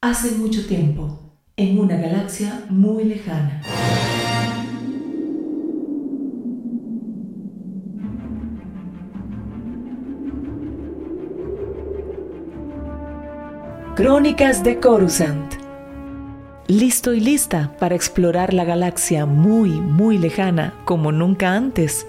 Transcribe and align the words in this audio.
Hace 0.00 0.36
mucho 0.36 0.64
tiempo, 0.64 1.18
en 1.56 1.80
una 1.80 1.96
galaxia 1.96 2.62
muy 2.70 3.02
lejana. 3.02 3.60
Crónicas 13.96 14.62
de 14.62 14.78
Coruscant. 14.78 15.54
Listo 16.68 17.12
y 17.12 17.18
lista 17.18 17.76
para 17.80 17.96
explorar 17.96 18.54
la 18.54 18.64
galaxia 18.64 19.26
muy, 19.26 19.80
muy 19.80 20.16
lejana 20.16 20.74
como 20.84 21.10
nunca 21.10 21.54
antes. 21.54 22.06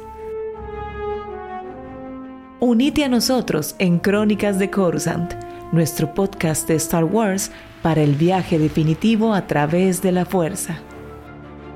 Unite 2.59 3.03
a 3.03 3.09
nosotros 3.09 3.75
en 3.79 3.97
Crónicas 3.97 4.59
de 4.59 4.69
Coruscant, 4.69 5.33
nuestro 5.71 6.13
podcast 6.13 6.67
de 6.67 6.75
Star 6.75 7.05
Wars 7.05 7.51
para 7.81 8.01
el 8.01 8.15
viaje 8.15 8.59
definitivo 8.59 9.33
a 9.33 9.47
través 9.47 10.01
de 10.01 10.11
la 10.11 10.25
fuerza. 10.25 10.79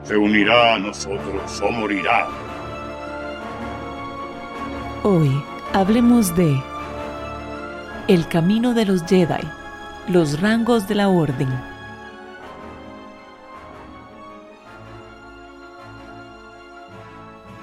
Se 0.04 0.18
unirá 0.18 0.76
a 0.76 0.80
nosotros 0.80 1.62
o 1.62 1.72
morirá. 1.72 2.28
Hoy 5.04 5.32
hablemos 5.74 6.36
de 6.36 6.62
El 8.08 8.28
camino 8.28 8.74
de 8.74 8.86
los 8.86 9.04
Jedi, 9.06 9.48
los 10.10 10.42
rangos 10.42 10.88
de 10.88 10.96
la 10.96 11.10
orden. 11.10 11.50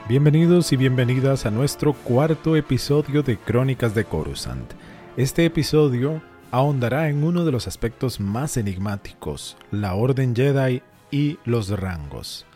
Bienvenidos 0.08 0.72
y 0.72 0.76
bienvenidas 0.76 1.46
a 1.46 1.52
nuestro 1.52 1.92
cuarto 1.92 2.56
episodio 2.56 3.22
de 3.22 3.36
Crónicas 3.36 3.94
de 3.94 4.04
Coruscant. 4.04 4.72
Este 5.16 5.44
episodio 5.44 6.20
ahondará 6.50 7.08
en 7.08 7.22
uno 7.22 7.44
de 7.44 7.52
los 7.52 7.66
aspectos 7.66 8.20
más 8.20 8.56
enigmáticos, 8.56 9.56
la 9.70 9.94
Orden 9.94 10.34
Jedi 10.34 10.82
y 11.10 11.38
los 11.44 11.68
rangos. 11.70 12.46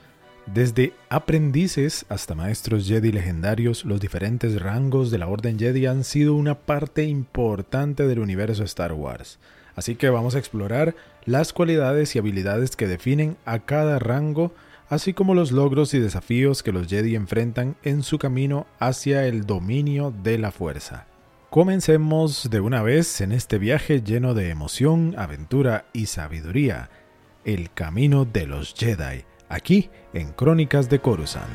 Desde 0.46 0.92
aprendices 1.08 2.04
hasta 2.10 2.34
maestros 2.34 2.86
Jedi 2.86 3.12
legendarios, 3.12 3.84
los 3.84 4.00
diferentes 4.00 4.60
rangos 4.60 5.10
de 5.10 5.18
la 5.18 5.26
Orden 5.26 5.58
Jedi 5.58 5.86
han 5.86 6.04
sido 6.04 6.34
una 6.34 6.54
parte 6.54 7.04
importante 7.04 8.06
del 8.06 8.18
universo 8.18 8.62
Star 8.64 8.92
Wars. 8.92 9.38
Así 9.74 9.94
que 9.96 10.10
vamos 10.10 10.34
a 10.34 10.38
explorar 10.38 10.94
las 11.24 11.52
cualidades 11.52 12.14
y 12.14 12.18
habilidades 12.18 12.76
que 12.76 12.86
definen 12.86 13.36
a 13.46 13.60
cada 13.60 13.98
rango, 13.98 14.52
así 14.90 15.14
como 15.14 15.34
los 15.34 15.50
logros 15.50 15.94
y 15.94 15.98
desafíos 15.98 16.62
que 16.62 16.72
los 16.72 16.88
Jedi 16.88 17.14
enfrentan 17.16 17.76
en 17.82 18.02
su 18.02 18.18
camino 18.18 18.66
hacia 18.78 19.26
el 19.26 19.46
dominio 19.46 20.12
de 20.22 20.36
la 20.38 20.52
fuerza. 20.52 21.06
Comencemos 21.54 22.50
de 22.50 22.58
una 22.58 22.82
vez 22.82 23.20
en 23.20 23.30
este 23.30 23.58
viaje 23.58 24.02
lleno 24.02 24.34
de 24.34 24.50
emoción, 24.50 25.14
aventura 25.16 25.84
y 25.92 26.06
sabiduría, 26.06 26.90
el 27.44 27.72
camino 27.72 28.24
de 28.24 28.48
los 28.48 28.74
Jedi, 28.74 29.24
aquí 29.48 29.88
en 30.14 30.32
Crónicas 30.32 30.90
de 30.90 30.98
Coruscant. 30.98 31.46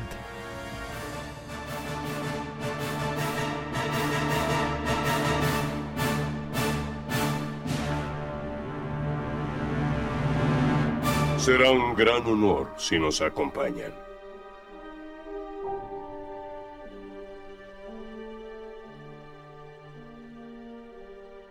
Será 11.36 11.72
un 11.72 11.94
gran 11.94 12.24
honor 12.24 12.68
si 12.78 12.98
nos 12.98 13.20
acompañan. 13.20 14.09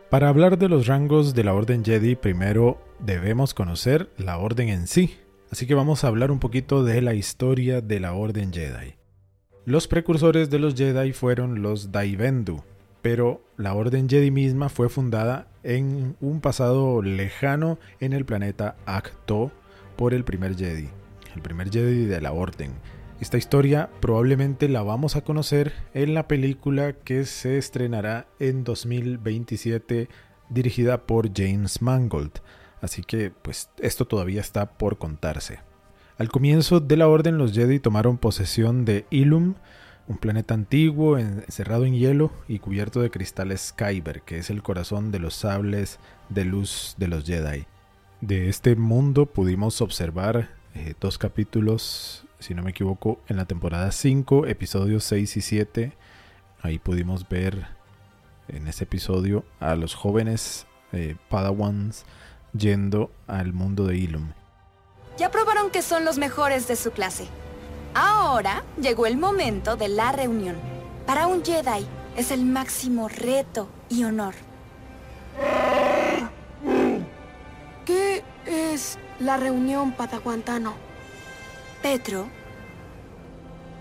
Para 0.09 0.29
hablar 0.29 0.57
de 0.57 0.69
los 0.69 0.87
rangos 0.87 1.35
de 1.35 1.43
la 1.43 1.53
Orden 1.53 1.85
Jedi, 1.85 2.15
primero 2.15 2.81
debemos 2.97 3.53
conocer 3.53 4.09
la 4.17 4.39
Orden 4.39 4.69
en 4.69 4.87
sí. 4.87 5.15
Así 5.51 5.67
que 5.67 5.75
vamos 5.75 6.03
a 6.03 6.07
hablar 6.07 6.31
un 6.31 6.39
poquito 6.39 6.83
de 6.83 7.03
la 7.03 7.13
historia 7.13 7.81
de 7.81 7.99
la 7.99 8.13
Orden 8.13 8.51
Jedi. 8.51 8.95
Los 9.65 9.87
precursores 9.87 10.49
de 10.49 10.57
los 10.57 10.73
Jedi 10.73 11.13
fueron 11.13 11.61
los 11.61 11.91
Daibendu, 11.91 12.63
pero 13.03 13.43
la 13.55 13.75
Orden 13.75 14.09
Jedi 14.09 14.31
misma 14.31 14.69
fue 14.69 14.89
fundada 14.89 15.47
en 15.61 16.15
un 16.21 16.41
pasado 16.41 17.03
lejano 17.03 17.77
en 17.99 18.13
el 18.13 18.25
planeta 18.25 18.77
Acto 18.87 19.51
por 19.95 20.15
el 20.15 20.23
primer 20.23 20.55
Jedi, 20.55 20.89
el 21.35 21.41
primer 21.43 21.69
Jedi 21.69 22.05
de 22.05 22.19
la 22.19 22.31
Orden. 22.31 22.71
Esta 23.19 23.37
historia 23.37 23.89
probablemente 23.99 24.69
la 24.69 24.81
vamos 24.81 25.17
a 25.17 25.21
conocer 25.25 25.73
en 25.93 26.13
la 26.13 26.29
película 26.29 26.93
que 26.93 27.25
se 27.25 27.57
estrenará 27.57 28.27
en 28.39 28.63
2027 28.63 30.07
dirigida 30.49 31.05
por 31.05 31.29
James 31.35 31.81
Mangold. 31.81 32.39
Así 32.81 33.03
que 33.03 33.29
pues 33.29 33.69
esto 33.79 34.07
todavía 34.07 34.39
está 34.39 34.77
por 34.77 34.97
contarse. 34.97 35.59
Al 36.17 36.29
comienzo 36.29 36.79
de 36.79 36.95
la 36.95 37.09
orden 37.09 37.37
los 37.37 37.51
Jedi 37.51 37.79
tomaron 37.79 38.17
posesión 38.17 38.85
de 38.85 39.05
Ilum, 39.09 39.55
un 40.07 40.17
planeta 40.17 40.53
antiguo 40.53 41.17
encerrado 41.17 41.85
en 41.85 41.95
hielo 41.95 42.31
y 42.47 42.59
cubierto 42.59 43.01
de 43.01 43.11
cristales 43.11 43.73
Kyber, 43.73 44.21
que 44.21 44.37
es 44.37 44.49
el 44.49 44.63
corazón 44.63 45.11
de 45.11 45.19
los 45.19 45.33
sables 45.35 45.99
de 46.29 46.45
luz 46.45 46.95
de 46.97 47.09
los 47.09 47.25
Jedi. 47.25 47.65
De 48.21 48.47
este 48.47 48.77
mundo 48.77 49.25
pudimos 49.25 49.81
observar 49.81 50.51
eh, 50.73 50.93
dos 51.01 51.17
capítulos 51.17 52.25
si 52.39 52.53
no 52.53 52.63
me 52.63 52.71
equivoco, 52.71 53.19
en 53.27 53.37
la 53.37 53.45
temporada 53.45 53.91
5, 53.91 54.47
episodios 54.47 55.03
6 55.03 55.37
y 55.37 55.41
7. 55.41 55.97
Ahí 56.61 56.79
pudimos 56.79 57.27
ver 57.27 57.67
en 58.47 58.67
ese 58.67 58.85
episodio 58.85 59.45
a 59.59 59.75
los 59.75 59.95
jóvenes 59.95 60.65
eh, 60.91 61.15
Padawans 61.29 62.05
yendo 62.53 63.11
al 63.27 63.53
mundo 63.53 63.85
de 63.85 63.97
Ilum. 63.97 64.31
Ya 65.17 65.29
probaron 65.31 65.69
que 65.69 65.81
son 65.81 66.05
los 66.05 66.17
mejores 66.17 66.67
de 66.67 66.75
su 66.75 66.91
clase. 66.91 67.27
Ahora 67.93 68.63
llegó 68.81 69.05
el 69.05 69.17
momento 69.17 69.75
de 69.75 69.89
la 69.89 70.11
reunión. 70.11 70.55
Para 71.05 71.27
un 71.27 71.43
Jedi 71.43 71.85
es 72.15 72.31
el 72.31 72.45
máximo 72.45 73.09
reto 73.09 73.67
y 73.89 74.03
honor. 74.03 74.33
¿Qué 77.85 78.23
es 78.45 78.97
la 79.19 79.37
reunión 79.37 79.91
Padaguantano? 79.93 80.88
Petro, 81.81 82.27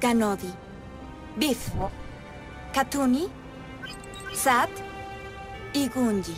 Ganodi, 0.00 0.52
Biff, 1.34 1.68
Katuni, 2.72 3.28
Sat 4.32 4.70
y 5.72 5.88
Gunji. 5.88 6.36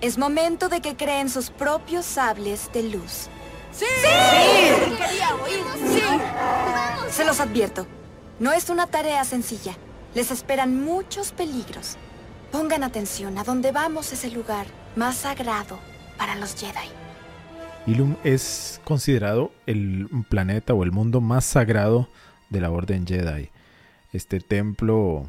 Es 0.00 0.18
momento 0.18 0.68
de 0.68 0.80
que 0.80 0.96
creen 0.96 1.28
sus 1.28 1.50
propios 1.50 2.06
sables 2.06 2.70
de 2.72 2.84
luz. 2.84 3.28
¡Sí! 3.72 3.86
¡Sí! 4.00 4.78
¡Sí! 5.88 6.00
Se 7.10 7.24
los 7.24 7.40
advierto, 7.40 7.86
no 8.38 8.52
es 8.52 8.70
una 8.70 8.86
tarea 8.86 9.24
sencilla. 9.24 9.76
Les 10.14 10.30
esperan 10.30 10.84
muchos 10.84 11.32
peligros. 11.32 11.96
Pongan 12.52 12.84
atención, 12.84 13.36
a 13.36 13.44
donde 13.44 13.72
vamos 13.72 14.12
es 14.12 14.22
el 14.24 14.34
lugar 14.34 14.66
más 14.94 15.16
sagrado 15.16 15.78
para 16.16 16.36
los 16.36 16.54
Jedi. 16.54 17.05
Ilum 17.86 18.16
es 18.24 18.80
considerado 18.82 19.52
el 19.66 20.08
planeta 20.28 20.74
o 20.74 20.82
el 20.82 20.90
mundo 20.90 21.20
más 21.20 21.44
sagrado 21.44 22.08
de 22.50 22.60
la 22.60 22.72
Orden 22.72 23.06
Jedi. 23.06 23.50
Este 24.12 24.40
templo 24.40 25.28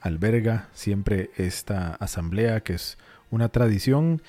alberga 0.00 0.68
siempre 0.72 1.30
esta 1.36 1.94
asamblea 1.96 2.60
que 2.60 2.74
es 2.74 2.96
una 3.30 3.48
tradición 3.48 4.22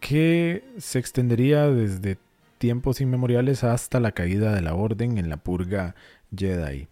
que 0.00 0.64
se 0.76 0.98
extendería 0.98 1.66
desde 1.68 2.18
tiempos 2.58 3.00
inmemoriales 3.00 3.64
hasta 3.64 4.00
la 4.00 4.12
caída 4.12 4.54
de 4.54 4.60
la 4.60 4.74
Orden 4.74 5.16
en 5.16 5.30
la 5.30 5.38
purga 5.38 5.94
Jedi. 6.36 6.88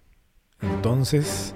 Entonces, 0.62 1.54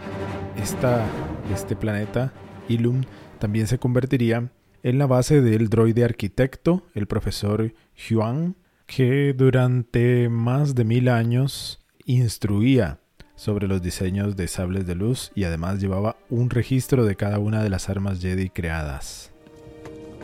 este 0.62 1.76
planeta, 1.76 2.30
Ilum, 2.68 3.04
también 3.38 3.68
se 3.68 3.78
convertiría 3.78 4.50
en 4.82 4.98
la 4.98 5.06
base 5.06 5.40
del 5.40 5.70
droide 5.70 6.04
arquitecto, 6.04 6.82
el 6.94 7.06
profesor 7.06 7.72
Huang, 8.10 8.54
que 8.86 9.34
durante 9.36 10.28
más 10.28 10.74
de 10.74 10.84
mil 10.84 11.08
años 11.08 11.80
instruía 12.04 13.00
sobre 13.34 13.68
los 13.68 13.82
diseños 13.82 14.36
de 14.36 14.48
sables 14.48 14.86
de 14.86 14.94
luz 14.94 15.30
y 15.34 15.44
además 15.44 15.80
llevaba 15.80 16.16
un 16.30 16.48
registro 16.50 17.04
de 17.04 17.16
cada 17.16 17.38
una 17.38 17.62
de 17.62 17.68
las 17.68 17.88
armas 17.88 18.20
Jedi 18.20 18.48
creadas. 18.48 19.32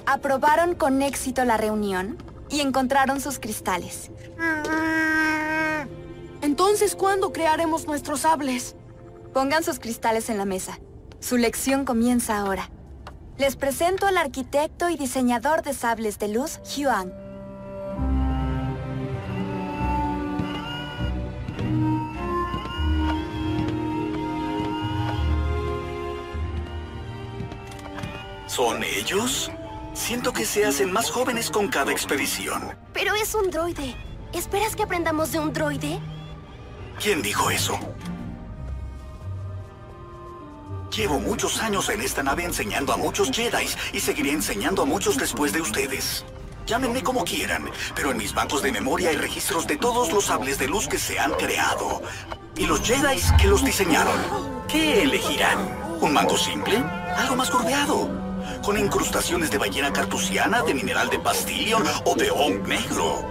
Aprobaron 0.07 0.75
con 0.75 1.03
éxito 1.03 1.45
la 1.45 1.57
reunión 1.57 2.17
y 2.51 2.61
encontraron 2.61 3.21
sus 3.21 3.39
cristales. 3.39 4.11
Entonces, 6.41 6.97
¿cuándo 6.97 7.33
crearemos 7.33 7.87
nuestros 7.87 8.21
sables? 8.21 8.77
Pongan 9.33 9.63
sus 9.63 9.79
cristales 9.79 10.29
en 10.29 10.39
la 10.39 10.45
mesa. 10.45 10.81
Su 11.21 11.37
lección 11.37 11.85
comienza 11.85 12.39
ahora. 12.39 12.71
Les 13.39 13.57
presento 13.57 14.07
al 14.07 14.19
arquitecto 14.19 14.91
y 14.91 14.97
diseñador 14.97 15.63
de 15.63 15.73
sables 15.73 16.19
de 16.19 16.29
luz, 16.29 16.61
Huang. 16.77 17.22
¿Son 28.53 28.85
ellos? 28.85 29.51
Siento 29.95 30.31
que 30.31 30.45
se 30.45 30.67
hacen 30.67 30.93
más 30.93 31.11
jóvenes 31.11 31.51
con 31.51 31.69
cada 31.69 31.91
expedición. 31.91 32.77
Pero 32.93 33.15
es 33.15 33.35
un 33.35 33.51
droide. 33.51 33.97
¿Esperas 34.35 34.77
que 34.77 34.83
aprendamos 34.83 35.33
de 35.33 35.41
un 35.41 35.55
droide? 35.55 35.99
¿Quién 37.03 37.23
dijo 37.23 37.49
eso? 37.49 37.81
Llevo 40.95 41.19
muchos 41.19 41.63
años 41.63 41.89
en 41.89 42.03
esta 42.03 42.23
nave 42.23 42.45
enseñando 42.45 42.93
a 42.93 42.99
muchos 42.99 43.31
Jedi 43.31 43.67
y 43.95 44.01
seguiré 44.01 44.33
enseñando 44.33 44.83
a 44.83 44.85
muchos 44.85 45.17
después 45.17 45.55
de 45.55 45.63
ustedes. 45.63 46.23
Llámenme 46.67 47.03
como 47.03 47.25
quieran, 47.25 47.71
pero 47.95 48.11
en 48.11 48.19
mis 48.19 48.35
bancos 48.35 48.61
de 48.61 48.71
memoria 48.71 49.09
hay 49.09 49.17
registros 49.17 49.67
de 49.67 49.79
todos 49.79 50.13
los 50.13 50.27
sables 50.27 50.59
de 50.59 50.69
luz 50.69 50.89
que 50.89 50.99
se 50.99 51.19
han 51.19 51.33
creado. 51.37 52.03
Y 52.59 52.67
los 52.67 52.83
Jedi 52.83 53.19
que 53.41 53.49
los 53.49 53.65
diseñaron. 53.65 54.21
¿Qué 54.69 55.05
elegirán? 55.05 55.57
¿Un 56.03 56.13
manto 56.13 56.37
simple? 56.37 56.77
¿Algo 57.17 57.35
más 57.35 57.51
curveado? 57.51 58.22
Con 58.63 58.79
incrustaciones 58.79 59.51
de 59.51 59.59
ballena 59.59 59.93
cartusiana, 59.93 60.63
de 60.63 60.75
mineral 60.75 61.11
de 61.11 61.19
Bastillion 61.19 61.83
o 62.05 62.15
de 62.15 62.29
Hong 62.29 62.67
negro. 62.67 63.27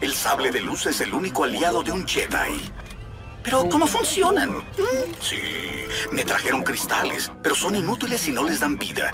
El 0.00 0.12
sable 0.12 0.50
de 0.50 0.60
luz 0.60 0.86
es 0.86 1.00
el 1.00 1.14
único 1.14 1.44
aliado 1.44 1.82
de 1.82 1.92
un 1.92 2.06
Jedi. 2.06 2.60
Pero, 3.42 3.68
¿cómo 3.68 3.86
funcionan? 3.86 4.56
Sí, 5.20 5.38
me 6.12 6.24
trajeron 6.24 6.62
cristales, 6.62 7.30
pero 7.42 7.54
son 7.54 7.76
inútiles 7.76 8.20
si 8.20 8.32
no 8.32 8.42
les 8.42 8.60
dan 8.60 8.76
vida. 8.76 9.12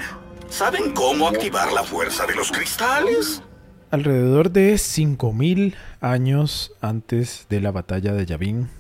¿Saben 0.49 0.93
cómo 0.93 1.29
activar 1.29 1.71
la 1.73 1.83
fuerza 1.83 2.27
de 2.27 2.35
los 2.35 2.51
cristales? 2.51 3.43
Alrededor 3.91 4.51
de 4.51 4.75
5.000 4.75 5.75
años 6.01 6.73
antes 6.81 7.47
de 7.51 7.61
la 7.61 7.71
batalla 7.71 8.15
de 8.15 8.25
Yavin, 8.25 8.71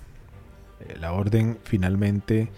eh, 0.81 0.97
la 0.99 1.13
orden 1.13 1.59
finalmente 1.65 2.51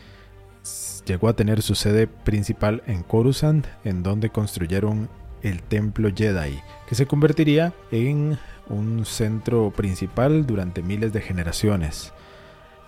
llegó 1.07 1.29
a 1.29 1.37
tener 1.37 1.63
su 1.63 1.75
sede 1.75 2.07
principal 2.07 2.83
en 2.87 3.03
Coruscant, 3.03 3.67
en 3.85 4.03
donde 4.03 4.31
construyeron 4.31 5.09
el 5.43 5.63
templo 5.63 6.11
Jedi, 6.15 6.61
que 6.89 6.95
se 6.95 7.07
convertiría 7.07 7.75
en 7.91 8.39
un 8.69 9.05
centro 9.05 9.71
principal 9.71 10.47
durante 10.47 10.83
miles 10.83 11.13
de 11.13 11.21
generaciones. 11.21 12.13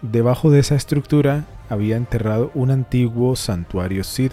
Debajo 0.03 0.51
de 0.51 0.61
esa 0.61 0.75
estructura 0.75 1.45
había 1.69 1.97
enterrado 1.97 2.51
un 2.55 2.71
antiguo 2.71 3.37
santuario 3.37 4.05
Sith. 4.05 4.33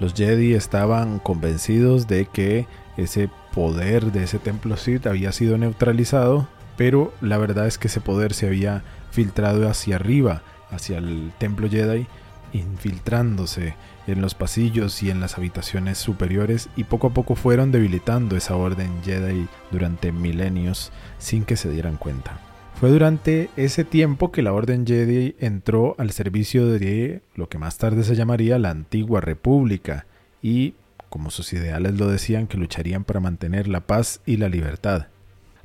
Los 0.00 0.14
Jedi 0.14 0.54
estaban 0.54 1.18
convencidos 1.18 2.06
de 2.06 2.26
que 2.26 2.66
ese 2.96 3.30
poder 3.54 4.12
de 4.12 4.24
ese 4.24 4.38
templo 4.38 4.76
Sith 4.76 5.06
había 5.06 5.32
sido 5.32 5.56
neutralizado, 5.56 6.48
pero 6.76 7.12
la 7.22 7.38
verdad 7.38 7.66
es 7.66 7.78
que 7.78 7.88
ese 7.88 8.00
poder 8.00 8.34
se 8.34 8.46
había 8.46 8.82
filtrado 9.10 9.68
hacia 9.68 9.96
arriba, 9.96 10.42
hacia 10.70 10.98
el 10.98 11.32
templo 11.38 11.68
Jedi, 11.70 12.06
infiltrándose 12.52 13.74
en 14.06 14.20
los 14.20 14.34
pasillos 14.34 15.02
y 15.02 15.10
en 15.10 15.20
las 15.20 15.36
habitaciones 15.38 15.98
superiores 15.98 16.68
y 16.76 16.84
poco 16.84 17.08
a 17.08 17.14
poco 17.14 17.34
fueron 17.34 17.72
debilitando 17.72 18.36
esa 18.36 18.56
orden 18.56 18.90
Jedi 19.04 19.48
durante 19.70 20.12
milenios 20.12 20.92
sin 21.18 21.44
que 21.44 21.56
se 21.56 21.70
dieran 21.70 21.96
cuenta. 21.96 22.40
Fue 22.78 22.90
durante 22.90 23.48
ese 23.56 23.84
tiempo 23.84 24.30
que 24.30 24.42
la 24.42 24.52
Orden 24.52 24.86
Jedi 24.86 25.34
entró 25.40 25.94
al 25.96 26.10
servicio 26.10 26.66
de 26.66 27.22
lo 27.34 27.48
que 27.48 27.56
más 27.56 27.78
tarde 27.78 28.04
se 28.04 28.14
llamaría 28.14 28.58
la 28.58 28.68
Antigua 28.68 29.22
República 29.22 30.04
y, 30.42 30.74
como 31.08 31.30
sus 31.30 31.54
ideales 31.54 31.98
lo 31.98 32.06
decían, 32.06 32.46
que 32.46 32.58
lucharían 32.58 33.04
para 33.04 33.20
mantener 33.20 33.66
la 33.66 33.80
paz 33.80 34.20
y 34.26 34.36
la 34.36 34.50
libertad. 34.50 35.06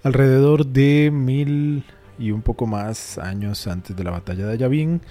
Alrededor 0.03 0.67
de 0.67 1.11
mil 1.11 1.83
y 2.17 2.31
un 2.31 2.43
poco 2.43 2.65
más 2.65 3.17
años 3.17 3.67
antes 3.67 3.93
de 3.93 4.05
la 4.05 4.11
batalla 4.11 4.47
de 4.47 4.57
Yavin, 4.57 5.01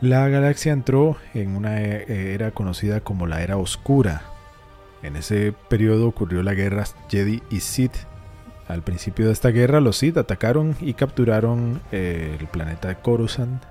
la 0.00 0.28
galaxia 0.28 0.72
entró 0.72 1.16
en 1.34 1.56
una 1.56 1.80
e, 1.80 2.34
era 2.34 2.52
conocida 2.52 3.00
como 3.00 3.26
la 3.26 3.42
Era 3.42 3.56
Oscura. 3.56 4.22
En 5.02 5.16
ese 5.16 5.52
periodo 5.68 6.08
ocurrió 6.08 6.42
la 6.42 6.54
guerra 6.54 6.84
Jedi 7.08 7.42
y 7.50 7.60
Sith. 7.60 7.96
Al 8.68 8.82
principio 8.82 9.26
de 9.26 9.32
esta 9.32 9.50
guerra, 9.50 9.80
los 9.80 9.98
Sith 9.98 10.16
atacaron 10.16 10.76
y 10.80 10.94
capturaron 10.94 11.80
eh, 11.92 12.36
el 12.38 12.46
planeta 12.46 12.94
Coruscant, 12.96 13.62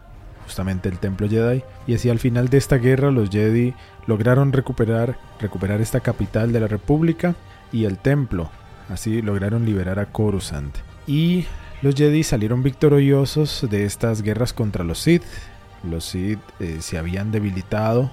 justamente 0.44 0.90
el 0.90 1.00
templo 1.00 1.30
Jedi, 1.30 1.64
y 1.88 1.96
así 1.96 2.10
al 2.10 2.20
final 2.20 2.50
de 2.50 2.58
esta 2.58 2.78
guerra 2.78 3.10
los 3.10 3.30
Jedi 3.30 3.74
lograron 4.08 4.52
recuperar, 4.52 5.18
recuperar 5.40 5.82
esta 5.82 6.02
capital 6.02 6.52
de 6.52 6.60
la 6.60 6.68
República 6.68 7.36
y 7.72 7.86
el 7.86 7.98
templo. 7.98 8.50
Así 8.90 9.22
lograron 9.22 9.66
liberar 9.66 10.00
a 10.00 10.08
Coruscant. 10.08 10.76
Y 11.08 11.46
los 11.82 11.96
Jedi 11.96 12.24
salieron 12.24 12.62
victoriosos 12.62 13.68
de 13.70 13.86
estas 13.86 14.22
guerras 14.22 14.52
contra 14.52 14.84
los 14.84 15.00
Sith 15.00 15.24
los 15.84 16.06
Sith 16.06 16.40
eh, 16.60 16.78
se 16.82 16.98
habían 16.98 17.32
debilitado 17.32 18.12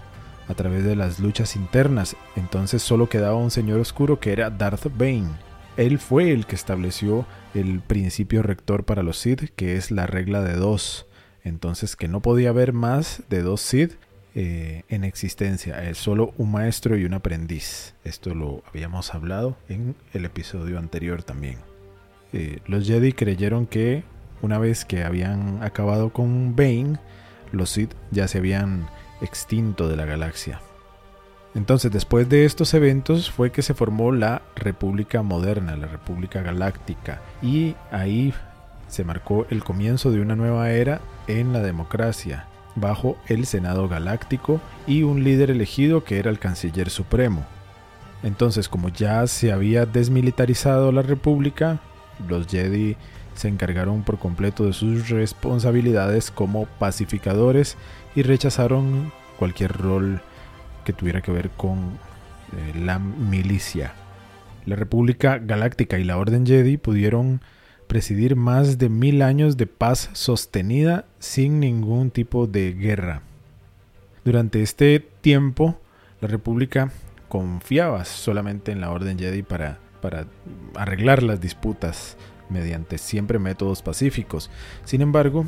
a 0.49 0.55
través 0.55 0.85
de 0.85 0.97
las 0.97 1.19
luchas 1.19 1.57
internas, 1.57 2.17
entonces 2.37 2.83
solo 2.83 3.09
quedaba 3.09 3.37
un 3.37 3.51
señor 3.51 3.81
oscuro 3.81 4.21
que 4.21 4.33
era 4.33 4.51
Darth 4.51 4.87
Bane. 4.97 5.31
Él 5.77 5.99
fue 5.99 6.31
el 6.31 6.47
que 6.47 6.55
estableció 6.55 7.27
el 7.55 7.81
principio 7.81 8.43
rector 8.43 8.85
para 8.85 9.03
los 9.03 9.19
Sith, 9.19 9.51
que 9.57 9.77
es 9.77 9.91
la 9.91 10.07
regla 10.07 10.43
de 10.43 10.55
dos. 10.55 11.07
Entonces 11.43 11.97
que 11.97 12.09
no 12.09 12.21
podía 12.21 12.51
haber 12.51 12.73
más 12.73 13.23
de 13.29 13.43
dos 13.43 13.61
Sith 13.61 13.93
eh, 14.35 14.83
en 14.89 15.05
existencia, 15.05 15.83
es 15.89 15.97
solo 15.97 16.35
un 16.37 16.53
maestro 16.53 16.97
y 16.97 17.05
un 17.05 17.15
aprendiz. 17.15 17.95
Esto 18.05 18.35
lo 18.35 18.63
habíamos 18.69 19.15
hablado 19.15 19.57
en 19.69 19.95
el 20.13 20.27
episodio 20.27 20.79
anterior 20.79 21.23
también. 21.23 21.59
Eh, 22.33 22.59
los 22.67 22.87
Jedi 22.87 23.13
creyeron 23.13 23.67
que 23.67 24.05
una 24.43 24.59
vez 24.59 24.85
que 24.85 25.05
habían 25.05 25.63
acabado 25.63 26.13
con 26.13 26.55
Bane, 26.55 26.99
los 27.53 27.71
Sith 27.71 27.95
ya 28.11 28.29
se 28.29 28.39
habían 28.39 28.89
extinto 29.21 29.89
de 29.89 29.97
la 29.97 30.05
galaxia. 30.05 30.61
Entonces, 31.55 31.91
después 31.91 32.29
de 32.29 32.45
estos 32.45 32.75
eventos 32.75 33.31
fue 33.31 33.51
que 33.51 33.63
se 33.63 33.73
formó 33.73 34.13
la 34.13 34.43
República 34.57 35.23
Moderna, 35.23 35.75
la 35.75 35.87
República 35.87 36.43
Galáctica, 36.43 37.23
y 37.41 37.75
ahí 37.91 38.35
se 38.89 39.05
marcó 39.05 39.47
el 39.49 39.65
comienzo 39.65 40.11
de 40.11 40.21
una 40.21 40.37
nueva 40.37 40.71
era 40.71 41.01
en 41.27 41.55
la 41.55 41.61
democracia, 41.61 42.47
bajo 42.75 43.17
el 43.27 43.47
Senado 43.47 43.89
Galáctico 43.89 44.61
y 44.87 45.03
un 45.03 45.25
líder 45.25 45.51
elegido 45.51 46.05
que 46.05 46.19
era 46.19 46.31
el 46.31 46.39
Canciller 46.39 46.91
Supremo. 46.91 47.47
Entonces, 48.23 48.69
como 48.69 48.91
ya 48.91 49.27
se 49.27 49.51
había 49.51 49.87
desmilitarizado 49.87 50.93
la 50.93 51.03
República, 51.03 51.81
los 52.29 52.47
Jedi 52.47 52.97
se 53.37 53.49
encargaron 53.49 54.03
por 54.03 54.19
completo 54.19 54.65
de 54.65 54.73
sus 54.73 55.09
responsabilidades 55.09 56.31
como 56.31 56.67
pacificadores 56.67 57.77
y 58.15 58.23
rechazaron 58.23 59.13
cualquier 59.39 59.73
rol 59.73 60.21
que 60.85 60.93
tuviera 60.93 61.21
que 61.21 61.33
ver 61.33 61.51
con 61.51 61.79
eh, 61.79 62.79
la 62.79 62.99
milicia. 62.99 63.93
La 64.65 64.77
República 64.77 65.39
Galáctica 65.39 65.99
y 65.99 66.05
la 66.05 66.19
Orden 66.19 66.47
Jedi 66.47 66.77
pudieron 66.77 67.41
presidir 67.87 68.37
más 68.37 68.79
de 68.79 68.89
mil 68.89 69.23
años 69.23 69.57
de 69.57 69.67
paz 69.67 70.11
sostenida 70.13 71.05
sin 71.19 71.61
ningún 71.61 72.11
tipo 72.11 72.47
de 72.47 72.73
guerra. 72.73 73.23
Durante 74.25 74.63
este 74.63 75.01
tiempo, 75.21 75.79
la 76.21 76.29
República 76.29 76.91
confiaba 77.29 78.05
solamente 78.05 78.73
en 78.73 78.81
la 78.81 78.91
Orden 78.91 79.19
Jedi 79.19 79.43
para, 79.43 79.79
para 80.01 80.27
arreglar 80.75 81.23
las 81.23 81.41
disputas 81.41 82.17
mediante 82.49 82.99
siempre 82.99 83.39
métodos 83.39 83.83
pacíficos. 83.83 84.51
Sin 84.85 85.01
embargo, 85.01 85.47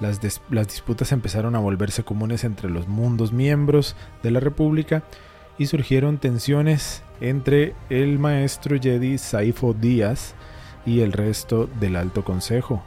las, 0.00 0.20
disputas 0.20 1.12
empezaron 1.12 1.56
a 1.56 1.60
volverse 1.60 2.02
comunes 2.02 2.44
entre 2.44 2.68
los 2.68 2.86
mundos 2.86 3.32
miembros 3.32 3.96
de 4.22 4.30
la 4.30 4.40
República 4.40 5.04
y 5.58 5.66
surgieron 5.66 6.18
tensiones 6.18 7.02
entre 7.20 7.74
el 7.88 8.18
maestro 8.18 8.78
Jedi 8.78 9.16
Saifo 9.16 9.72
Díaz 9.72 10.34
y 10.84 11.00
el 11.00 11.12
resto 11.12 11.68
del 11.80 11.96
Alto 11.96 12.24
Consejo. 12.24 12.82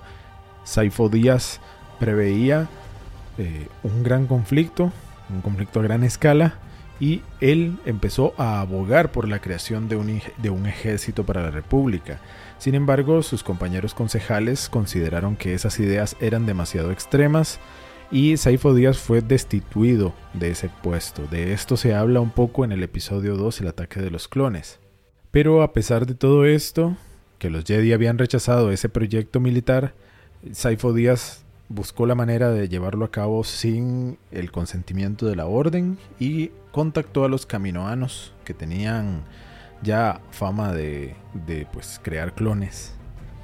Saifo 0.63 1.09
Díaz 1.09 1.61
preveía 1.99 2.69
eh, 3.39 3.67
un 3.83 4.03
gran 4.03 4.27
conflicto, 4.27 4.91
un 5.29 5.41
conflicto 5.41 5.79
a 5.79 5.83
gran 5.83 6.03
escala, 6.03 6.59
y 6.99 7.21
él 7.39 7.79
empezó 7.85 8.33
a 8.37 8.59
abogar 8.59 9.11
por 9.11 9.27
la 9.27 9.39
creación 9.39 9.87
de 9.87 9.95
un, 9.95 10.21
de 10.37 10.49
un 10.49 10.65
ejército 10.65 11.25
para 11.25 11.41
la 11.41 11.49
República. 11.49 12.19
Sin 12.59 12.75
embargo, 12.75 13.23
sus 13.23 13.41
compañeros 13.41 13.93
concejales 13.93 14.67
consideraron 14.67 15.37
que 15.37 15.53
esas 15.53 15.79
ideas 15.79 16.17
eran 16.19 16.45
demasiado 16.45 16.91
extremas 16.91 17.59
y 18.11 18.35
Saifo 18.35 18.73
Díaz 18.73 18.97
fue 18.97 19.21
destituido 19.21 20.13
de 20.33 20.51
ese 20.51 20.69
puesto. 20.69 21.25
De 21.27 21.53
esto 21.53 21.77
se 21.77 21.95
habla 21.95 22.19
un 22.19 22.31
poco 22.31 22.65
en 22.65 22.73
el 22.73 22.83
episodio 22.83 23.37
2, 23.37 23.61
el 23.61 23.67
ataque 23.69 24.01
de 24.01 24.11
los 24.11 24.27
clones. 24.27 24.79
Pero 25.31 25.61
a 25.61 25.71
pesar 25.71 26.05
de 26.05 26.15
todo 26.15 26.45
esto, 26.45 26.97
que 27.37 27.49
los 27.49 27.63
Jedi 27.63 27.93
habían 27.93 28.17
rechazado 28.17 28.71
ese 28.71 28.89
proyecto 28.89 29.39
militar, 29.39 29.93
Saifo 30.51 30.91
Díaz 30.91 31.45
buscó 31.69 32.07
la 32.07 32.15
manera 32.15 32.49
de 32.49 32.67
llevarlo 32.67 33.05
a 33.05 33.11
cabo 33.11 33.45
sin 33.45 34.17
el 34.31 34.51
consentimiento 34.51 35.27
de 35.27 35.37
la 35.37 35.45
orden 35.45 35.97
y 36.19 36.51
contactó 36.71 37.23
a 37.23 37.29
los 37.29 37.45
caminoanos 37.45 38.33
que 38.43 38.53
tenían 38.53 39.23
ya 39.81 40.21
fama 40.31 40.73
de, 40.73 41.15
pues, 41.71 41.99
crear 42.03 42.33
clones 42.33 42.93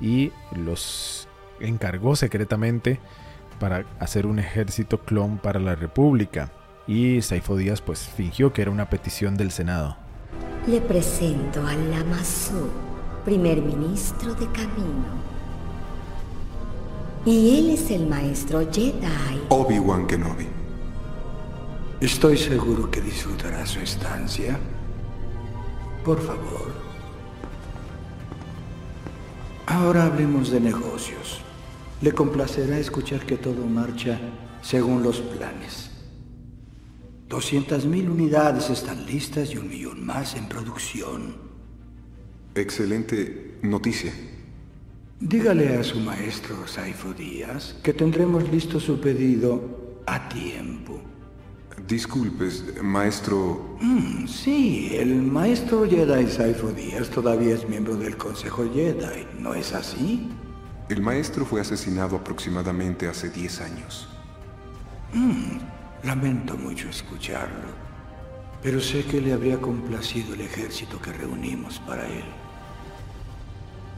y 0.01 0.31
los 0.55 1.27
encargó 1.59 2.15
secretamente 2.15 2.99
para 3.59 3.85
hacer 3.99 4.25
un 4.25 4.39
ejército 4.39 5.01
clon 5.01 5.37
para 5.37 5.59
la 5.59 5.75
República 5.75 6.51
y 6.87 7.21
Saifo 7.21 7.55
Díaz 7.55 7.81
pues 7.81 7.99
fingió 8.01 8.53
que 8.53 8.61
era 8.61 8.71
una 8.71 8.89
petición 8.89 9.37
del 9.37 9.51
Senado. 9.51 9.97
Le 10.67 10.81
presento 10.81 11.65
a 11.65 11.73
Lama 11.73 12.23
Su, 12.23 12.69
primer 13.23 13.61
ministro 13.61 14.33
de 14.35 14.45
Camino. 14.47 15.25
Y 17.25 17.57
él 17.57 17.69
es 17.71 17.89
el 17.89 18.07
maestro 18.07 18.59
Jedi. 18.71 19.41
Obi-Wan 19.49 20.05
Kenobi. 20.05 20.47
Estoy 22.01 22.37
seguro 22.37 22.91
que 22.91 23.01
disfrutará 23.01 23.65
su 23.65 23.79
estancia. 23.79 24.59
Por 26.05 26.21
favor. 26.21 26.71
Ahora 29.65 30.05
hablemos 30.05 30.51
de 30.51 30.59
negocios. 30.59 31.41
Le 31.99 32.11
complacerá 32.11 32.77
escuchar 32.77 33.25
que 33.25 33.37
todo 33.37 33.65
marcha 33.65 34.19
según 34.61 35.01
los 35.01 35.19
planes. 35.19 35.89
200.000 37.27 38.07
unidades 38.07 38.69
están 38.69 39.03
listas 39.07 39.51
y 39.51 39.57
un 39.57 39.67
millón 39.67 40.05
más 40.05 40.35
en 40.35 40.47
producción. 40.47 41.37
Excelente 42.53 43.57
noticia. 43.63 44.13
Dígale 45.19 45.75
a 45.75 45.83
su 45.83 45.99
maestro 45.99 46.67
Saifo 46.67 47.13
Díaz 47.13 47.77
que 47.81 47.93
tendremos 47.93 48.47
listo 48.51 48.79
su 48.79 48.99
pedido 49.01 50.03
a 50.05 50.29
tiempo. 50.29 51.14
Disculpes, 51.87 52.81
maestro... 52.81 53.77
Mm, 53.79 54.25
sí, 54.25 54.89
el 54.93 55.21
maestro 55.21 55.87
Jedi 55.87 56.27
Saifo 56.27 56.71
Díaz 56.71 57.09
todavía 57.11 57.53
es 57.53 57.69
miembro 57.69 57.95
del 57.95 58.17
Consejo 58.17 58.63
Jedi, 58.73 59.27
¿no 59.37 59.53
es 59.53 59.71
así? 59.71 60.27
El 60.89 61.03
maestro 61.03 61.45
fue 61.45 61.61
asesinado 61.61 62.15
aproximadamente 62.15 63.07
hace 63.07 63.29
10 63.29 63.61
años. 63.61 64.07
Mm, 65.13 66.07
lamento 66.07 66.57
mucho 66.57 66.89
escucharlo, 66.89 67.69
pero 68.63 68.81
sé 68.81 69.03
que 69.05 69.21
le 69.21 69.33
habría 69.33 69.61
complacido 69.61 70.33
el 70.33 70.41
ejército 70.41 70.99
que 70.99 71.13
reunimos 71.13 71.77
para 71.81 72.07
él. 72.07 72.25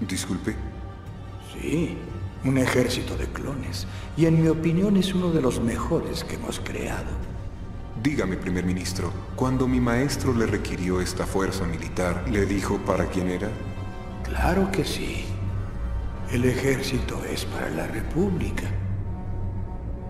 Disculpe. 0.02 0.58
Sí, 1.54 1.98
un 2.44 2.58
ejército 2.58 3.16
de 3.16 3.28
clones, 3.28 3.88
y 4.18 4.26
en 4.26 4.42
mi 4.42 4.50
opinión 4.50 4.98
es 4.98 5.14
uno 5.14 5.32
de 5.32 5.42
los 5.42 5.62
mejores 5.62 6.26
que 6.26 6.36
hemos 6.36 6.60
creado. 6.60 7.37
Dígame, 8.04 8.38
primer 8.38 8.64
ministro, 8.64 9.12
cuando 9.36 9.68
mi 9.68 9.80
maestro 9.80 10.34
le 10.34 10.46
requirió 10.46 11.02
esta 11.02 11.26
fuerza 11.26 11.66
militar, 11.66 12.24
¿le 12.30 12.46
dijo 12.46 12.78
para 12.86 13.06
quién 13.08 13.30
era? 13.30 13.50
Claro 14.24 14.72
que 14.72 14.86
sí. 14.86 15.26
El 16.32 16.46
ejército 16.46 17.24
es 17.26 17.46
para 17.46 17.70
la 17.70 17.88
República. 17.88 18.68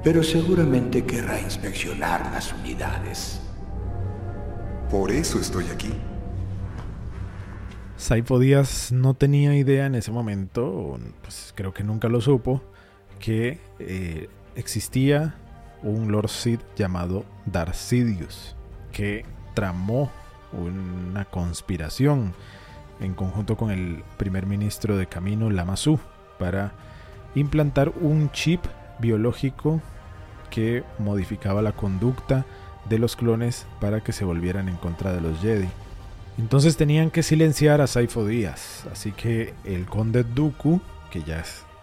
Pero 0.03 0.21
seguramente 0.21 1.05
querrá 1.05 1.39
inspeccionar 1.39 2.29
las 2.31 2.53
unidades. 2.53 3.39
Por 4.91 5.11
eso 5.11 5.39
estoy 5.39 5.65
aquí. 5.65 5.93
Saifo 7.95 8.37
Díaz 8.37 8.91
no 8.91 9.15
tenía 9.15 9.55
idea 9.55 9.85
en 9.85 9.95
ese 9.95 10.11
momento, 10.11 10.99
pues 11.21 11.51
creo 11.55 11.73
que 11.73 11.83
nunca 11.83 12.09
lo 12.09 12.21
supo, 12.21 12.61
que 13.19 13.59
eh, 13.79 14.29
existía 14.55 15.35
un 15.83 16.11
Lord 16.11 16.29
Sid 16.29 16.59
llamado 16.75 17.25
Darth 17.45 17.75
Sidious, 17.75 18.55
que 18.91 19.25
tramó 19.53 20.11
una 20.51 21.25
conspiración 21.25 22.33
en 22.99 23.13
conjunto 23.13 23.57
con 23.57 23.71
el 23.71 24.03
primer 24.17 24.45
ministro 24.45 24.97
de 24.97 25.07
Camino 25.07 25.49
Lama 25.49 25.77
Su 25.77 25.99
para 26.39 26.71
implantar 27.35 27.91
un 28.01 28.31
chip 28.31 28.63
biológico 28.99 29.81
que 30.49 30.83
modificaba 30.97 31.61
la 31.61 31.73
conducta 31.73 32.45
de 32.89 32.99
los 32.99 33.15
clones 33.15 33.67
para 33.81 34.01
que 34.01 34.13
se 34.13 34.25
volvieran 34.25 34.69
en 34.69 34.77
contra 34.77 35.13
de 35.13 35.21
los 35.21 35.39
Jedi. 35.39 35.67
Entonces 36.37 36.77
tenían 36.77 37.11
que 37.11 37.23
silenciar 37.23 37.81
a 37.81 37.87
Saifo 37.87 38.25
Díaz, 38.25 38.85
así 38.91 39.11
que 39.11 39.53
el 39.63 39.85
conde 39.85 40.23
Dooku, 40.23 40.81
que 41.11 41.23
ya 41.23 41.39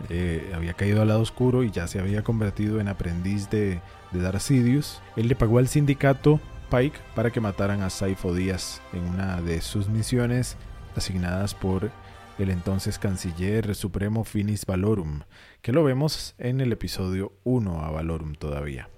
eh, 0.08 0.52
había 0.54 0.74
caído 0.74 1.02
al 1.02 1.08
lado 1.08 1.20
oscuro 1.20 1.62
y 1.62 1.70
ya 1.70 1.86
se 1.86 1.98
había 1.98 2.22
convertido 2.22 2.80
en 2.80 2.88
aprendiz 2.88 3.50
de, 3.50 3.80
de 4.12 4.20
Darth 4.20 4.40
Sidious, 4.40 5.00
él 5.16 5.28
le 5.28 5.36
pagó 5.36 5.58
al 5.58 5.68
sindicato 5.68 6.40
Pike 6.70 6.98
para 7.14 7.30
que 7.30 7.40
mataran 7.40 7.82
a 7.82 7.90
Saifo 7.90 8.34
Díaz 8.34 8.80
en 8.92 9.04
una 9.04 9.40
de 9.40 9.60
sus 9.60 9.88
misiones 9.88 10.56
asignadas 10.96 11.54
por 11.54 11.90
el 12.38 12.50
entonces 12.50 12.98
canciller 12.98 13.74
supremo 13.74 14.24
Finis 14.24 14.66
Valorum, 14.66 15.20
que 15.62 15.72
lo 15.72 15.84
vemos 15.84 16.34
en 16.38 16.60
el 16.60 16.72
episodio 16.72 17.32
1 17.44 17.84
a 17.84 17.90
Valorum 17.90 18.34
todavía. 18.34 18.88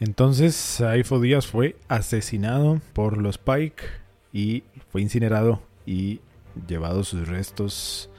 Entonces 0.00 0.56
Saifo 0.56 1.20
Díaz 1.20 1.46
fue 1.46 1.76
asesinado 1.88 2.80
por 2.92 3.18
los 3.18 3.38
Pike 3.38 3.84
y 4.32 4.64
fue 4.90 5.02
incinerado 5.02 5.62
y 5.86 6.20
llevado 6.66 7.04
sus 7.04 7.28
restos 7.28 8.10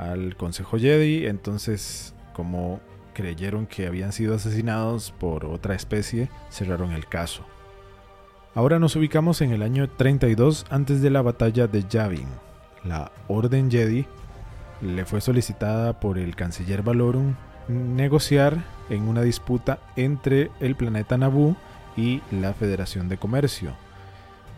al 0.00 0.36
Consejo 0.36 0.78
Jedi. 0.78 1.26
Entonces, 1.26 2.14
como 2.32 2.80
creyeron 3.14 3.66
que 3.66 3.86
habían 3.86 4.12
sido 4.12 4.34
asesinados 4.34 5.12
por 5.12 5.44
otra 5.44 5.74
especie, 5.74 6.30
cerraron 6.50 6.92
el 6.92 7.06
caso. 7.06 7.44
Ahora 8.54 8.78
nos 8.78 8.96
ubicamos 8.96 9.42
en 9.42 9.52
el 9.52 9.62
año 9.62 9.88
32 9.88 10.66
antes 10.70 11.02
de 11.02 11.10
la 11.10 11.22
batalla 11.22 11.66
de 11.66 11.84
Yavin. 11.88 12.28
La 12.84 13.12
Orden 13.28 13.70
Jedi 13.70 14.06
le 14.80 15.04
fue 15.04 15.20
solicitada 15.20 16.00
por 16.00 16.18
el 16.18 16.34
canciller 16.34 16.82
Valorum 16.82 17.34
negociar 17.68 18.64
en 18.88 19.08
una 19.08 19.22
disputa 19.22 19.78
entre 19.96 20.50
el 20.60 20.74
planeta 20.74 21.16
Naboo 21.16 21.56
y 21.96 22.22
la 22.30 22.54
Federación 22.54 23.08
de 23.08 23.18
Comercio, 23.18 23.74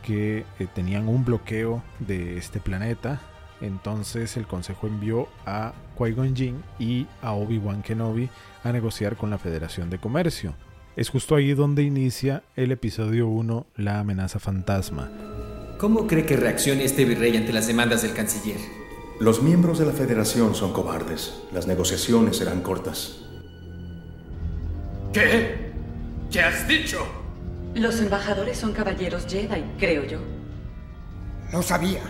que 0.02 0.46
eh, 0.58 0.66
tenían 0.72 1.08
un 1.08 1.24
bloqueo 1.24 1.82
de 1.98 2.38
este 2.38 2.60
planeta. 2.60 3.20
Entonces 3.62 4.36
el 4.36 4.46
Consejo 4.46 4.86
envió 4.88 5.28
a 5.46 5.72
Qui-Gon 5.96 6.36
Jinn 6.36 6.62
y 6.78 7.06
a 7.22 7.32
Obi-Wan 7.32 7.82
Kenobi 7.82 8.28
a 8.64 8.72
negociar 8.72 9.16
con 9.16 9.30
la 9.30 9.38
Federación 9.38 9.88
de 9.88 9.98
Comercio. 9.98 10.54
Es 10.96 11.08
justo 11.08 11.36
ahí 11.36 11.54
donde 11.54 11.84
inicia 11.84 12.42
el 12.56 12.72
episodio 12.72 13.28
1, 13.28 13.66
La 13.76 14.00
amenaza 14.00 14.38
fantasma. 14.38 15.10
¿Cómo 15.78 16.06
cree 16.06 16.26
que 16.26 16.36
reaccione 16.36 16.84
este 16.84 17.04
virrey 17.04 17.36
ante 17.36 17.52
las 17.52 17.66
demandas 17.66 18.02
del 18.02 18.12
canciller? 18.12 18.60
Los 19.20 19.42
miembros 19.42 19.78
de 19.78 19.86
la 19.86 19.92
Federación 19.92 20.54
son 20.54 20.72
cobardes. 20.72 21.42
Las 21.52 21.66
negociaciones 21.66 22.36
serán 22.36 22.60
cortas. 22.60 23.22
¿Qué? 25.12 25.72
¿Qué 26.30 26.40
has 26.40 26.66
dicho? 26.66 27.06
Los 27.74 28.00
embajadores 28.00 28.58
son 28.58 28.72
caballeros 28.72 29.26
Jedi, 29.26 29.64
creo 29.78 30.04
yo. 30.04 30.18
Lo 31.52 31.62
sabía. 31.62 32.02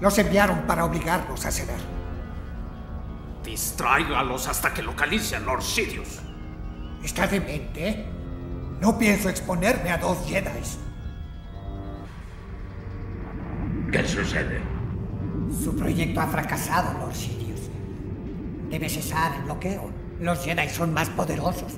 Los 0.00 0.16
enviaron 0.18 0.62
para 0.62 0.84
obligarlos 0.84 1.44
a 1.44 1.50
ceder. 1.50 1.80
Distráigalos 3.44 4.46
hasta 4.46 4.72
que 4.72 4.82
localice 4.82 5.36
a 5.36 5.40
Lord 5.40 5.62
Sidious. 5.62 6.20
¿Está 7.02 7.26
demente? 7.26 8.06
No 8.80 8.96
pienso 8.98 9.28
exponerme 9.28 9.90
a 9.90 9.98
dos 9.98 10.18
Jedi. 10.26 10.48
¿Qué 13.90 14.06
sucede? 14.06 14.60
Su 15.64 15.74
proyecto 15.74 16.20
ha 16.20 16.26
fracasado, 16.26 16.96
Lord 16.98 17.14
Sidious. 17.14 17.70
Debe 18.70 18.88
cesar 18.88 19.34
el 19.34 19.42
bloqueo. 19.42 19.90
Los 20.20 20.44
Jedi 20.44 20.68
son 20.68 20.92
más 20.92 21.08
poderosos. 21.10 21.74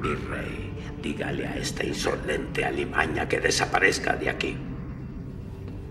Virrey, 0.00 0.72
dígale 1.02 1.46
a 1.46 1.56
esta 1.56 1.84
insolente 1.84 2.64
alimaña 2.64 3.28
que 3.28 3.40
desaparezca 3.40 4.16
de 4.16 4.30
aquí. 4.30 4.56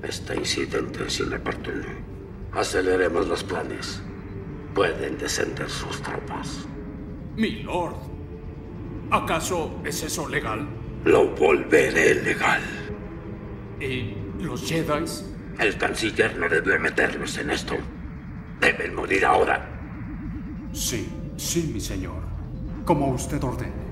Este 0.03 0.35
incidente 0.35 1.05
es 1.07 1.19
inoportuno. 1.21 1.87
Aceleremos 2.51 3.25
los 3.27 3.41
planes. 3.43 4.01
Pueden 4.75 5.17
descender 5.17 5.69
sus 5.69 6.01
tropas. 6.01 6.67
Mi 7.37 7.63
lord, 7.63 7.95
¿acaso 9.11 9.79
es 9.85 10.03
eso 10.03 10.27
legal? 10.27 10.67
Lo 11.05 11.29
volveré 11.35 12.15
legal. 12.15 12.61
¿Y 13.79 14.15
los 14.43 14.67
Jedi? 14.67 15.05
El 15.57 15.77
canciller 15.77 16.37
no 16.37 16.49
debió 16.49 16.77
meternos 16.79 17.37
en 17.37 17.51
esto. 17.51 17.75
Deben 18.59 18.95
morir 18.95 19.25
ahora. 19.25 19.69
Sí, 20.73 21.07
sí, 21.37 21.71
mi 21.73 21.79
señor. 21.79 22.23
Como 22.83 23.09
usted 23.13 23.41
ordene. 23.41 23.82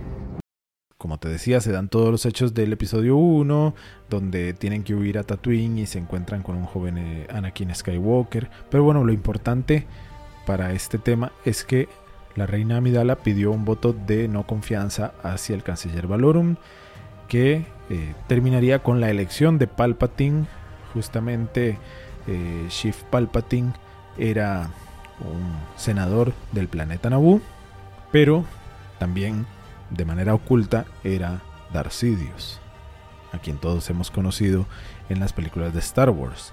Como 1.01 1.17
te 1.17 1.29
decía, 1.29 1.59
se 1.61 1.71
dan 1.71 1.89
todos 1.89 2.11
los 2.11 2.27
hechos 2.27 2.53
del 2.53 2.73
episodio 2.73 3.17
1, 3.17 3.73
donde 4.07 4.53
tienen 4.53 4.83
que 4.83 4.93
huir 4.93 5.17
a 5.17 5.23
Tatooine 5.23 5.79
y 5.79 5.87
se 5.87 5.97
encuentran 5.97 6.43
con 6.43 6.55
un 6.55 6.65
joven 6.65 6.99
eh, 6.99 7.27
Anakin 7.31 7.73
Skywalker. 7.73 8.51
Pero 8.69 8.83
bueno, 8.83 9.03
lo 9.03 9.11
importante 9.11 9.87
para 10.45 10.73
este 10.73 10.99
tema 10.99 11.31
es 11.43 11.63
que 11.63 11.89
la 12.35 12.45
reina 12.45 12.77
Amidala 12.77 13.15
pidió 13.15 13.49
un 13.51 13.65
voto 13.65 13.93
de 13.93 14.27
no 14.27 14.45
confianza 14.45 15.15
hacia 15.23 15.55
el 15.55 15.63
canciller 15.63 16.05
Valorum, 16.05 16.57
que 17.27 17.65
eh, 17.89 18.13
terminaría 18.27 18.83
con 18.83 19.01
la 19.01 19.09
elección 19.09 19.57
de 19.57 19.65
Palpatine. 19.65 20.45
Justamente 20.93 21.79
eh, 22.27 22.67
Shift 22.69 23.05
Palpatine 23.05 23.73
era 24.19 24.69
un 25.19 25.55
senador 25.77 26.31
del 26.51 26.67
planeta 26.67 27.09
Naboo, 27.09 27.41
pero 28.11 28.45
también 28.99 29.47
de 29.91 30.05
manera 30.05 30.33
oculta 30.33 30.85
era 31.03 31.41
Darth 31.73 31.91
Sidious. 31.91 32.59
a 33.33 33.39
quien 33.39 33.57
todos 33.57 33.89
hemos 33.89 34.11
conocido 34.11 34.67
en 35.07 35.21
las 35.21 35.31
películas 35.31 35.73
de 35.73 35.79
Star 35.79 36.09
Wars. 36.09 36.51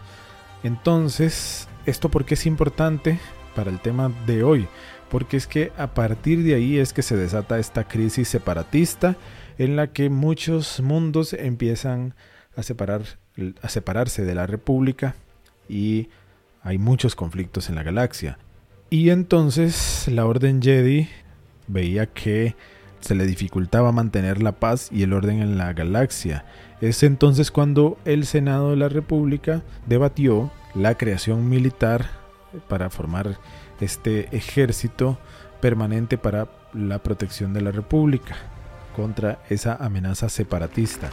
Entonces, 0.62 1.68
¿esto 1.86 2.08
por 2.08 2.24
qué 2.24 2.34
es 2.34 2.46
importante 2.46 3.18
para 3.56 3.70
el 3.70 3.80
tema 3.80 4.12
de 4.26 4.44
hoy? 4.44 4.68
Porque 5.10 5.36
es 5.36 5.48
que 5.48 5.72
a 5.76 5.88
partir 5.88 6.44
de 6.44 6.54
ahí 6.54 6.78
es 6.78 6.92
que 6.92 7.02
se 7.02 7.16
desata 7.16 7.58
esta 7.58 7.88
crisis 7.88 8.28
separatista 8.28 9.16
en 9.58 9.74
la 9.74 9.88
que 9.88 10.08
muchos 10.08 10.80
mundos 10.80 11.32
empiezan 11.32 12.14
a, 12.56 12.62
separar, 12.62 13.02
a 13.60 13.68
separarse 13.68 14.24
de 14.24 14.34
la 14.36 14.46
República 14.46 15.16
y 15.68 16.08
hay 16.62 16.78
muchos 16.78 17.16
conflictos 17.16 17.68
en 17.68 17.74
la 17.74 17.82
galaxia. 17.82 18.38
Y 18.90 19.10
entonces 19.10 20.06
la 20.08 20.26
Orden 20.26 20.62
Jedi 20.62 21.08
veía 21.66 22.06
que 22.06 22.54
se 23.00 23.14
le 23.14 23.26
dificultaba 23.26 23.92
mantener 23.92 24.42
la 24.42 24.52
paz 24.52 24.88
y 24.90 25.02
el 25.02 25.12
orden 25.12 25.40
en 25.40 25.58
la 25.58 25.72
galaxia. 25.72 26.44
Es 26.80 27.02
entonces 27.02 27.50
cuando 27.50 27.98
el 28.04 28.26
Senado 28.26 28.70
de 28.70 28.76
la 28.76 28.88
República 28.88 29.62
debatió 29.86 30.50
la 30.74 30.96
creación 30.96 31.48
militar 31.48 32.06
para 32.68 32.90
formar 32.90 33.38
este 33.80 34.34
ejército 34.36 35.18
permanente 35.60 36.18
para 36.18 36.48
la 36.72 36.98
protección 36.98 37.52
de 37.52 37.62
la 37.62 37.70
República 37.70 38.36
contra 38.94 39.38
esa 39.48 39.76
amenaza 39.76 40.28
separatista. 40.28 41.10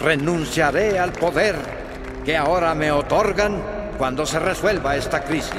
Renunciaré 0.00 0.98
al 0.98 1.12
poder 1.12 1.56
que 2.24 2.36
ahora 2.36 2.74
me 2.74 2.92
otorgan 2.92 3.62
cuando 3.98 4.26
se 4.26 4.38
resuelva 4.38 4.96
esta 4.96 5.22
crisis. 5.24 5.54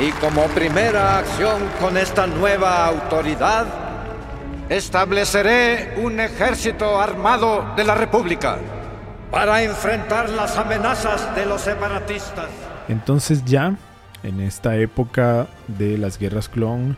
Y 0.00 0.10
como 0.12 0.46
primera 0.48 1.18
acción 1.18 1.62
con 1.80 1.96
esta 1.96 2.26
nueva 2.26 2.86
autoridad, 2.86 3.64
estableceré 4.68 5.94
un 6.02 6.18
ejército 6.18 7.00
armado 7.00 7.64
de 7.76 7.84
la 7.84 7.94
República 7.94 8.58
para 9.30 9.62
enfrentar 9.62 10.30
las 10.30 10.58
amenazas 10.58 11.34
de 11.36 11.46
los 11.46 11.60
separatistas. 11.60 12.48
Entonces 12.88 13.44
ya, 13.44 13.76
en 14.24 14.40
esta 14.40 14.76
época 14.76 15.46
de 15.68 15.96
las 15.96 16.18
guerras 16.18 16.48
clon 16.48 16.96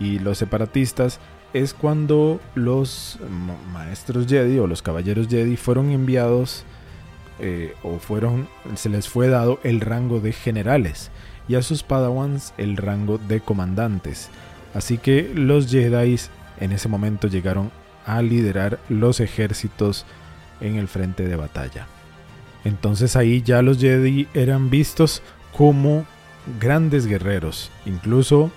y 0.00 0.18
los 0.18 0.38
separatistas, 0.38 1.20
es 1.52 1.74
cuando 1.74 2.40
los 2.54 3.18
maestros 3.74 4.26
Jedi 4.26 4.58
o 4.58 4.66
los 4.66 4.80
caballeros 4.80 5.28
Jedi 5.28 5.58
fueron 5.58 5.90
enviados 5.90 6.64
eh, 7.40 7.74
o 7.82 7.98
fueron, 7.98 8.48
se 8.74 8.88
les 8.88 9.06
fue 9.06 9.28
dado 9.28 9.60
el 9.64 9.82
rango 9.82 10.20
de 10.20 10.32
generales 10.32 11.10
y 11.48 11.54
a 11.54 11.62
sus 11.62 11.82
padawans 11.82 12.54
el 12.58 12.76
rango 12.76 13.18
de 13.18 13.40
comandantes. 13.40 14.28
Así 14.74 14.98
que 14.98 15.30
los 15.34 15.70
Jedi 15.70 16.16
en 16.60 16.72
ese 16.72 16.88
momento 16.88 17.28
llegaron 17.28 17.70
a 18.04 18.22
liderar 18.22 18.78
los 18.88 19.20
ejércitos 19.20 20.06
en 20.60 20.76
el 20.76 20.88
frente 20.88 21.26
de 21.26 21.36
batalla. 21.36 21.86
Entonces 22.64 23.16
ahí 23.16 23.42
ya 23.42 23.62
los 23.62 23.78
Jedi 23.78 24.28
eran 24.34 24.70
vistos 24.70 25.22
como 25.56 26.04
grandes 26.60 27.06
guerreros. 27.06 27.70
Incluso 27.86 28.50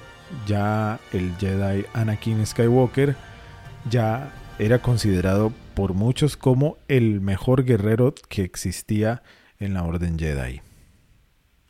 ya 0.48 1.00
el 1.12 1.36
Jedi 1.38 1.86
Anakin 1.94 2.46
Skywalker 2.46 3.16
ya 3.90 4.34
era 4.60 4.80
considerado 4.80 5.52
por 5.74 5.94
muchos 5.94 6.38
como 6.38 6.78
el 6.88 7.22
mejor 7.22 7.64
guerrero 7.64 8.14
que 8.30 8.44
existía 8.44 9.24
en 9.60 9.74
la 9.74 9.84
Orden 9.84 10.18
Jedi. 10.18 10.62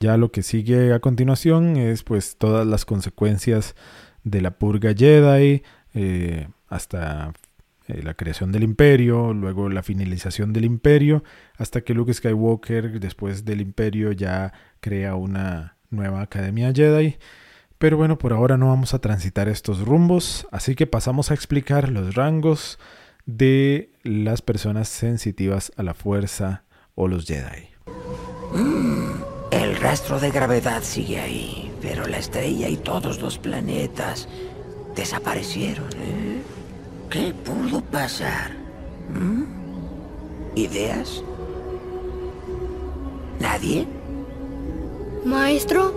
Ya 0.01 0.17
lo 0.17 0.31
que 0.31 0.41
sigue 0.41 0.93
a 0.93 0.99
continuación 0.99 1.77
es 1.77 2.01
pues 2.01 2.35
todas 2.35 2.65
las 2.65 2.85
consecuencias 2.85 3.75
de 4.23 4.41
la 4.41 4.57
purga 4.57 4.95
Jedi 4.97 5.61
eh, 5.93 6.47
hasta 6.67 7.33
eh, 7.87 8.01
la 8.01 8.15
creación 8.15 8.51
del 8.51 8.63
imperio, 8.63 9.31
luego 9.31 9.69
la 9.69 9.83
finalización 9.83 10.53
del 10.53 10.65
imperio, 10.65 11.23
hasta 11.55 11.81
que 11.81 11.93
Luke 11.93 12.15
Skywalker 12.15 12.99
después 12.99 13.45
del 13.45 13.61
imperio 13.61 14.11
ya 14.11 14.53
crea 14.79 15.13
una 15.13 15.77
nueva 15.91 16.21
academia 16.21 16.73
Jedi. 16.73 17.17
Pero 17.77 17.95
bueno, 17.95 18.17
por 18.17 18.33
ahora 18.33 18.57
no 18.57 18.69
vamos 18.69 18.95
a 18.95 18.99
transitar 18.99 19.49
estos 19.49 19.81
rumbos, 19.81 20.47
así 20.49 20.73
que 20.73 20.87
pasamos 20.87 21.29
a 21.29 21.35
explicar 21.35 21.89
los 21.89 22.15
rangos 22.15 22.79
de 23.27 23.91
las 24.01 24.41
personas 24.41 24.89
sensitivas 24.89 25.71
a 25.77 25.83
la 25.83 25.93
fuerza 25.93 26.63
o 26.95 27.07
los 27.07 27.27
Jedi. 27.27 27.69
Mm. 29.81 29.83
Rastro 29.83 30.19
de 30.19 30.31
gravedad 30.31 30.83
sigue 30.83 31.19
ahí, 31.19 31.71
pero 31.81 32.07
la 32.07 32.17
estrella 32.17 32.69
y 32.69 32.77
todos 32.77 33.19
los 33.19 33.37
planetas 33.37 34.27
desaparecieron. 34.95 35.87
¿eh? 35.95 36.41
¿Qué 37.09 37.33
pudo 37.33 37.81
pasar? 37.81 38.51
¿Mm? 39.13 39.43
¿Ideas? 40.55 41.23
¿Nadie? 43.39 43.87
Maestro, 45.25 45.93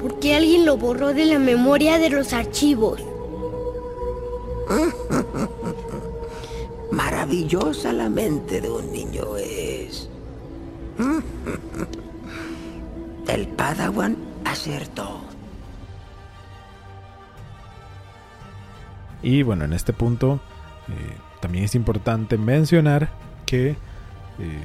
¿por 0.00 0.18
qué 0.20 0.36
alguien 0.36 0.64
lo 0.64 0.76
borró 0.76 1.12
de 1.12 1.26
la 1.26 1.38
memoria 1.38 1.98
de 1.98 2.10
los 2.10 2.32
archivos? 2.32 3.02
Maravillosa 6.90 7.92
la 7.92 8.08
mente 8.08 8.60
de 8.60 8.70
un 8.70 8.92
niño 8.92 9.36
es. 9.36 10.08
El 10.98 11.22
Padawan 13.68 14.16
acertó. 14.46 15.20
Y 19.22 19.42
bueno, 19.42 19.66
en 19.66 19.74
este 19.74 19.92
punto 19.92 20.40
eh, 20.88 21.16
también 21.42 21.64
es 21.64 21.74
importante 21.74 22.38
mencionar 22.38 23.10
que 23.44 23.72
eh, 24.38 24.64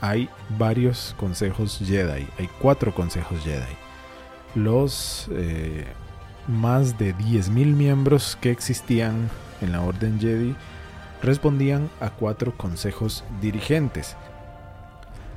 hay 0.00 0.28
varios 0.56 1.16
consejos 1.18 1.80
Jedi, 1.84 2.28
hay 2.38 2.48
cuatro 2.60 2.94
consejos 2.94 3.42
Jedi. 3.42 3.74
Los 4.54 5.28
eh, 5.32 5.84
más 6.46 6.96
de 6.96 7.12
10.000 7.12 7.50
miembros 7.50 8.38
que 8.40 8.52
existían 8.52 9.28
en 9.60 9.72
la 9.72 9.80
Orden 9.80 10.20
Jedi 10.20 10.54
respondían 11.24 11.90
a 12.00 12.10
cuatro 12.10 12.56
consejos 12.56 13.24
dirigentes, 13.40 14.16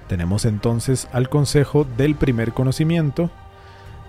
tenemos 0.08 0.46
entonces 0.46 1.08
al 1.12 1.30
Consejo 1.30 1.86
del 1.98 2.15
Primer 2.15 2.54
Conocimiento, 2.54 3.30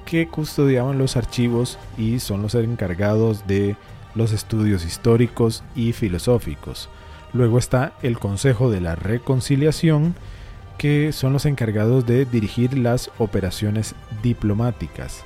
que 0.04 0.28
custodiaban 0.28 0.98
los 0.98 1.16
archivos 1.16 1.78
y 1.98 2.20
son 2.20 2.42
los 2.42 2.54
encargados 2.54 3.46
de 3.46 3.76
los 4.14 4.32
estudios 4.32 4.84
históricos 4.84 5.62
y 5.74 5.92
filosóficos. 5.92 6.88
Luego 7.32 7.58
está 7.58 7.92
el 8.02 8.18
Consejo 8.18 8.70
de 8.70 8.80
la 8.80 8.94
Reconciliación, 8.94 10.14
que 10.78 11.12
son 11.12 11.32
los 11.32 11.44
encargados 11.44 12.06
de 12.06 12.24
dirigir 12.24 12.78
las 12.78 13.10
operaciones 13.18 13.94
diplomáticas. 14.22 15.24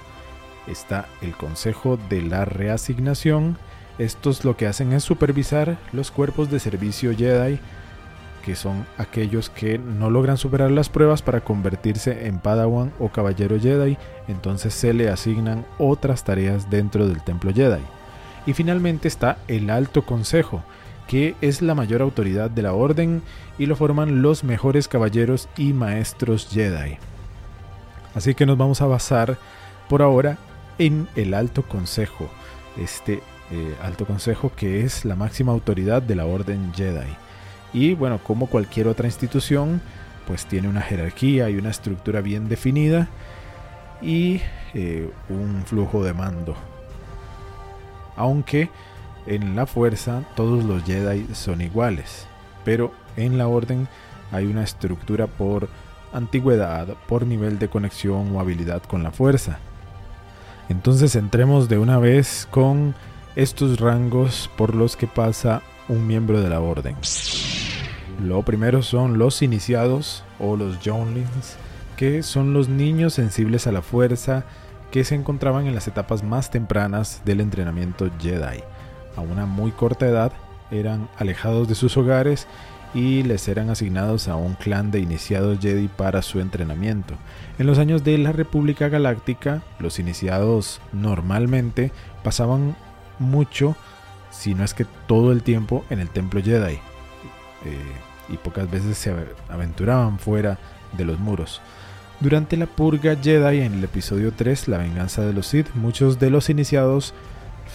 Está 0.66 1.08
el 1.20 1.36
Consejo 1.36 1.98
de 2.08 2.22
la 2.22 2.44
Reasignación. 2.44 3.58
Estos 3.98 4.44
lo 4.44 4.56
que 4.56 4.66
hacen 4.66 4.92
es 4.92 5.04
supervisar 5.04 5.78
los 5.92 6.10
cuerpos 6.10 6.50
de 6.50 6.58
servicio 6.58 7.14
Jedi 7.14 7.60
que 8.44 8.56
son 8.56 8.86
aquellos 8.98 9.50
que 9.50 9.78
no 9.78 10.10
logran 10.10 10.36
superar 10.36 10.70
las 10.70 10.88
pruebas 10.88 11.22
para 11.22 11.42
convertirse 11.42 12.26
en 12.26 12.38
Padawan 12.38 12.92
o 12.98 13.08
Caballero 13.08 13.58
Jedi, 13.58 13.96
entonces 14.28 14.74
se 14.74 14.92
le 14.92 15.08
asignan 15.08 15.64
otras 15.78 16.24
tareas 16.24 16.70
dentro 16.70 17.06
del 17.06 17.22
Templo 17.22 17.52
Jedi. 17.52 17.82
Y 18.46 18.52
finalmente 18.52 19.08
está 19.08 19.38
el 19.48 19.70
Alto 19.70 20.04
Consejo, 20.06 20.62
que 21.06 21.34
es 21.40 21.62
la 21.62 21.74
mayor 21.74 22.02
autoridad 22.02 22.50
de 22.50 22.62
la 22.62 22.72
Orden 22.72 23.22
y 23.58 23.66
lo 23.66 23.76
forman 23.76 24.22
los 24.22 24.44
mejores 24.44 24.88
caballeros 24.88 25.48
y 25.56 25.72
maestros 25.72 26.48
Jedi. 26.50 26.98
Así 28.14 28.34
que 28.34 28.46
nos 28.46 28.56
vamos 28.56 28.80
a 28.80 28.86
basar 28.86 29.38
por 29.88 30.02
ahora 30.02 30.38
en 30.78 31.08
el 31.16 31.34
Alto 31.34 31.62
Consejo, 31.62 32.28
este 32.78 33.22
eh, 33.50 33.74
Alto 33.82 34.06
Consejo 34.06 34.52
que 34.54 34.84
es 34.84 35.04
la 35.04 35.16
máxima 35.16 35.52
autoridad 35.52 36.00
de 36.00 36.14
la 36.14 36.26
Orden 36.26 36.72
Jedi. 36.74 37.16
Y 37.72 37.94
bueno, 37.94 38.18
como 38.22 38.46
cualquier 38.46 38.88
otra 38.88 39.06
institución, 39.06 39.80
pues 40.26 40.46
tiene 40.46 40.68
una 40.68 40.82
jerarquía 40.82 41.50
y 41.50 41.56
una 41.56 41.70
estructura 41.70 42.20
bien 42.20 42.48
definida 42.48 43.08
y 44.02 44.40
eh, 44.74 45.10
un 45.28 45.62
flujo 45.66 46.04
de 46.04 46.12
mando. 46.12 46.54
Aunque 48.16 48.70
en 49.26 49.56
la 49.56 49.66
fuerza 49.66 50.22
todos 50.34 50.64
los 50.64 50.84
Jedi 50.84 51.26
son 51.34 51.60
iguales, 51.60 52.26
pero 52.64 52.92
en 53.16 53.38
la 53.38 53.48
orden 53.48 53.88
hay 54.32 54.46
una 54.46 54.62
estructura 54.62 55.26
por 55.26 55.68
antigüedad, 56.12 56.88
por 57.08 57.26
nivel 57.26 57.58
de 57.58 57.68
conexión 57.68 58.34
o 58.34 58.40
habilidad 58.40 58.82
con 58.82 59.02
la 59.02 59.10
fuerza. 59.10 59.58
Entonces 60.68 61.16
entremos 61.16 61.68
de 61.68 61.78
una 61.78 61.98
vez 61.98 62.46
con 62.50 62.94
estos 63.36 63.80
rangos 63.80 64.50
por 64.56 64.74
los 64.74 64.96
que 64.96 65.06
pasa 65.06 65.62
un 65.90 66.06
miembro 66.06 66.40
de 66.40 66.48
la 66.48 66.60
orden. 66.60 66.96
Lo 68.22 68.42
primero 68.44 68.82
son 68.82 69.18
los 69.18 69.42
iniciados 69.42 70.22
o 70.38 70.56
los 70.56 70.80
Younglings, 70.80 71.56
que 71.96 72.22
son 72.22 72.52
los 72.52 72.68
niños 72.68 73.14
sensibles 73.14 73.66
a 73.66 73.72
la 73.72 73.82
fuerza 73.82 74.44
que 74.92 75.04
se 75.04 75.16
encontraban 75.16 75.66
en 75.66 75.74
las 75.74 75.88
etapas 75.88 76.22
más 76.22 76.50
tempranas 76.50 77.22
del 77.24 77.40
entrenamiento 77.40 78.08
Jedi. 78.20 78.62
A 79.16 79.20
una 79.20 79.46
muy 79.46 79.72
corta 79.72 80.06
edad 80.06 80.32
eran 80.70 81.08
alejados 81.18 81.66
de 81.68 81.74
sus 81.74 81.96
hogares 81.96 82.46
y 82.94 83.22
les 83.24 83.48
eran 83.48 83.68
asignados 83.70 84.28
a 84.28 84.36
un 84.36 84.54
clan 84.54 84.90
de 84.90 85.00
iniciados 85.00 85.58
Jedi 85.60 85.88
para 85.88 86.22
su 86.22 86.38
entrenamiento. 86.38 87.14
En 87.58 87.66
los 87.66 87.78
años 87.78 88.04
de 88.04 88.16
la 88.18 88.30
República 88.32 88.88
Galáctica, 88.88 89.62
los 89.80 89.98
iniciados 89.98 90.80
normalmente 90.92 91.90
pasaban 92.22 92.76
mucho, 93.18 93.76
si 94.30 94.54
no 94.54 94.64
es 94.64 94.74
que 94.74 94.86
todo 95.06 95.32
el 95.32 95.42
tiempo, 95.42 95.84
en 95.90 96.00
el 96.00 96.08
templo 96.08 96.42
Jedi. 96.42 96.74
Eh, 96.74 96.80
y 98.28 98.36
pocas 98.36 98.70
veces 98.70 98.96
se 98.96 99.14
aventuraban 99.48 100.18
fuera 100.18 100.58
de 100.96 101.04
los 101.04 101.18
muros. 101.18 101.60
Durante 102.20 102.56
la 102.56 102.66
purga 102.66 103.16
Jedi 103.16 103.60
en 103.60 103.74
el 103.74 103.84
episodio 103.84 104.32
3, 104.32 104.68
La 104.68 104.78
venganza 104.78 105.22
de 105.22 105.32
los 105.32 105.46
Sith, 105.46 105.68
muchos 105.74 106.18
de 106.18 106.30
los 106.30 106.50
iniciados 106.50 107.14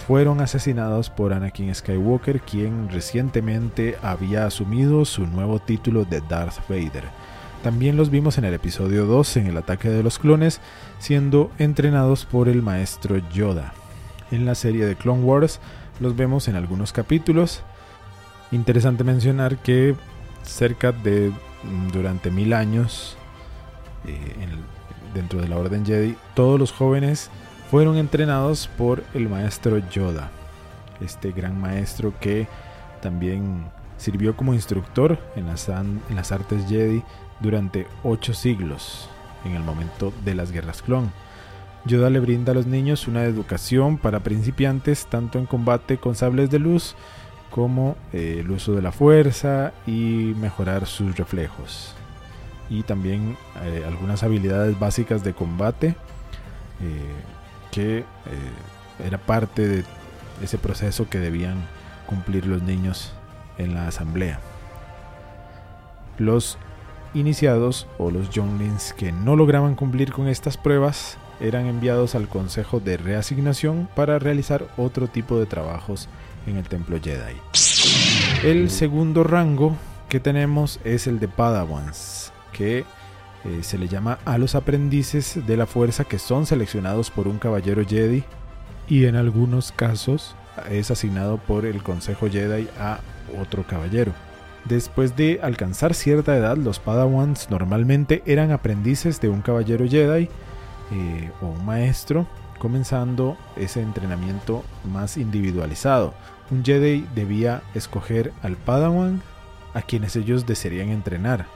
fueron 0.05 0.39
asesinados 0.41 1.09
por 1.09 1.33
Anakin 1.33 1.73
Skywalker, 1.73 2.41
quien 2.41 2.89
recientemente 2.89 3.97
había 4.03 4.45
asumido 4.45 5.03
su 5.05 5.25
nuevo 5.25 5.59
título 5.59 6.05
de 6.05 6.21
Darth 6.21 6.59
Vader. 6.69 7.05
También 7.63 7.97
los 7.97 8.11
vimos 8.11 8.37
en 8.37 8.45
el 8.45 8.53
episodio 8.53 9.07
2, 9.07 9.37
en 9.37 9.47
el 9.47 9.57
ataque 9.57 9.89
de 9.89 10.03
los 10.03 10.19
clones, 10.19 10.61
siendo 10.99 11.49
entrenados 11.57 12.25
por 12.25 12.47
el 12.47 12.61
maestro 12.61 13.17
Yoda. 13.33 13.73
En 14.29 14.45
la 14.45 14.53
serie 14.53 14.85
de 14.85 14.95
Clone 14.95 15.23
Wars 15.23 15.59
los 15.99 16.15
vemos 16.15 16.47
en 16.47 16.55
algunos 16.55 16.93
capítulos. 16.93 17.61
Interesante 18.51 19.03
mencionar 19.03 19.57
que 19.57 19.95
cerca 20.43 20.91
de 20.91 21.31
mm, 21.63 21.91
durante 21.91 22.29
mil 22.31 22.53
años 22.53 23.17
eh, 24.05 24.35
dentro 25.13 25.41
de 25.41 25.47
la 25.47 25.57
Orden 25.57 25.85
Jedi, 25.85 26.15
todos 26.33 26.59
los 26.59 26.71
jóvenes 26.71 27.29
fueron 27.71 27.97
entrenados 27.97 28.67
por 28.77 29.03
el 29.13 29.29
maestro 29.29 29.77
Yoda, 29.89 30.29
este 31.01 31.31
gran 31.31 31.59
maestro 31.59 32.13
que 32.19 32.47
también 33.01 33.65
sirvió 33.97 34.35
como 34.35 34.53
instructor 34.53 35.17
en 35.35 35.47
las, 35.47 35.69
en 35.69 36.01
las 36.15 36.31
artes 36.31 36.67
Jedi 36.67 37.01
durante 37.39 37.87
ocho 38.03 38.33
siglos, 38.33 39.09
en 39.45 39.53
el 39.53 39.63
momento 39.63 40.13
de 40.23 40.35
las 40.35 40.51
guerras 40.51 40.81
clon. 40.81 41.11
Yoda 41.85 42.09
le 42.09 42.19
brinda 42.19 42.51
a 42.51 42.55
los 42.55 42.65
niños 42.65 43.07
una 43.07 43.25
educación 43.25 43.97
para 43.97 44.21
principiantes 44.21 45.05
tanto 45.05 45.37
en 45.37 45.45
combate 45.45 45.97
con 45.97 46.15
sables 46.15 46.49
de 46.49 46.57
luz 46.57 46.95
como 47.51 47.95
eh, 48.11 48.37
el 48.39 48.49
uso 48.49 48.73
de 48.73 48.81
la 48.81 48.91
fuerza 48.91 49.71
y 49.85 50.33
mejorar 50.39 50.87
sus 50.87 51.15
reflejos. 51.15 51.93
Y 52.71 52.81
también 52.81 53.37
eh, 53.63 53.83
algunas 53.87 54.23
habilidades 54.23 54.77
básicas 54.79 55.23
de 55.23 55.33
combate 55.33 55.89
eh, 56.81 57.13
que 57.71 58.03
era 59.05 59.17
parte 59.19 59.67
de 59.67 59.83
ese 60.41 60.57
proceso 60.57 61.07
que 61.07 61.19
debían 61.19 61.65
cumplir 62.07 62.47
los 62.47 62.63
niños 62.63 63.13
en 63.57 63.75
la 63.75 63.87
asamblea. 63.87 64.39
Los 66.17 66.57
iniciados 67.13 67.87
o 67.97 68.09
los 68.09 68.29
younglings 68.31 68.93
que 68.93 69.11
no 69.11 69.35
lograban 69.35 69.75
cumplir 69.75 70.11
con 70.11 70.27
estas 70.27 70.57
pruebas 70.57 71.17
eran 71.39 71.65
enviados 71.67 72.15
al 72.15 72.27
Consejo 72.27 72.79
de 72.79 72.97
Reasignación 72.97 73.87
para 73.95 74.19
realizar 74.19 74.67
otro 74.77 75.07
tipo 75.07 75.39
de 75.39 75.45
trabajos 75.45 76.07
en 76.47 76.57
el 76.57 76.67
Templo 76.67 76.99
Jedi. 77.01 77.35
El 78.43 78.69
segundo 78.69 79.23
rango 79.23 79.75
que 80.09 80.19
tenemos 80.19 80.79
es 80.83 81.07
el 81.07 81.19
de 81.19 81.27
Padawans, 81.27 82.31
que 82.51 82.79
eh, 82.79 83.59
se 83.61 83.77
le 83.77 83.87
llama 83.87 84.19
a 84.25 84.37
los 84.37 84.55
aprendices 84.55 85.45
de 85.45 85.57
la 85.57 85.65
fuerza 85.65 86.03
que 86.03 86.19
son 86.19 86.45
seleccionados 86.45 87.11
por 87.11 87.27
un 87.27 87.37
caballero 87.37 87.83
Jedi 87.85 88.23
y 88.87 89.05
en 89.05 89.15
algunos 89.15 89.71
casos 89.71 90.35
es 90.69 90.91
asignado 90.91 91.37
por 91.37 91.65
el 91.65 91.83
Consejo 91.83 92.29
Jedi 92.29 92.67
a 92.79 92.99
otro 93.39 93.63
caballero. 93.67 94.13
Después 94.65 95.15
de 95.15 95.39
alcanzar 95.43 95.93
cierta 95.93 96.35
edad, 96.35 96.57
los 96.57 96.79
Padawans 96.79 97.49
normalmente 97.51 98.23
eran 98.25 98.51
aprendices 98.51 99.21
de 99.21 99.29
un 99.29 99.41
caballero 99.41 99.87
Jedi 99.87 100.27
eh, 100.91 101.31
o 101.41 101.47
un 101.47 101.65
maestro, 101.65 102.27
comenzando 102.59 103.37
ese 103.55 103.81
entrenamiento 103.81 104.63
más 104.83 105.17
individualizado. 105.17 106.13
Un 106.51 106.63
Jedi 106.63 107.07
debía 107.15 107.61
escoger 107.73 108.31
al 108.43 108.55
Padawan 108.55 109.21
a 109.73 109.81
quienes 109.81 110.15
ellos 110.15 110.45
desearían 110.45 110.89
entrenar. 110.89 111.47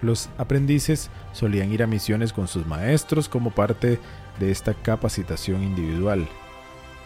Los 0.00 0.28
aprendices 0.38 1.10
solían 1.32 1.72
ir 1.72 1.82
a 1.82 1.88
misiones 1.88 2.32
con 2.32 2.46
sus 2.46 2.66
maestros 2.66 3.28
como 3.28 3.50
parte 3.50 3.98
de 4.38 4.50
esta 4.50 4.74
capacitación 4.74 5.62
individual. 5.62 6.28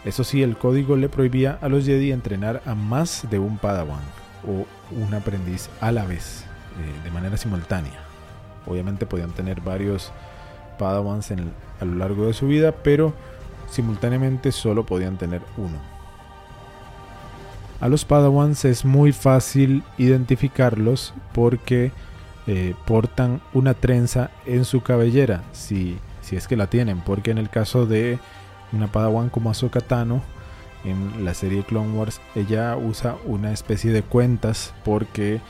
Eso 0.05 0.23
sí, 0.23 0.43
el 0.43 0.57
código 0.57 0.95
le 0.95 1.09
prohibía 1.09 1.57
a 1.61 1.69
los 1.69 1.85
Jedi 1.85 2.11
entrenar 2.11 2.61
a 2.65 2.75
más 2.75 3.27
de 3.29 3.39
un 3.39 3.57
Padawan 3.57 4.03
o 4.45 4.65
un 4.95 5.13
aprendiz 5.13 5.69
a 5.81 5.91
la 5.91 6.05
vez, 6.05 6.43
eh, 6.79 7.03
de 7.03 7.11
manera 7.11 7.37
simultánea. 7.37 7.99
Obviamente 8.65 9.05
podían 9.05 9.31
tener 9.31 9.61
varios 9.61 10.11
Padawans 10.77 11.31
a 11.31 11.85
lo 11.85 11.95
largo 11.95 12.27
de 12.27 12.33
su 12.33 12.47
vida, 12.47 12.71
pero 12.71 13.13
simultáneamente 13.69 14.51
solo 14.51 14.85
podían 14.85 15.17
tener 15.17 15.41
uno. 15.57 15.77
A 17.79 17.89
los 17.89 18.05
Padawans 18.05 18.63
es 18.65 18.85
muy 18.85 19.11
fácil 19.11 19.83
identificarlos 19.97 21.13
porque 21.33 21.91
eh, 22.47 22.75
portan 22.85 23.41
una 23.53 23.73
trenza 23.73 24.31
en 24.45 24.63
su 24.63 24.81
cabellera, 24.81 25.43
si, 25.51 25.97
si 26.21 26.35
es 26.35 26.47
que 26.47 26.55
la 26.55 26.67
tienen, 26.67 27.01
porque 27.01 27.31
en 27.31 27.37
el 27.37 27.49
caso 27.49 27.85
de 27.85 28.19
una 28.71 28.87
Padawan 28.87 29.29
como 29.29 29.49
Ahsoka 29.49 29.81
Tano, 29.81 30.21
en 30.85 31.25
la 31.25 31.33
serie 31.33 31.63
Clone 31.63 31.97
Wars, 31.97 32.21
ella 32.35 32.75
usa 32.77 33.15
una 33.25 33.51
especie 33.51 33.91
de 33.91 34.03
cuentas 34.03 34.73
porque 34.83 35.41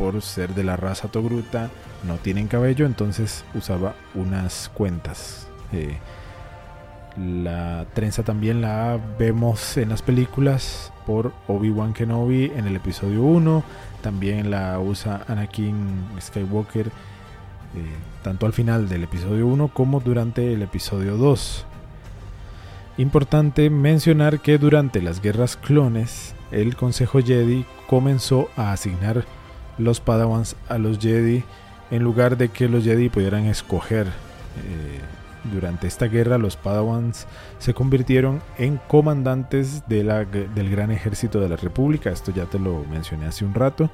por 0.00 0.22
ser 0.22 0.54
de 0.54 0.64
la 0.64 0.76
raza 0.76 1.08
Togruta 1.08 1.68
no 2.04 2.16
tienen 2.16 2.48
cabello, 2.48 2.86
entonces 2.86 3.44
usaba 3.54 3.94
unas 4.14 4.70
cuentas. 4.72 5.46
Eh, 5.74 5.98
la 7.18 7.84
trenza 7.92 8.22
también 8.22 8.62
la 8.62 8.98
vemos 9.18 9.76
en 9.76 9.90
las 9.90 10.00
películas 10.00 10.90
por 11.06 11.34
Obi-Wan 11.48 11.92
Kenobi 11.92 12.46
en 12.56 12.66
el 12.66 12.76
episodio 12.76 13.22
1. 13.24 13.62
También 14.00 14.50
la 14.50 14.80
usa 14.80 15.22
Anakin 15.28 16.06
Skywalker 16.18 16.86
eh, 16.86 16.90
tanto 18.22 18.46
al 18.46 18.54
final 18.54 18.88
del 18.88 19.04
episodio 19.04 19.46
1 19.48 19.68
como 19.68 20.00
durante 20.00 20.54
el 20.54 20.62
episodio 20.62 21.18
2. 21.18 21.66
Importante 22.96 23.68
mencionar 23.68 24.40
que 24.40 24.56
durante 24.56 25.02
las 25.02 25.20
guerras 25.20 25.58
clones 25.58 26.34
el 26.52 26.74
Consejo 26.74 27.20
Jedi 27.20 27.66
comenzó 27.86 28.48
a 28.56 28.72
asignar 28.72 29.26
los 29.80 30.00
Padawans 30.00 30.56
a 30.68 30.78
los 30.78 30.98
Jedi 30.98 31.42
en 31.90 32.02
lugar 32.02 32.36
de 32.36 32.48
que 32.48 32.68
los 32.68 32.84
Jedi 32.84 33.08
pudieran 33.08 33.46
escoger. 33.46 34.06
Eh, 34.06 35.00
durante 35.52 35.86
esta 35.86 36.06
guerra 36.06 36.38
los 36.38 36.56
Padawans 36.56 37.26
se 37.58 37.72
convirtieron 37.72 38.42
en 38.58 38.78
comandantes 38.88 39.88
de 39.88 40.04
la, 40.04 40.24
del 40.24 40.70
gran 40.70 40.90
ejército 40.90 41.40
de 41.40 41.48
la 41.48 41.56
República, 41.56 42.10
esto 42.10 42.30
ya 42.30 42.44
te 42.44 42.58
lo 42.58 42.84
mencioné 42.90 43.26
hace 43.26 43.44
un 43.44 43.54
rato, 43.54 43.90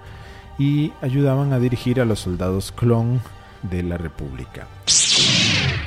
y 0.59 0.93
ayudaban 1.03 1.53
a 1.53 1.61
dirigir 1.61 2.01
a 2.01 2.05
los 2.05 2.21
soldados 2.21 2.73
clon 2.73 3.21
de 3.63 3.83
la 3.83 3.97
República. 3.97 4.67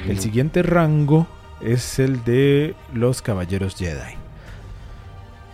El 0.08 0.20
siguiente 0.20 0.64
rango 0.64 1.28
es 1.62 2.00
el 2.00 2.24
de 2.24 2.76
los 2.94 3.22
Caballeros 3.22 3.76
Jedi. 3.76 4.29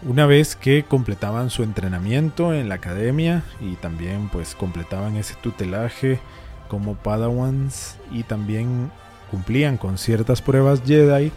Una 0.08 0.28
vez 0.28 0.56
que 0.56 0.84
completaban 0.84 1.50
su 1.50 1.64
entrenamiento 1.64 2.54
en 2.54 2.70
la 2.70 2.76
academia 2.76 3.42
y 3.60 3.74
también 3.74 4.30
pues 4.30 4.54
completaban 4.54 5.16
ese 5.16 5.34
tutelaje 5.42 6.20
como 6.68 6.94
Padawans 6.94 7.98
y 8.12 8.22
también 8.22 8.92
cumplían 9.32 9.78
con 9.78 9.98
ciertas 9.98 10.44
pruebas 10.44 10.84
Jedi, 10.86 11.32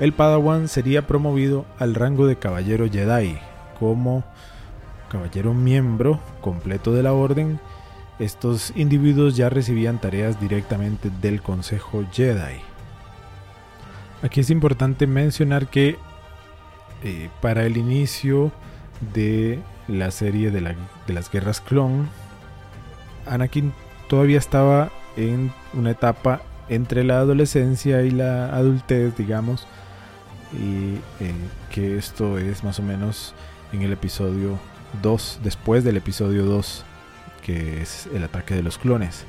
el 0.00 0.14
Padawan 0.14 0.68
sería 0.68 1.06
promovido 1.06 1.66
al 1.78 1.94
rango 1.94 2.26
de 2.26 2.36
Caballero 2.36 2.88
Jedi 2.90 3.36
como 3.78 4.24
caballero 5.10 5.52
miembro 5.52 6.20
completo 6.40 6.90
de 6.90 7.02
la 7.02 7.12
orden. 7.12 7.60
Estos 8.18 8.72
individuos 8.76 9.36
ya 9.36 9.50
recibían 9.50 10.00
tareas 10.00 10.40
directamente 10.40 11.10
del 11.20 11.42
Consejo 11.42 12.02
Jedi. 12.10 12.62
Aquí 14.22 14.40
es 14.40 14.48
importante 14.48 15.06
mencionar 15.06 15.66
que 15.66 15.98
eh, 17.04 17.28
para 17.42 17.66
el 17.66 17.76
inicio 17.76 18.50
de 19.12 19.60
la 19.88 20.10
serie 20.10 20.50
de, 20.50 20.74
las 21.06 21.30
guerras 21.30 21.60
clon, 21.60 22.08
Anakin 23.26 23.74
todavía 24.08 24.38
estaba 24.38 24.90
en 25.16 25.52
una 25.74 25.90
etapa 25.90 26.40
entre 26.70 27.04
la 27.04 27.18
adolescencia 27.18 28.00
y 28.02 28.10
la 28.10 28.56
adultez, 28.56 29.14
digamos, 29.18 29.66
y 30.54 30.94
eh, 31.22 31.34
que 31.70 31.98
esto 31.98 32.38
es 32.38 32.64
más 32.64 32.78
o 32.78 32.82
menos 32.82 33.34
en 33.74 33.82
el 33.82 33.92
episodio 33.92 34.58
2, 35.02 35.40
después 35.44 35.84
del 35.84 35.98
episodio 35.98 36.46
2, 36.46 36.86
que 37.42 37.82
es 37.82 38.08
el 38.14 38.24
ataque 38.24 38.54
de 38.54 38.62
los 38.62 38.78
clones. 38.78 39.26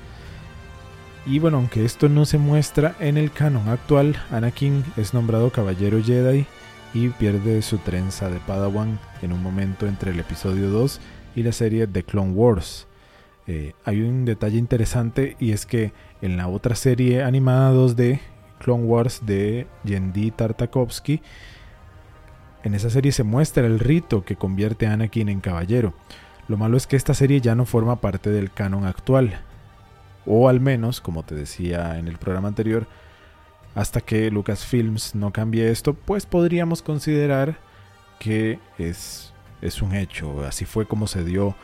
Y 1.25 1.39
bueno, 1.39 1.57
aunque 1.57 1.83
esto 1.83 2.07
no 2.07 2.23
se 2.23 2.37
muestra 2.37 2.95
en 3.01 3.17
el 3.17 3.31
canon 3.31 3.67
actual, 3.67 4.15
Anakin 4.31 4.85
es 4.95 5.13
nombrado 5.13 5.49
caballero 5.49 6.01
Jedi 6.01 6.47
y 6.95 7.09
pierde 7.09 7.61
su 7.61 7.77
trenza 7.77 8.29
de 8.29 8.39
Padawan 8.39 8.97
en 9.21 9.33
un 9.33 9.43
momento 9.43 9.85
entre 9.85 10.11
el 10.11 10.19
episodio 10.19 10.69
2 10.69 11.01
y 11.35 11.43
la 11.43 11.51
serie 11.51 11.87
The 11.87 12.03
Clone 12.03 12.31
Wars. 12.31 12.87
Eh, 13.47 13.73
hay 13.83 14.01
un 14.01 14.23
detalle 14.23 14.57
interesante 14.57 15.35
y 15.37 15.51
es 15.51 15.65
que 15.65 15.91
en 16.21 16.37
la 16.37 16.47
otra 16.47 16.73
serie 16.75 17.21
animada 17.21 17.73
2D, 17.73 18.21
Clone 18.59 18.85
Wars 18.85 19.25
de 19.25 19.67
Yendi 19.83 20.31
Tartakovsky, 20.31 21.21
en 22.63 22.73
esa 22.73 22.89
serie 22.89 23.11
se 23.11 23.23
muestra 23.23 23.67
el 23.67 23.79
rito 23.79 24.23
que 24.23 24.37
convierte 24.37 24.87
a 24.87 24.93
Anakin 24.93 25.27
en 25.27 25.41
caballero. 25.41 25.93
Lo 26.47 26.55
malo 26.55 26.77
es 26.77 26.87
que 26.87 26.95
esta 26.95 27.13
serie 27.13 27.41
ya 27.41 27.55
no 27.55 27.65
forma 27.65 27.99
parte 27.99 28.29
del 28.29 28.53
canon 28.53 28.85
actual. 28.85 29.41
O 30.25 30.47
al 30.47 30.61
menos, 30.61 31.01
como 31.01 31.23
te 31.23 31.35
decía 31.35 31.99
en 31.99 32.07
el 32.07 32.17
programa 32.17 32.47
anterior, 32.47 32.87
hasta 33.75 34.01
que 34.01 34.31
Lucasfilms 34.31 35.13
no 35.15 35.31
cambie 35.31 35.69
esto, 35.69 35.93
pues 35.93 36.25
podríamos 36.25 36.81
considerar 36.81 37.57
que 38.19 38.57
es, 38.77 39.33
es 39.61 39.81
un 39.81 39.93
hecho. 39.93 40.45
Así 40.45 40.65
fue 40.65 40.87
como 40.87 41.07
se 41.07 41.25
dio 41.25 41.55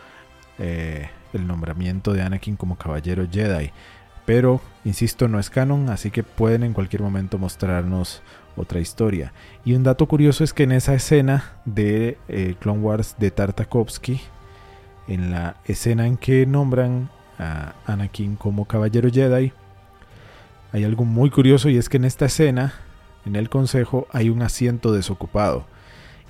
eh, 0.60 1.10
el 1.34 1.47
nombramiento 1.47 2.13
de 2.13 2.21
Anakin 2.21 2.58
como 2.58 2.78
caballero 2.78 3.26
Jedi. 3.32 3.71
Pero, 4.26 4.62
insisto, 4.86 5.28
no 5.28 5.39
es 5.39 5.50
canon, 5.50 5.89
así 5.89 6.12
que 6.12 6.21
pueden 6.21 6.63
en 6.63 6.74
cualquier 6.74 7.02
momento 7.02 7.38
mostrarnos 7.38 8.21
otra 8.56 8.80
historia. 8.80 9.34
Y 9.65 9.74
un 9.74 9.84
dato 9.84 10.06
curioso 10.08 10.43
es 10.43 10.54
que 10.54 10.63
en 10.63 10.74
esa 10.74 10.93
escena 10.93 11.56
de 11.65 12.17
eh, 12.28 12.56
Clone 12.60 12.82
Wars 12.82 13.15
de 13.17 13.32
Tartakovsky, 13.32 14.21
en 15.08 15.32
la 15.32 15.56
escena 15.65 16.06
en 16.06 16.17
que 16.17 16.45
nombran 16.45 17.10
a 17.39 17.74
Anakin 17.86 18.36
como 18.36 18.65
caballero 18.65 19.10
Jedi, 19.10 19.54
hay 20.71 20.84
algo 20.84 21.05
muy 21.05 21.29
curioso 21.29 21.69
y 21.69 21.77
es 21.77 21.89
que 21.89 21.97
en 21.97 22.05
esta 22.05 22.25
escena, 22.25 22.73
en 23.25 23.36
el 23.36 23.49
consejo, 23.49 24.07
hay 24.12 24.29
un 24.29 24.41
asiento 24.41 24.93
desocupado 24.93 25.65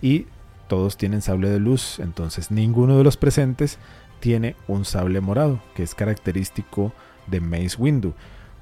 y 0.02 0.26
todos 0.68 0.98
tienen 0.98 1.22
sable 1.22 1.50
de 1.50 1.60
luz, 1.60 2.00
entonces 2.00 2.50
ninguno 2.50 2.98
de 2.98 3.04
los 3.04 3.18
presentes 3.18 3.78
tiene 4.20 4.56
un 4.68 4.86
sable 4.86 5.20
morado, 5.20 5.62
que 5.76 5.84
es 5.84 5.96
característico 5.96 6.94
de 7.28 7.42
Mace 7.42 7.76
Windu. 7.78 8.14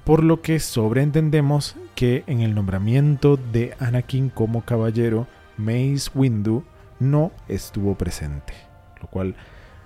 Por 0.04 0.24
lo 0.24 0.42
que 0.42 0.58
sobreentendemos 0.58 1.76
que 1.94 2.24
en 2.26 2.40
el 2.40 2.54
nombramiento 2.54 3.36
de 3.36 3.74
Anakin 3.78 4.30
como 4.30 4.64
caballero, 4.64 5.26
Mace 5.56 6.10
Windu 6.14 6.64
no 6.98 7.32
estuvo 7.48 7.94
presente, 7.94 8.54
lo 9.00 9.08
cual 9.08 9.36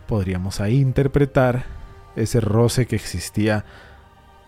podríamos 0.06 0.60
ahí 0.60 0.80
interpretar 0.80 1.64
ese 2.16 2.40
roce 2.40 2.86
que 2.86 2.96
existía 2.96 3.64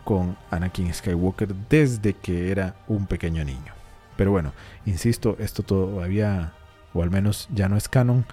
con 0.07 0.37
Anakin 0.53 0.95
Skywalker 0.95 1.53
desde 1.69 2.15
que 2.15 2.53
era 2.53 2.77
un 2.87 3.09
pequeño 3.09 3.45
niño. 3.45 3.75
Pero 4.17 4.31
bueno, 4.31 4.53
insisto, 4.87 5.37
esto 5.41 5.65
todavía, 5.65 6.53
o 6.95 7.03
al 7.03 7.11
menos 7.11 7.49
ya 7.53 7.69
no 7.69 7.77
es 7.77 7.89
canon, 7.89 8.25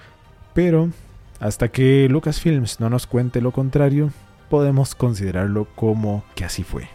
pero 0.54 0.92
hasta 1.40 1.70
que 1.70 2.08
Lucasfilms 2.10 2.80
no 2.80 2.92
nos 2.92 3.08
cuente 3.08 3.42
lo 3.42 3.52
contrario, 3.52 4.12
podemos 4.52 4.94
considerarlo 4.94 5.68
como 5.74 6.24
que 6.36 6.46
así 6.46 6.64
fue. 6.64 6.88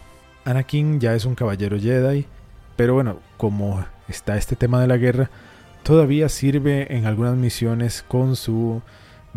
Anakin 0.45 1.01
ya 1.01 1.13
es 1.15 1.25
un 1.25 1.35
caballero 1.35 1.77
Jedi, 1.77 2.27
pero 2.77 2.95
bueno, 2.95 3.19
como 3.37 3.85
está 4.07 4.37
este 4.37 4.55
tema 4.55 4.81
de 4.81 4.87
la 4.87 4.97
guerra, 4.97 5.29
todavía 5.83 6.29
sirve 6.29 6.97
en 6.97 7.05
algunas 7.05 7.35
misiones 7.35 8.05
con 8.07 8.37
su 8.37 8.81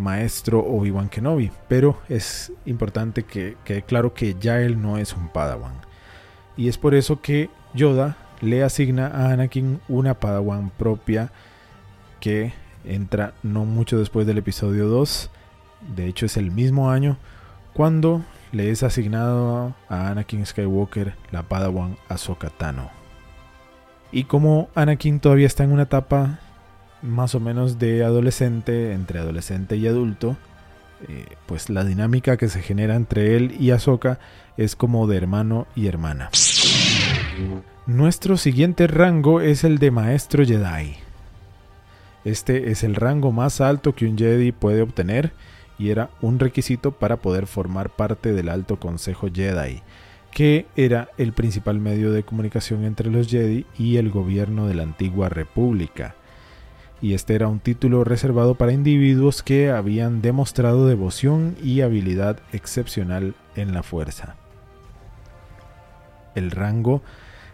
maestro 0.02 0.60
Obi-Wan 0.60 1.08
Kenobi, 1.08 1.50
pero 1.68 1.98
es 2.08 2.52
importante 2.66 3.22
que 3.22 3.56
quede 3.64 3.82
claro 3.82 4.12
que 4.12 4.36
ya 4.38 4.60
él 4.60 4.82
no 4.82 4.98
es 4.98 5.14
un 5.14 5.28
Padawan. 5.28 5.74
Y 6.56 6.68
es 6.68 6.76
por 6.76 6.94
eso 6.94 7.20
que 7.20 7.48
Yoda 7.72 8.16
le 8.40 8.62
asigna 8.62 9.06
a 9.06 9.32
Anakin 9.32 9.80
una 9.88 10.14
Padawan 10.14 10.70
propia 10.70 11.30
que 12.20 12.52
entra 12.84 13.34
no 13.42 13.64
mucho 13.64 13.98
después 13.98 14.26
del 14.26 14.38
episodio 14.38 14.88
2, 14.88 15.30
de 15.94 16.06
hecho 16.06 16.26
es 16.26 16.36
el 16.36 16.50
mismo 16.50 16.90
año, 16.90 17.16
cuando 17.72 18.22
le 18.50 18.70
es 18.70 18.82
asignado 18.82 19.74
a 19.88 20.08
Anakin 20.08 20.44
Skywalker 20.44 21.14
la 21.30 21.42
Padawan 21.44 21.96
Ahsoka 22.08 22.50
Tano. 22.50 22.90
Y 24.10 24.24
como 24.24 24.68
Anakin 24.74 25.20
todavía 25.20 25.46
está 25.46 25.64
en 25.64 25.72
una 25.72 25.84
etapa 25.84 26.38
más 27.02 27.34
o 27.34 27.40
menos 27.40 27.78
de 27.78 28.04
adolescente, 28.04 28.92
entre 28.92 29.18
adolescente 29.18 29.76
y 29.76 29.86
adulto, 29.86 30.36
eh, 31.08 31.26
pues 31.46 31.68
la 31.68 31.84
dinámica 31.84 32.36
que 32.36 32.48
se 32.48 32.62
genera 32.62 32.94
entre 32.94 33.36
él 33.36 33.56
y 33.58 33.70
Ahsoka 33.72 34.18
es 34.56 34.76
como 34.76 35.06
de 35.06 35.16
hermano 35.16 35.66
y 35.74 35.88
hermana. 35.88 36.30
Nuestro 37.86 38.36
siguiente 38.36 38.86
rango 38.86 39.40
es 39.40 39.64
el 39.64 39.78
de 39.78 39.90
Maestro 39.90 40.44
Jedi. 40.44 40.96
Este 42.24 42.70
es 42.70 42.84
el 42.84 42.94
rango 42.94 43.32
más 43.32 43.60
alto 43.60 43.94
que 43.94 44.06
un 44.06 44.16
Jedi 44.16 44.52
puede 44.52 44.82
obtener 44.82 45.32
y 45.78 45.90
era 45.90 46.10
un 46.20 46.38
requisito 46.38 46.92
para 46.92 47.16
poder 47.16 47.48
formar 47.48 47.90
parte 47.90 48.32
del 48.32 48.48
Alto 48.48 48.78
Consejo 48.78 49.28
Jedi, 49.34 49.82
que 50.30 50.66
era 50.76 51.08
el 51.18 51.32
principal 51.32 51.80
medio 51.80 52.12
de 52.12 52.22
comunicación 52.22 52.84
entre 52.84 53.10
los 53.10 53.28
Jedi 53.28 53.66
y 53.76 53.96
el 53.96 54.10
gobierno 54.10 54.68
de 54.68 54.74
la 54.74 54.84
antigua 54.84 55.28
República. 55.28 56.14
Y 57.02 57.14
este 57.14 57.34
era 57.34 57.48
un 57.48 57.58
título 57.58 58.04
reservado 58.04 58.54
para 58.54 58.72
individuos 58.72 59.42
que 59.42 59.70
habían 59.70 60.22
demostrado 60.22 60.86
devoción 60.86 61.56
y 61.60 61.80
habilidad 61.80 62.38
excepcional 62.52 63.34
en 63.56 63.74
la 63.74 63.82
fuerza. 63.82 64.36
El 66.36 66.52
rango 66.52 67.02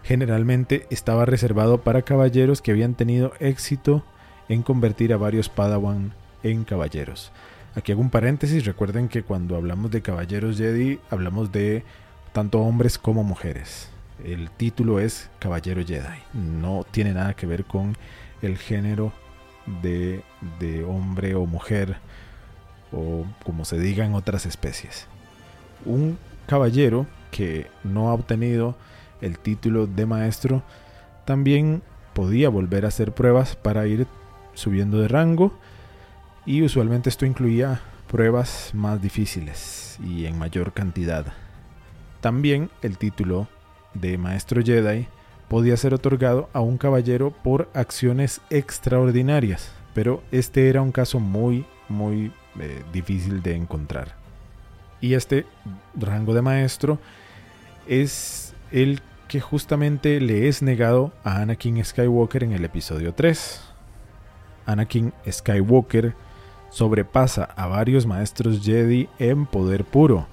generalmente 0.03 0.87
estaba 0.91 1.25
reservado 1.25 1.81
para 1.81 2.03
caballeros 2.03 2.61
que 2.61 2.71
habían 2.71 2.95
tenido 2.95 3.33
éxito 3.41 4.05
en 4.51 4.63
convertir 4.63 5.15
a 5.15 5.17
varios 5.17 5.49
Padawan 5.49 6.13
en 6.43 6.65
caballeros. 6.65 7.33
Aquí 7.75 7.93
hago 7.93 8.03
un 8.03 8.11
paréntesis, 8.11 8.65
recuerden 8.67 9.09
que 9.09 9.23
cuando 9.23 9.57
hablamos 9.57 9.91
de 9.91 10.03
caballeros 10.03 10.59
Jedi 10.59 11.01
hablamos 11.11 11.53
de 11.53 11.85
tanto 12.33 12.61
hombres 12.61 12.99
como 12.99 13.25
mujeres. 13.25 13.89
El 14.25 14.51
título 14.51 15.01
es 15.01 15.31
Caballero 15.39 15.83
Jedi, 15.87 16.19
no 16.35 16.85
tiene 16.91 17.15
nada 17.15 17.35
que 17.35 17.47
ver 17.47 17.65
con 17.65 17.97
el 18.43 18.59
género 18.59 19.13
de, 19.83 20.23
de 20.59 20.85
hombre 20.85 21.35
o 21.35 21.47
mujer 21.47 21.97
o 22.93 23.25
como 23.45 23.65
se 23.65 23.79
diga 23.79 24.05
en 24.05 24.15
otras 24.15 24.47
especies. 24.47 25.07
Un 25.85 26.19
caballero 26.47 27.07
que 27.31 27.67
no 27.85 28.09
ha 28.09 28.15
obtenido 28.15 28.77
el 29.21 29.39
título 29.39 29.87
de 29.87 30.07
maestro 30.07 30.63
también 31.25 31.83
podía 32.15 32.49
volver 32.49 32.85
a 32.85 32.89
hacer 32.89 33.13
pruebas 33.13 33.57
para 33.57 33.87
ir 33.87 34.07
subiendo 34.55 34.99
de 34.99 35.09
rango 35.09 35.53
y 36.47 36.63
usualmente 36.63 37.11
esto 37.11 37.27
incluía 37.27 37.81
pruebas 38.11 38.71
más 38.73 39.03
difíciles 39.03 39.99
y 40.03 40.25
en 40.25 40.39
mayor 40.39 40.73
cantidad. 40.73 41.27
También 42.21 42.71
el 42.83 42.99
título 42.99 43.49
de 43.95 44.19
Maestro 44.19 44.63
Jedi 44.63 45.07
podía 45.49 45.77
ser 45.77 45.95
otorgado 45.95 46.49
a 46.53 46.61
un 46.61 46.79
caballero 46.79 47.31
por 47.31 47.69
acciones 47.75 48.41
extraordinarias, 48.51 49.73
pero 49.95 50.23
este 50.31 50.69
era 50.69 50.83
un 50.83 50.93
caso 50.93 51.21
muy, 51.21 51.65
muy 51.89 52.33
eh, 52.61 52.83
difícil 52.93 53.43
de 53.43 53.57
encontrar. 53.57 54.15
Y 55.01 55.15
este 55.15 55.47
rango 55.95 56.35
de 56.35 56.43
maestro 56.43 56.99
es 57.87 58.55
el 58.71 59.01
que 59.29 59.41
justamente 59.41 60.21
le 60.21 60.49
es 60.49 60.63
negado 60.63 61.13
a 61.23 61.41
Anakin 61.41 61.85
Skywalker 61.85 62.45
en 62.45 62.53
el 62.53 62.65
episodio 62.65 63.15
3. 63.15 63.61
Anakin 64.67 65.13
Skywalker 65.31 66.15
sobrepasa 66.71 67.45
a 67.45 67.67
varios 67.67 68.07
maestros 68.07 68.61
Jedi 68.63 69.09
en 69.19 69.47
poder 69.47 69.85
puro, 69.85 70.27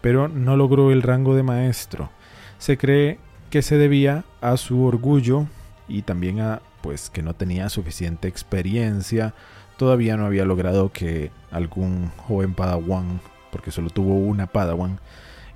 pero 0.00 0.28
no 0.28 0.56
logró 0.56 0.92
el 0.92 1.02
rango 1.02 1.34
de 1.34 1.42
maestro. 1.42 2.10
Se 2.58 2.78
cree 2.78 3.18
que 3.52 3.60
se 3.60 3.76
debía 3.76 4.24
a 4.40 4.56
su 4.56 4.82
orgullo 4.82 5.46
y 5.86 6.00
también 6.00 6.40
a 6.40 6.62
pues 6.80 7.10
que 7.10 7.20
no 7.20 7.34
tenía 7.34 7.68
suficiente 7.68 8.26
experiencia, 8.26 9.34
todavía 9.76 10.16
no 10.16 10.24
había 10.24 10.46
logrado 10.46 10.90
que 10.90 11.30
algún 11.50 12.10
joven 12.16 12.54
Padawan, 12.54 13.20
porque 13.50 13.70
solo 13.70 13.90
tuvo 13.90 14.14
una 14.14 14.46
Padawan, 14.46 15.00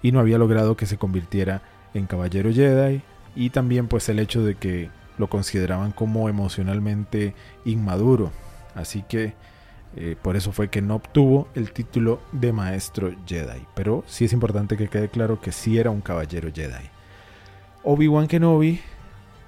y 0.02 0.12
no 0.12 0.20
había 0.20 0.36
logrado 0.36 0.76
que 0.76 0.84
se 0.84 0.98
convirtiera 0.98 1.62
en 1.94 2.06
caballero 2.06 2.52
Jedi, 2.52 3.00
y 3.34 3.48
también 3.48 3.88
pues 3.88 4.10
el 4.10 4.18
hecho 4.18 4.44
de 4.44 4.56
que 4.56 4.90
lo 5.16 5.30
consideraban 5.30 5.92
como 5.92 6.28
emocionalmente 6.28 7.34
inmaduro. 7.64 8.30
Así 8.74 9.04
que 9.08 9.32
eh, 9.96 10.16
por 10.20 10.36
eso 10.36 10.52
fue 10.52 10.68
que 10.68 10.82
no 10.82 10.96
obtuvo 10.96 11.48
el 11.54 11.72
título 11.72 12.20
de 12.30 12.52
maestro 12.52 13.10
Jedi. 13.26 13.66
Pero 13.74 14.04
sí 14.06 14.26
es 14.26 14.34
importante 14.34 14.76
que 14.76 14.88
quede 14.88 15.08
claro 15.08 15.40
que 15.40 15.50
sí 15.50 15.78
era 15.78 15.90
un 15.90 16.02
caballero 16.02 16.50
Jedi. 16.54 16.90
Obi-Wan 17.86 18.26
Kenobi 18.26 18.80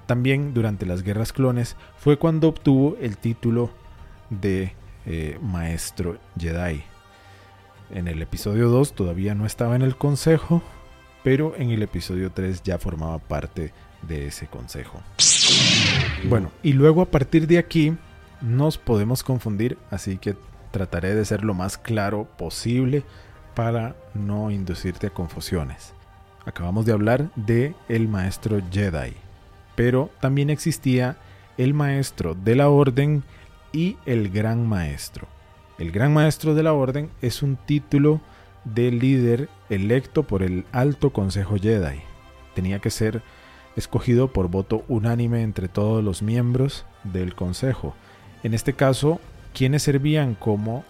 también 0.05 0.53
durante 0.53 0.85
las 0.85 1.03
guerras 1.03 1.33
clones 1.33 1.75
fue 1.97 2.17
cuando 2.17 2.47
obtuvo 2.47 2.95
el 3.01 3.17
título 3.17 3.69
de 4.29 4.73
eh, 5.05 5.37
maestro 5.41 6.17
Jedi. 6.39 6.83
En 7.91 8.07
el 8.07 8.21
episodio 8.21 8.69
2 8.69 8.93
todavía 8.93 9.35
no 9.35 9.45
estaba 9.45 9.75
en 9.75 9.81
el 9.81 9.97
consejo, 9.97 10.63
pero 11.23 11.53
en 11.57 11.71
el 11.71 11.83
episodio 11.83 12.31
3 12.31 12.63
ya 12.63 12.77
formaba 12.77 13.19
parte 13.19 13.73
de 14.03 14.27
ese 14.27 14.47
consejo. 14.47 15.01
Bueno, 16.29 16.49
y 16.63 16.73
luego 16.73 17.01
a 17.01 17.11
partir 17.11 17.45
de 17.45 17.57
aquí 17.57 17.93
nos 18.41 18.77
podemos 18.77 19.21
confundir, 19.21 19.77
así 19.91 20.17
que 20.17 20.37
trataré 20.71 21.13
de 21.13 21.25
ser 21.25 21.43
lo 21.43 21.53
más 21.53 21.77
claro 21.77 22.25
posible 22.37 23.03
para 23.53 23.97
no 24.13 24.49
inducirte 24.49 25.07
a 25.07 25.09
confusiones. 25.09 25.93
Acabamos 26.49 26.83
de 26.87 26.93
hablar 26.93 27.29
de 27.35 27.75
el 27.89 28.07
maestro 28.07 28.59
Jedi, 28.71 29.13
pero 29.75 30.09
también 30.19 30.49
existía 30.49 31.15
el 31.59 31.75
maestro 31.75 32.33
de 32.33 32.55
la 32.55 32.69
orden 32.69 33.21
y 33.71 33.97
el 34.07 34.31
gran 34.31 34.67
maestro. 34.67 35.27
El 35.77 35.91
gran 35.91 36.11
maestro 36.11 36.55
de 36.55 36.63
la 36.63 36.73
orden 36.73 37.11
es 37.21 37.43
un 37.43 37.55
título 37.55 38.19
de 38.65 38.89
líder 38.89 39.47
electo 39.69 40.23
por 40.23 40.41
el 40.41 40.65
Alto 40.71 41.11
Consejo 41.13 41.57
Jedi. 41.57 41.99
Tenía 42.55 42.79
que 42.79 42.89
ser 42.89 43.21
escogido 43.75 44.33
por 44.33 44.47
voto 44.47 44.83
unánime 44.87 45.43
entre 45.43 45.67
todos 45.67 46.03
los 46.03 46.23
miembros 46.23 46.83
del 47.03 47.35
Consejo. 47.35 47.93
En 48.41 48.55
este 48.55 48.73
caso, 48.73 49.19
quienes 49.53 49.83
servían 49.83 50.33
como 50.33 50.83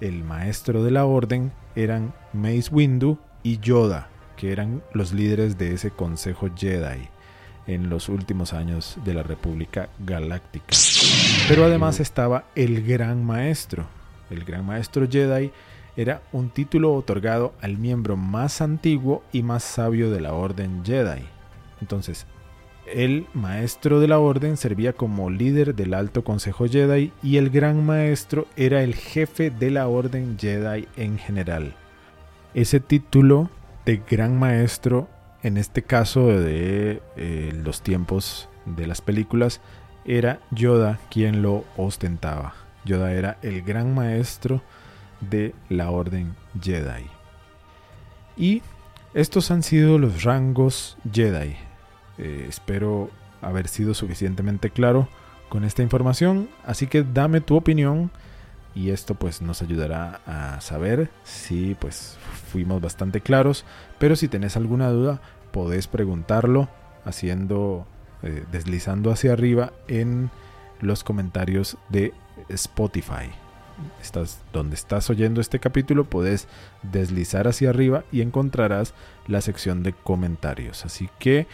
el 0.00 0.24
maestro 0.24 0.82
de 0.82 0.90
la 0.90 1.04
orden 1.04 1.52
eran 1.76 2.14
Mace 2.32 2.70
Windu 2.72 3.18
y 3.42 3.58
Yoda, 3.58 4.08
que 4.36 4.52
eran 4.52 4.82
los 4.92 5.12
líderes 5.12 5.58
de 5.58 5.74
ese 5.74 5.90
Consejo 5.90 6.48
Jedi 6.56 7.08
en 7.66 7.90
los 7.90 8.08
últimos 8.08 8.52
años 8.52 8.96
de 9.04 9.14
la 9.14 9.22
República 9.22 9.88
Galáctica. 9.98 10.74
Pero 11.48 11.64
además 11.64 12.00
estaba 12.00 12.44
el 12.54 12.84
Gran 12.84 13.24
Maestro. 13.24 13.86
El 14.30 14.44
Gran 14.44 14.66
Maestro 14.66 15.06
Jedi 15.08 15.52
era 15.96 16.22
un 16.32 16.50
título 16.50 16.94
otorgado 16.94 17.52
al 17.60 17.76
miembro 17.78 18.16
más 18.16 18.60
antiguo 18.60 19.22
y 19.32 19.42
más 19.42 19.62
sabio 19.62 20.10
de 20.10 20.20
la 20.20 20.32
Orden 20.32 20.84
Jedi. 20.84 21.22
Entonces, 21.80 22.26
el 22.86 23.26
maestro 23.32 24.00
de 24.00 24.08
la 24.08 24.18
orden 24.18 24.56
servía 24.56 24.92
como 24.92 25.30
líder 25.30 25.74
del 25.74 25.94
alto 25.94 26.24
consejo 26.24 26.66
Jedi 26.66 27.12
y 27.22 27.36
el 27.36 27.50
gran 27.50 27.84
maestro 27.84 28.46
era 28.56 28.82
el 28.82 28.94
jefe 28.94 29.50
de 29.50 29.70
la 29.70 29.86
orden 29.86 30.36
Jedi 30.38 30.88
en 30.96 31.18
general. 31.18 31.74
Ese 32.54 32.80
título 32.80 33.50
de 33.84 34.02
gran 34.08 34.38
maestro, 34.38 35.08
en 35.42 35.56
este 35.56 35.82
caso 35.82 36.28
de 36.28 37.02
eh, 37.16 37.52
los 37.54 37.82
tiempos 37.82 38.48
de 38.66 38.86
las 38.86 39.00
películas, 39.00 39.60
era 40.04 40.40
Yoda 40.50 40.98
quien 41.10 41.42
lo 41.42 41.64
ostentaba. 41.76 42.54
Yoda 42.84 43.12
era 43.12 43.38
el 43.42 43.62
gran 43.62 43.94
maestro 43.94 44.62
de 45.20 45.54
la 45.68 45.90
orden 45.90 46.34
Jedi. 46.60 47.06
Y 48.36 48.62
estos 49.14 49.50
han 49.50 49.62
sido 49.62 49.98
los 49.98 50.22
rangos 50.24 50.96
Jedi. 51.12 51.56
Eh, 52.18 52.46
espero 52.48 53.10
haber 53.40 53.68
sido 53.68 53.94
suficientemente 53.94 54.70
claro 54.70 55.08
con 55.48 55.64
esta 55.64 55.82
información, 55.82 56.48
así 56.64 56.86
que 56.86 57.02
dame 57.02 57.40
tu 57.40 57.56
opinión 57.56 58.10
y 58.74 58.90
esto 58.90 59.14
pues 59.14 59.42
nos 59.42 59.62
ayudará 59.62 60.20
a 60.26 60.60
saber 60.60 61.10
si 61.24 61.76
pues 61.78 62.16
fuimos 62.50 62.80
bastante 62.80 63.20
claros, 63.20 63.64
pero 63.98 64.16
si 64.16 64.28
tenés 64.28 64.56
alguna 64.56 64.88
duda 64.90 65.20
podés 65.52 65.86
preguntarlo 65.86 66.68
haciendo 67.04 67.86
eh, 68.22 68.44
deslizando 68.52 69.10
hacia 69.10 69.32
arriba 69.32 69.72
en 69.88 70.30
los 70.80 71.04
comentarios 71.04 71.76
de 71.88 72.14
Spotify. 72.48 73.30
Estás, 74.00 74.40
donde 74.52 74.76
estás 74.76 75.10
oyendo 75.10 75.40
este 75.40 75.58
capítulo, 75.58 76.04
puedes 76.04 76.46
deslizar 76.82 77.48
hacia 77.48 77.70
arriba 77.70 78.04
y 78.12 78.20
encontrarás 78.20 78.94
la 79.26 79.40
sección 79.40 79.82
de 79.82 79.92
comentarios. 79.92 80.84
Así 80.84 81.08
que 81.18 81.46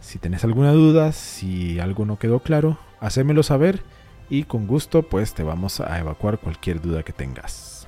si 0.00 0.18
tenés 0.18 0.44
alguna 0.44 0.72
duda, 0.72 1.12
si 1.12 1.80
algo 1.80 2.04
no 2.04 2.18
quedó 2.18 2.40
claro, 2.40 2.78
hacémelo 3.00 3.42
saber 3.42 3.82
y 4.28 4.44
con 4.44 4.66
gusto 4.66 5.02
pues 5.02 5.34
te 5.34 5.42
vamos 5.42 5.80
a 5.80 5.98
evacuar 5.98 6.38
cualquier 6.38 6.80
duda 6.80 7.02
que 7.02 7.12
tengas. 7.12 7.86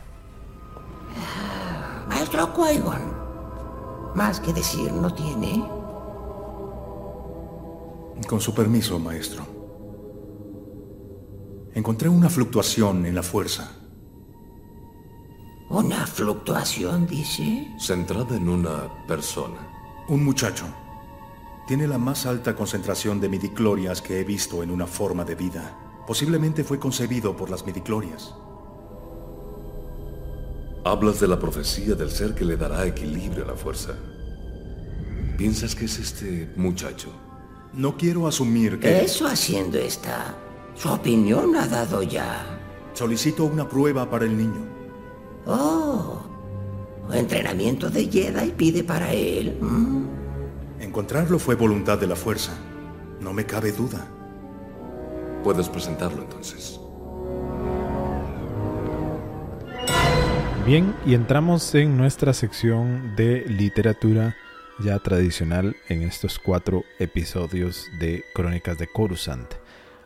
Maestro 2.09 2.53
qui 2.55 2.79
más 4.15 4.41
que 4.41 4.53
decir 4.53 4.93
no 4.93 5.13
tiene. 5.13 5.65
Con 8.27 8.41
su 8.41 8.55
permiso, 8.55 8.99
maestro. 8.99 9.47
Encontré 11.75 12.09
una 12.09 12.29
fluctuación 12.29 13.07
en 13.07 13.15
la 13.15 13.23
fuerza. 13.23 13.71
¿Una 15.71 16.07
fluctuación, 16.07 17.07
dice? 17.07 17.69
Centrada 17.79 18.37
en 18.37 18.49
una 18.49 18.91
persona. 19.07 20.05
Un 20.09 20.25
muchacho. 20.25 20.65
Tiene 21.67 21.87
la 21.87 21.99
más 21.99 22.27
alta 22.27 22.57
concentración 22.57 23.21
de 23.21 23.29
midiclorias 23.29 24.01
que 24.01 24.19
he 24.19 24.25
visto 24.25 24.63
en 24.63 24.71
una 24.71 24.87
forma 24.87 25.25
de 25.25 25.35
vida. 25.35 25.88
Posiblemente 26.09 26.65
fue 26.65 26.79
concebido 26.79 27.37
por 27.37 27.51
las 27.51 27.67
midiclorias. 27.67 28.35
Hablas 30.83 31.21
de 31.21 31.29
la 31.29 31.39
profecía 31.39 31.95
del 31.95 32.11
ser 32.11 32.35
que 32.35 32.47
le 32.47 32.57
dará 32.57 32.87
equilibrio 32.87 33.45
a 33.45 33.49
la 33.49 33.55
fuerza. 33.55 33.93
¿Piensas 35.37 35.75
que 35.75 35.85
es 35.85 35.99
este 35.99 36.51
muchacho? 36.57 37.11
No 37.75 37.99
quiero 37.99 38.27
asumir 38.27 38.81
que... 38.81 39.03
Eso 39.03 39.27
haciendo 39.27 39.77
está. 39.77 40.35
Su 40.75 40.89
opinión 40.89 41.55
ha 41.57 41.67
dado 41.67 42.03
ya. 42.03 42.59
Solicito 42.95 43.45
una 43.45 43.69
prueba 43.69 44.09
para 44.09 44.25
el 44.25 44.35
niño. 44.35 44.67
Oh. 45.45 46.23
Entrenamiento 47.13 47.91
de 47.91 48.07
Jedi 48.07 48.53
pide 48.53 48.83
para 48.83 49.13
él. 49.13 49.59
Encontrarlo 50.81 51.39
fue 51.39 51.55
voluntad 51.55 51.99
de 51.99 52.07
la 52.07 52.17
fuerza. 52.17 52.57
No 53.21 53.35
me 53.35 53.45
cabe 53.45 53.73
duda. 53.73 54.09
Puedes 55.45 55.69
presentarlo 55.69 56.23
entonces. 56.23 56.81
Bien, 60.67 60.95
y 61.07 61.15
entramos 61.15 61.75
en 61.75 61.97
nuestra 61.97 62.35
sección 62.35 63.17
de 63.17 63.45
literatura 63.49 64.37
ya 64.81 64.99
tradicional 64.99 65.77
en 65.89 66.03
estos 66.03 66.39
cuatro 66.39 66.85
episodios 66.99 67.87
de 67.99 68.23
Crónicas 68.35 68.79
de 68.79 68.87
Coruscant. 68.87 69.55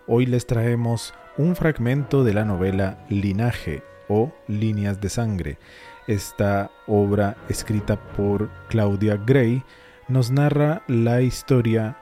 Hoy 0.06 0.26
les 0.26 0.46
traemos 0.46 1.14
un 1.36 1.56
fragmento 1.56 2.24
de 2.24 2.34
la 2.34 2.44
novela 2.44 3.04
Linaje 3.08 3.82
o 4.08 4.32
Líneas 4.48 5.00
de 5.00 5.08
Sangre. 5.08 5.58
Esta 6.06 6.70
obra 6.86 7.36
escrita 7.48 7.96
por 7.96 8.50
Claudia 8.68 9.16
Gray 9.16 9.62
nos 10.08 10.30
narra 10.30 10.82
la 10.88 11.22
historia 11.22 11.96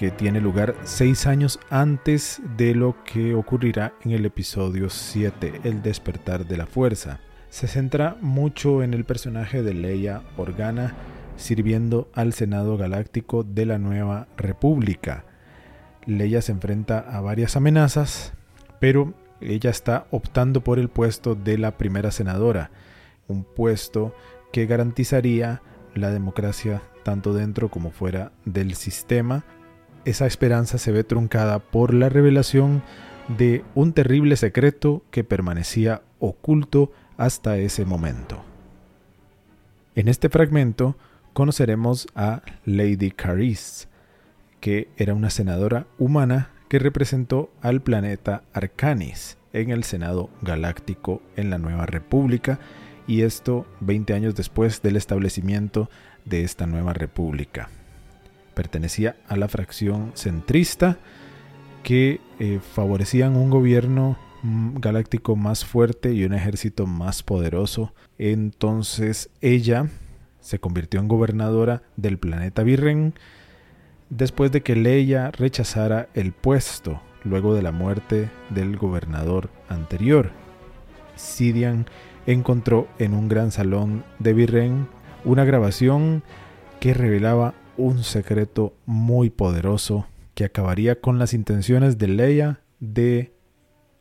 que 0.00 0.10
tiene 0.10 0.40
lugar 0.40 0.76
seis 0.84 1.26
años 1.26 1.60
antes 1.68 2.40
de 2.56 2.74
lo 2.74 3.04
que 3.04 3.34
ocurrirá 3.34 3.92
en 4.02 4.12
el 4.12 4.24
episodio 4.24 4.88
7, 4.88 5.60
El 5.62 5.82
despertar 5.82 6.46
de 6.46 6.56
la 6.56 6.64
fuerza. 6.64 7.20
Se 7.50 7.66
centra 7.68 8.16
mucho 8.22 8.82
en 8.82 8.94
el 8.94 9.04
personaje 9.04 9.62
de 9.62 9.74
Leia 9.74 10.22
Organa 10.38 10.94
sirviendo 11.36 12.08
al 12.14 12.32
Senado 12.32 12.78
Galáctico 12.78 13.42
de 13.42 13.66
la 13.66 13.78
Nueva 13.78 14.26
República. 14.38 15.26
Leia 16.06 16.40
se 16.40 16.52
enfrenta 16.52 17.00
a 17.00 17.20
varias 17.20 17.54
amenazas, 17.54 18.32
pero 18.80 19.12
ella 19.42 19.68
está 19.68 20.06
optando 20.12 20.62
por 20.62 20.78
el 20.78 20.88
puesto 20.88 21.34
de 21.34 21.58
la 21.58 21.76
primera 21.76 22.10
senadora, 22.10 22.70
un 23.28 23.44
puesto 23.44 24.14
que 24.50 24.64
garantizaría 24.64 25.60
la 25.94 26.10
democracia 26.10 26.80
tanto 27.02 27.34
dentro 27.34 27.68
como 27.68 27.90
fuera 27.90 28.32
del 28.46 28.76
sistema. 28.76 29.44
Esa 30.04 30.26
esperanza 30.26 30.78
se 30.78 30.92
ve 30.92 31.04
truncada 31.04 31.58
por 31.58 31.92
la 31.92 32.08
revelación 32.08 32.82
de 33.36 33.64
un 33.74 33.92
terrible 33.92 34.36
secreto 34.36 35.02
que 35.10 35.24
permanecía 35.24 36.02
oculto 36.18 36.90
hasta 37.16 37.58
ese 37.58 37.84
momento. 37.84 38.42
En 39.94 40.08
este 40.08 40.28
fragmento 40.28 40.96
conoceremos 41.32 42.08
a 42.14 42.42
Lady 42.64 43.10
Caris, 43.10 43.88
que 44.60 44.88
era 44.96 45.14
una 45.14 45.30
senadora 45.30 45.86
humana 45.98 46.50
que 46.68 46.78
representó 46.78 47.50
al 47.60 47.82
planeta 47.82 48.42
Arcanis 48.52 49.36
en 49.52 49.70
el 49.70 49.84
Senado 49.84 50.30
Galáctico 50.42 51.22
en 51.36 51.50
la 51.50 51.58
Nueva 51.58 51.86
República, 51.86 52.58
y 53.06 53.22
esto 53.22 53.66
20 53.80 54.14
años 54.14 54.34
después 54.34 54.82
del 54.82 54.96
establecimiento 54.96 55.90
de 56.24 56.44
esta 56.44 56.66
nueva 56.66 56.92
república. 56.92 57.68
Pertenecía 58.54 59.16
a 59.28 59.36
la 59.36 59.48
fracción 59.48 60.12
centrista 60.14 60.98
que 61.82 62.20
eh, 62.38 62.60
favorecían 62.74 63.36
un 63.36 63.50
gobierno 63.50 64.18
mm, 64.42 64.78
galáctico 64.78 65.36
más 65.36 65.64
fuerte 65.64 66.12
y 66.12 66.24
un 66.24 66.34
ejército 66.34 66.86
más 66.86 67.22
poderoso. 67.22 67.94
Entonces 68.18 69.30
ella 69.40 69.88
se 70.40 70.58
convirtió 70.58 71.00
en 71.00 71.08
gobernadora 71.08 71.82
del 71.96 72.18
planeta 72.18 72.62
Virren 72.62 73.14
después 74.08 74.50
de 74.52 74.62
que 74.62 74.76
Leia 74.76 75.30
rechazara 75.30 76.08
el 76.14 76.32
puesto 76.32 77.00
luego 77.24 77.54
de 77.54 77.62
la 77.62 77.72
muerte 77.72 78.30
del 78.50 78.76
gobernador 78.76 79.50
anterior. 79.68 80.32
Sidian 81.16 81.86
encontró 82.26 82.88
en 82.98 83.14
un 83.14 83.28
gran 83.28 83.50
salón 83.50 84.04
de 84.18 84.32
Virren 84.32 84.88
una 85.24 85.44
grabación 85.44 86.22
que 86.80 86.94
revelaba 86.94 87.54
un 87.80 88.04
secreto 88.04 88.74
muy 88.86 89.30
poderoso 89.30 90.06
que 90.34 90.44
acabaría 90.44 91.00
con 91.00 91.18
las 91.18 91.34
intenciones 91.34 91.98
de 91.98 92.08
Leia 92.08 92.60
de 92.78 93.32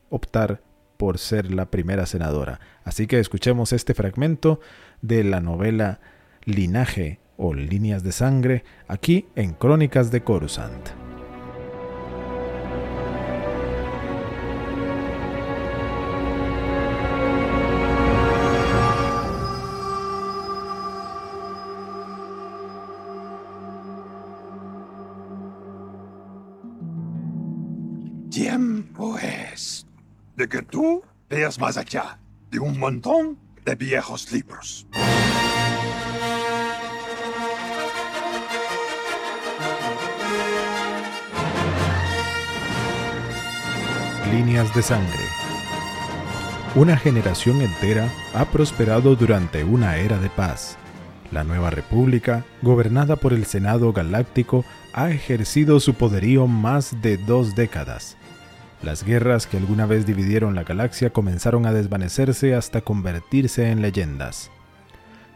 optar 0.09 0.61
por 0.97 1.17
ser 1.17 1.51
la 1.51 1.71
primera 1.71 2.05
senadora. 2.05 2.59
Así 2.83 3.07
que 3.07 3.19
escuchemos 3.19 3.73
este 3.73 3.93
fragmento 3.93 4.59
de 5.01 5.23
la 5.23 5.39
novela 5.39 6.01
Linaje 6.43 7.19
o 7.37 7.53
Líneas 7.53 8.03
de 8.03 8.11
Sangre 8.11 8.63
aquí 8.87 9.27
en 9.35 9.53
Crónicas 9.53 10.11
de 10.11 10.21
Coruscant. 10.23 11.08
Que 30.49 30.63
tú 30.63 31.03
veas 31.29 31.59
más 31.59 31.77
allá 31.77 32.19
de 32.49 32.59
un 32.59 32.79
montón 32.79 33.37
de 33.63 33.75
viejos 33.75 34.31
libros. 34.31 34.87
Líneas 44.31 44.73
de 44.75 44.81
sangre. 44.81 45.23
Una 46.75 46.97
generación 46.97 47.61
entera 47.61 48.09
ha 48.33 48.45
prosperado 48.45 49.15
durante 49.15 49.63
una 49.63 49.97
era 49.97 50.17
de 50.17 50.29
paz. 50.29 50.77
La 51.31 51.43
nueva 51.43 51.69
república, 51.69 52.43
gobernada 52.61 53.15
por 53.15 53.33
el 53.33 53.45
Senado 53.45 53.93
Galáctico, 53.93 54.65
ha 54.93 55.09
ejercido 55.11 55.79
su 55.79 55.93
poderío 55.93 56.47
más 56.47 57.01
de 57.01 57.17
dos 57.17 57.55
décadas. 57.55 58.18
Las 58.81 59.03
guerras 59.03 59.45
que 59.45 59.57
alguna 59.57 59.85
vez 59.85 60.05
dividieron 60.05 60.55
la 60.55 60.63
galaxia 60.63 61.09
comenzaron 61.09 61.65
a 61.65 61.73
desvanecerse 61.73 62.55
hasta 62.55 62.81
convertirse 62.81 63.71
en 63.71 63.81
leyendas. 63.81 64.51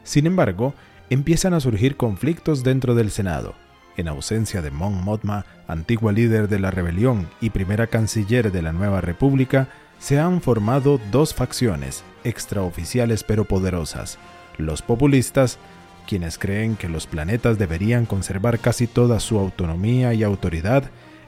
Sin 0.04 0.28
embargo, 0.28 0.74
empiezan 1.10 1.54
a 1.54 1.60
surgir 1.60 1.98
conflictos 1.98 2.64
dentro 2.64 2.96
del 2.96 3.12
Senado. 3.12 3.56
En 3.98 4.08
ausencia 4.08 4.62
de 4.62 4.72
Mon 4.72 5.04
Mothma, 5.04 5.46
antigua 5.68 6.12
líder 6.12 6.48
de 6.48 6.60
la 6.60 6.72
rebelión 6.72 7.28
y 7.42 7.52
primera 7.52 7.88
canciller 7.88 8.52
de 8.52 8.62
la 8.62 8.72
nueva 8.72 9.02
república, 9.02 9.68
se 10.00 10.20
han 10.20 10.42
formado 10.42 11.00
dos 11.12 11.34
facciones, 11.34 12.04
extraoficiales 12.24 13.24
pero 13.24 13.46
poderosas, 13.46 14.18
los 14.58 14.82
populistas, 14.82 15.60
quienes 16.08 16.38
creen 16.38 16.76
que 16.76 16.90
los 16.90 17.08
planetas 17.08 17.58
deberían 17.58 18.06
conservar 18.06 18.60
casi 18.60 18.88
toda 18.88 19.20
su 19.20 19.40
autonomía 19.40 20.14
y 20.14 20.24
autoridad, 20.24 20.86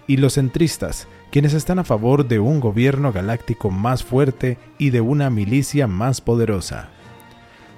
y 0.08 0.18
los 0.18 0.36
centristas, 0.36 1.08
quienes 1.32 1.54
están 1.54 1.80
a 1.80 1.84
favor 1.84 2.28
de 2.28 2.40
un 2.40 2.60
gobierno 2.60 3.12
galáctico 3.12 3.72
más 3.72 4.04
fuerte 4.04 4.58
y 4.78 4.90
de 4.92 5.02
una 5.02 5.30
milicia 5.30 5.88
más 5.88 6.22
poderosa. 6.22 6.90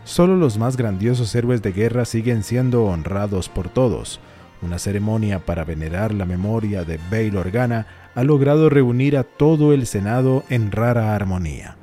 Solo 0.04 0.36
los 0.36 0.58
más 0.58 0.78
grandiosos 0.78 1.34
héroes 1.36 1.62
de 1.62 1.74
guerra 1.74 2.06
siguen 2.06 2.44
siendo 2.44 2.86
honrados 2.86 3.50
por 3.50 3.70
todos. 3.70 4.20
Una 4.62 4.80
ceremonia 4.80 5.40
para 5.46 5.66
venerar 5.66 6.14
la 6.14 6.26
memoria 6.26 6.84
de 6.84 7.00
Bail 7.12 7.36
Organa 7.36 7.88
ha 8.16 8.24
logrado 8.24 8.70
reunir 8.70 9.18
a 9.18 9.24
todo 9.24 9.74
el 9.74 9.86
Senado 9.86 10.44
en 10.50 10.72
rara 10.72 11.14
armonía. 11.14 11.78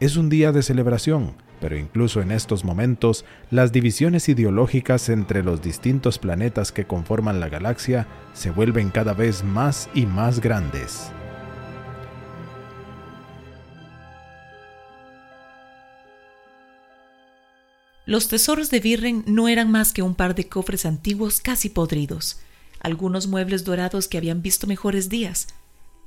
Es 0.00 0.16
un 0.16 0.28
día 0.28 0.52
de 0.52 0.62
celebración, 0.62 1.34
pero 1.60 1.76
incluso 1.76 2.20
en 2.20 2.32
estos 2.32 2.64
momentos, 2.64 3.24
las 3.50 3.72
divisiones 3.72 4.28
ideológicas 4.28 5.08
entre 5.08 5.42
los 5.42 5.62
distintos 5.62 6.18
planetas 6.18 6.72
que 6.72 6.86
conforman 6.86 7.40
la 7.40 7.48
galaxia 7.48 8.06
se 8.32 8.50
vuelven 8.50 8.90
cada 8.90 9.14
vez 9.14 9.44
más 9.44 9.88
y 9.94 10.06
más 10.06 10.40
grandes. 10.40 11.10
Los 18.08 18.28
tesoros 18.28 18.70
de 18.70 18.80
Virren 18.80 19.22
no 19.26 19.48
eran 19.48 19.70
más 19.70 19.92
que 19.92 20.00
un 20.00 20.14
par 20.14 20.34
de 20.34 20.48
cofres 20.48 20.86
antiguos 20.86 21.42
casi 21.42 21.68
podridos, 21.68 22.40
algunos 22.80 23.26
muebles 23.26 23.64
dorados 23.64 24.08
que 24.08 24.16
habían 24.16 24.40
visto 24.40 24.66
mejores 24.66 25.10
días, 25.10 25.48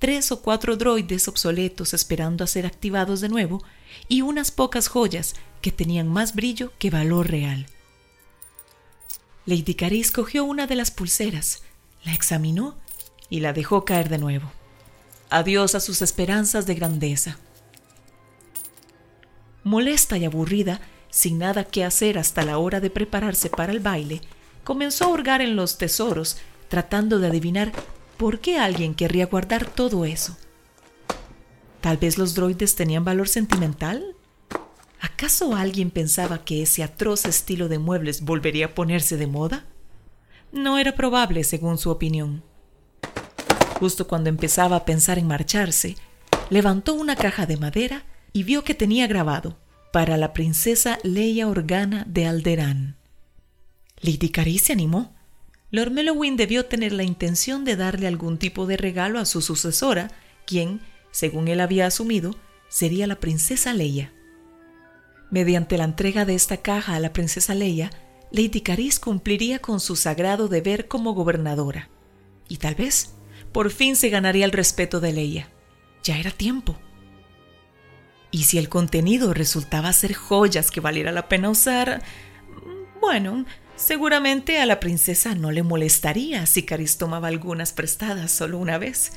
tres 0.02 0.32
o 0.32 0.42
cuatro 0.42 0.78
droides 0.78 1.28
obsoletos 1.28 1.94
esperando 1.94 2.44
a 2.44 2.48
ser 2.48 2.66
activados 2.66 3.22
de 3.22 3.30
nuevo 3.30 3.64
y 4.08 4.24
unas 4.24 4.50
pocas 4.50 4.88
joyas 4.88 5.36
que 5.62 5.72
tenían 5.72 6.08
más 6.08 6.34
brillo 6.34 6.74
que 6.80 6.90
valor 6.90 7.30
real. 7.30 7.68
Lady 9.46 9.76
Caris 9.76 10.12
cogió 10.12 10.44
una 10.44 10.66
de 10.66 10.74
las 10.74 10.90
pulseras, 10.90 11.62
la 12.04 12.16
examinó 12.16 12.80
y 13.30 13.42
la 13.42 13.54
dejó 13.54 13.86
caer 13.86 14.10
de 14.10 14.18
nuevo. 14.18 14.52
Adiós 15.30 15.76
a 15.76 15.80
sus 15.80 16.02
esperanzas 16.02 16.66
de 16.66 16.74
grandeza. 16.74 17.38
Molesta 19.64 20.18
y 20.18 20.26
aburrida, 20.26 20.82
sin 21.12 21.38
nada 21.38 21.64
que 21.64 21.86
hacer 21.86 22.18
hasta 22.18 22.44
la 22.44 22.58
hora 22.58 22.80
de 22.80 22.90
prepararse 22.90 23.52
para 23.52 23.72
el 23.72 23.80
baile, 23.80 24.22
comenzó 24.64 25.06
a 25.06 25.10
hurgar 25.10 25.42
en 25.42 25.56
los 25.56 25.78
tesoros, 25.78 26.38
tratando 26.70 27.20
de 27.20 27.28
adivinar 27.28 27.72
¿Por 28.22 28.40
qué 28.40 28.60
alguien 28.60 28.94
querría 28.94 29.26
guardar 29.26 29.66
todo 29.66 30.06
eso? 30.06 30.38
¿Tal 31.82 31.98
vez 31.98 32.20
los 32.20 32.36
droides 32.36 32.76
tenían 32.76 33.04
valor 33.04 33.28
sentimental? 33.28 34.16
¿Acaso 35.00 35.56
alguien 35.56 35.90
pensaba 35.90 36.46
que 36.46 36.62
ese 36.62 36.84
atroz 36.84 37.26
estilo 37.26 37.68
de 37.68 37.80
muebles 37.80 38.22
volvería 38.22 38.68
a 38.68 38.76
ponerse 38.76 39.18
de 39.18 39.26
moda? 39.26 39.66
No 40.52 40.78
era 40.78 40.94
probable, 40.94 41.44
según 41.44 41.80
su 41.80 41.90
opinión. 41.90 42.44
Justo 43.80 44.08
cuando 44.08 44.30
empezaba 44.30 44.76
a 44.76 44.86
pensar 44.86 45.18
en 45.18 45.26
marcharse, 45.26 45.96
levantó 46.52 46.94
una 46.94 47.16
caja 47.16 47.48
de 47.48 47.58
madera 47.58 48.06
y 48.34 48.44
vio 48.44 48.64
que 48.64 48.76
tenía 48.76 49.08
grabado 49.08 49.58
para 49.92 50.16
la 50.18 50.32
princesa 50.32 51.00
Leia 51.02 51.48
Organa 51.48 52.06
de 52.08 52.28
Alderán. 52.28 52.98
Lady 54.00 54.30
Cari 54.30 54.60
se 54.60 54.74
animó 54.74 55.16
Lord 55.72 55.92
Mellowin 55.92 56.36
debió 56.36 56.66
tener 56.66 56.92
la 56.92 57.04
intención 57.04 57.64
de 57.64 57.78
darle 57.78 58.08
algún 58.08 58.38
tipo 58.38 58.66
de 58.66 58.76
regalo 58.78 59.20
a 59.20 59.26
su 59.26 59.42
sucesora, 59.42 60.12
quien, 60.46 60.82
según 61.12 61.48
él 61.48 61.62
había 61.62 61.88
asumido, 61.88 62.36
sería 62.70 63.08
la 63.08 63.16
princesa 63.16 63.74
Leia. 63.74 64.14
Mediante 65.32 65.78
la 65.78 65.86
entrega 65.86 66.26
de 66.26 66.36
esta 66.36 66.58
caja 66.58 66.96
a 66.96 67.00
la 67.00 67.14
princesa 67.14 67.56
Leia, 67.56 67.90
Lady 68.32 68.62
Caris 68.62 69.00
cumpliría 69.00 69.60
con 69.60 69.80
su 69.80 69.96
sagrado 69.96 70.50
deber 70.50 70.90
como 70.90 71.14
gobernadora. 71.14 71.90
Y 72.50 72.58
tal 72.58 72.76
vez, 72.76 73.14
por 73.54 73.72
fin 73.72 73.96
se 73.96 74.10
ganaría 74.10 74.44
el 74.44 74.52
respeto 74.52 75.00
de 75.00 75.14
Leia. 75.14 75.50
Ya 76.04 76.18
era 76.18 76.32
tiempo. 76.32 76.78
Y 78.30 78.44
si 78.44 78.58
el 78.58 78.68
contenido 78.68 79.34
resultaba 79.34 79.92
ser 79.94 80.14
joyas 80.14 80.70
que 80.70 80.82
valiera 80.82 81.12
la 81.14 81.30
pena 81.30 81.50
usar, 81.50 82.02
bueno, 83.02 83.46
Seguramente 83.82 84.60
a 84.60 84.68
la 84.68 84.80
princesa 84.80 85.34
no 85.34 85.50
le 85.50 85.64
molestaría 85.64 86.46
si 86.46 86.62
Caris 86.62 87.00
tomaba 87.00 87.30
algunas 87.30 87.74
prestadas 87.74 88.32
solo 88.32 88.60
una 88.60 88.78
vez, 88.78 89.14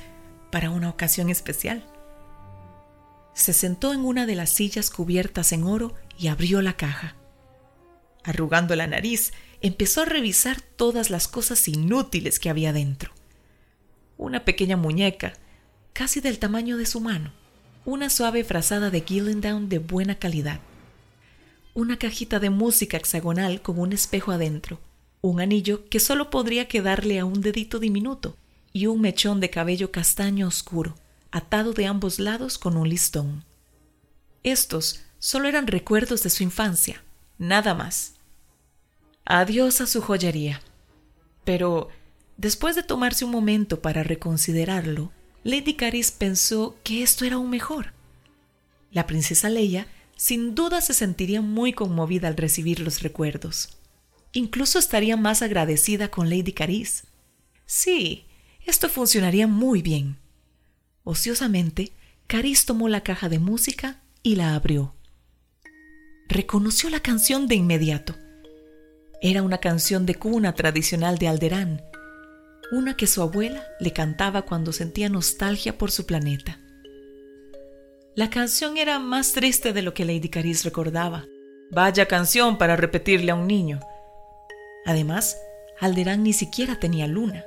para 0.51 0.71
una 0.71 0.89
ocasión 0.89 1.29
especial. 1.29 1.85
Se 3.35 3.53
sentó 3.53 3.93
en 3.93 4.01
una 4.07 4.25
de 4.25 4.35
las 4.35 4.49
sillas 4.49 4.89
cubiertas 4.89 5.53
en 5.53 5.65
oro 5.65 5.93
y 6.19 6.29
abrió 6.29 6.63
la 6.63 6.79
caja. 6.79 7.15
Arrugando 8.23 8.75
la 8.75 8.87
nariz, 8.87 9.35
empezó 9.61 10.01
a 10.01 10.07
revisar 10.07 10.63
todas 10.63 11.11
las 11.11 11.29
cosas 11.29 11.69
inútiles 11.69 12.39
que 12.39 12.49
había 12.49 12.73
dentro. 12.73 13.13
Una 14.17 14.47
pequeña 14.47 14.79
muñeca, 14.79 15.35
casi 15.93 16.23
del 16.23 16.39
tamaño 16.39 16.79
de 16.79 16.87
su 16.87 17.01
mano, 17.01 17.35
una 17.85 18.09
suave 18.09 18.45
frazada 18.45 18.89
de 18.89 19.03
Gillendown 19.03 19.69
de 19.69 19.79
buena 19.79 20.15
calidad, 20.15 20.61
una 21.75 21.99
cajita 21.99 22.39
de 22.39 22.51
música 22.51 22.97
hexagonal 22.97 23.61
con 23.61 23.81
un 23.81 23.93
espejo 23.93 24.31
adentro, 24.31 24.79
un 25.21 25.41
anillo 25.41 25.89
que 25.89 25.99
solo 25.99 26.31
podría 26.31 26.69
quedarle 26.69 27.19
a 27.19 27.25
un 27.25 27.41
dedito 27.41 27.81
diminuto 27.81 28.37
y 28.73 28.87
un 28.87 29.01
mechón 29.01 29.41
de 29.41 29.51
cabello 29.51 29.91
castaño 29.91 30.47
oscuro, 30.47 30.95
atado 31.33 31.73
de 31.73 31.87
ambos 31.87 32.21
lados 32.21 32.59
con 32.59 32.77
un 32.77 32.89
listón. 32.89 33.45
Estos 34.45 35.01
solo 35.19 35.49
eran 35.49 35.67
recuerdos 35.67 36.23
de 36.23 36.31
su 36.31 36.45
infancia, 36.45 37.03
nada 37.39 37.75
más. 37.75 38.15
Adiós 39.25 39.81
a 39.81 39.87
su 39.87 40.01
joyería. 40.01 40.61
Pero, 41.45 41.89
después 42.37 42.77
de 42.77 42.83
tomarse 42.83 43.25
un 43.25 43.31
momento 43.31 43.81
para 43.81 44.03
reconsiderarlo, 44.03 45.11
Lady 45.43 45.75
Caris 45.75 46.13
pensó 46.13 46.77
que 46.85 47.03
esto 47.03 47.25
era 47.25 47.37
aún 47.37 47.51
mejor. 47.51 47.93
La 48.93 49.07
princesa 49.07 49.49
Leia 49.49 49.89
sin 50.17 50.55
duda 50.55 50.81
se 50.81 50.95
sentiría 50.95 51.41
muy 51.41 51.73
conmovida 51.73 52.29
al 52.29 52.37
recibir 52.37 52.81
los 52.81 53.03
recuerdos. 53.03 53.77
Incluso 54.33 54.79
estaría 54.79 55.17
más 55.17 55.43
agradecida 55.43 56.09
con 56.11 56.29
Lady 56.29 56.53
Caris. 56.53 57.05
Sí, 57.67 58.27
esto 58.65 58.89
funcionaría 58.89 59.47
muy 59.47 59.83
bien. 59.83 60.19
Ociosamente, 61.05 61.93
Caris 62.27 62.65
tomó 62.65 62.89
la 62.89 63.03
caja 63.03 63.29
de 63.29 63.39
música 63.39 64.01
y 64.23 64.37
la 64.37 64.55
abrió. 64.55 64.95
Reconoció 66.29 66.89
la 66.91 67.01
canción 67.01 67.47
de 67.47 67.55
inmediato. 67.55 68.17
Era 69.21 69.43
una 69.43 69.59
canción 69.59 70.07
de 70.07 70.15
cuna 70.15 70.55
tradicional 70.55 71.19
de 71.19 71.29
Alderán, 71.29 71.83
una 72.73 72.97
que 72.97 73.07
su 73.07 73.23
abuela 73.23 73.65
le 73.79 73.93
cantaba 73.93 74.43
cuando 74.43 74.73
sentía 74.73 75.09
nostalgia 75.09 75.79
por 75.79 75.91
su 75.91 76.07
planeta. 76.07 76.59
La 78.17 78.31
canción 78.31 78.77
era 78.77 79.01
más 79.01 79.33
triste 79.33 79.73
de 79.73 79.83
lo 79.83 79.93
que 79.93 80.05
Lady 80.05 80.29
Caris 80.29 80.65
recordaba. 80.65 81.25
Vaya 81.73 82.07
canción 82.07 82.59
para 82.59 82.77
repetirle 82.77 83.33
a 83.33 83.35
un 83.35 83.49
niño. 83.49 83.81
Además, 84.87 85.37
Alderán 85.81 86.23
ni 86.23 86.33
siquiera 86.33 86.79
tenía 86.79 87.09
luna. 87.09 87.45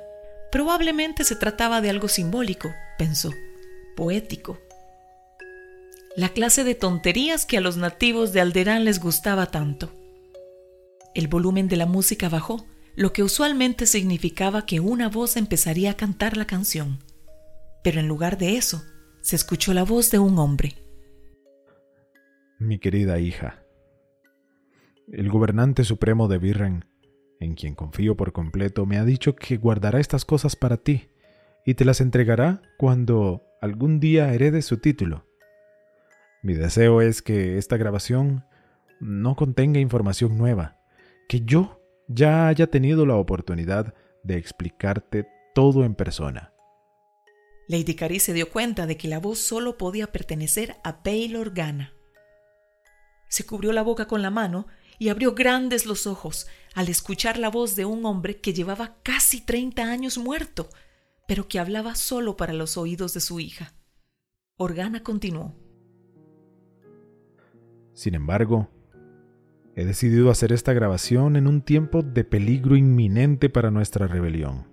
Probablemente 0.52 1.24
se 1.24 1.36
trataba 1.36 1.80
de 1.80 1.88
algo 1.88 2.08
simbólico, 2.08 2.70
pensó, 2.98 3.32
poético. 3.96 4.58
La 6.16 6.28
clase 6.28 6.64
de 6.64 6.74
tonterías 6.74 7.46
que 7.46 7.56
a 7.56 7.62
los 7.62 7.78
nativos 7.78 8.34
de 8.34 8.42
Alderán 8.42 8.84
les 8.84 9.00
gustaba 9.00 9.46
tanto. 9.46 9.90
El 11.14 11.28
volumen 11.28 11.68
de 11.68 11.76
la 11.76 11.86
música 11.86 12.28
bajó, 12.28 12.66
lo 12.94 13.14
que 13.14 13.22
usualmente 13.22 13.86
significaba 13.86 14.66
que 14.66 14.80
una 14.80 15.08
voz 15.08 15.38
empezaría 15.38 15.92
a 15.92 15.96
cantar 15.96 16.36
la 16.36 16.46
canción. 16.46 16.98
Pero 17.82 18.00
en 18.00 18.08
lugar 18.08 18.36
de 18.36 18.58
eso, 18.58 18.82
se 19.20 19.36
escuchó 19.36 19.74
la 19.74 19.84
voz 19.84 20.10
de 20.10 20.18
un 20.18 20.38
hombre. 20.38 20.74
Mi 22.58 22.78
querida 22.78 23.18
hija, 23.18 23.62
el 25.12 25.28
gobernante 25.30 25.84
supremo 25.84 26.28
de 26.28 26.38
Virren 26.38 26.84
en 27.40 27.54
quien 27.54 27.74
confío 27.74 28.16
por 28.16 28.32
completo, 28.32 28.86
me 28.86 28.98
ha 28.98 29.04
dicho 29.04 29.36
que 29.36 29.56
guardará 29.56 30.00
estas 30.00 30.24
cosas 30.24 30.56
para 30.56 30.76
ti 30.76 31.08
y 31.64 31.74
te 31.74 31.84
las 31.84 32.00
entregará 32.00 32.62
cuando 32.78 33.42
algún 33.60 34.00
día 34.00 34.32
heredes 34.32 34.64
su 34.64 34.78
título. 34.78 35.26
Mi 36.42 36.54
deseo 36.54 37.00
es 37.00 37.22
que 37.22 37.58
esta 37.58 37.76
grabación 37.76 38.44
no 39.00 39.36
contenga 39.36 39.80
información 39.80 40.38
nueva, 40.38 40.78
que 41.28 41.42
yo 41.42 41.80
ya 42.08 42.48
haya 42.48 42.68
tenido 42.68 43.06
la 43.06 43.16
oportunidad 43.16 43.94
de 44.22 44.36
explicarte 44.36 45.28
todo 45.54 45.84
en 45.84 45.94
persona. 45.94 46.52
Lady 47.68 47.94
Cari 47.94 48.18
se 48.18 48.32
dio 48.32 48.50
cuenta 48.50 48.86
de 48.86 48.96
que 48.96 49.08
la 49.08 49.20
voz 49.20 49.38
solo 49.38 49.76
podía 49.76 50.10
pertenecer 50.10 50.76
a 50.84 51.00
Baylor 51.04 51.52
Gana. 51.52 51.92
Se 53.28 53.44
cubrió 53.44 53.72
la 53.72 53.82
boca 53.82 54.08
con 54.08 54.22
la 54.22 54.30
mano 54.30 54.66
y 54.98 55.10
abrió 55.10 55.34
grandes 55.34 55.84
los 55.84 56.06
ojos 56.06 56.48
al 56.74 56.88
escuchar 56.88 57.38
la 57.38 57.50
voz 57.50 57.76
de 57.76 57.84
un 57.84 58.06
hombre 58.06 58.40
que 58.40 58.54
llevaba 58.54 58.96
casi 59.02 59.42
30 59.42 59.82
años 59.82 60.16
muerto, 60.16 60.70
pero 61.26 61.46
que 61.46 61.58
hablaba 61.58 61.94
solo 61.94 62.38
para 62.38 62.54
los 62.54 62.78
oídos 62.78 63.12
de 63.12 63.20
su 63.20 63.38
hija. 63.38 63.74
Organa 64.56 65.02
continuó. 65.02 65.54
Sin 67.92 68.14
embargo, 68.14 68.70
he 69.76 69.84
decidido 69.84 70.30
hacer 70.30 70.52
esta 70.52 70.72
grabación 70.72 71.36
en 71.36 71.46
un 71.46 71.60
tiempo 71.60 72.02
de 72.02 72.24
peligro 72.24 72.76
inminente 72.76 73.50
para 73.50 73.70
nuestra 73.70 74.06
rebelión. 74.06 74.66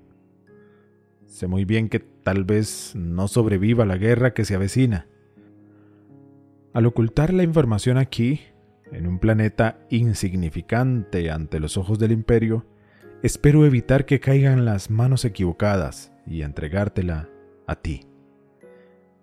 Sé 1.26 1.48
muy 1.48 1.66
bien 1.66 1.90
que 1.90 2.15
tal 2.26 2.44
vez 2.44 2.94
no 2.96 3.28
sobreviva 3.28 3.86
la 3.86 3.98
guerra 3.98 4.34
que 4.34 4.46
se 4.46 4.56
avecina. 4.56 5.08
Al 6.74 6.88
ocultar 6.88 7.32
la 7.32 7.44
información 7.44 8.00
aquí, 8.00 8.42
en 8.92 9.06
un 9.06 9.20
planeta 9.20 9.78
insignificante 9.92 11.30
ante 11.30 11.60
los 11.60 11.78
ojos 11.78 12.00
del 12.00 12.12
imperio, 12.12 12.66
espero 13.22 13.64
evitar 13.64 14.08
que 14.08 14.20
caigan 14.20 14.66
las 14.66 14.90
manos 14.90 15.24
equivocadas 15.24 16.12
y 16.26 16.42
entregártela 16.42 17.30
a 17.68 17.76
ti. 17.76 18.08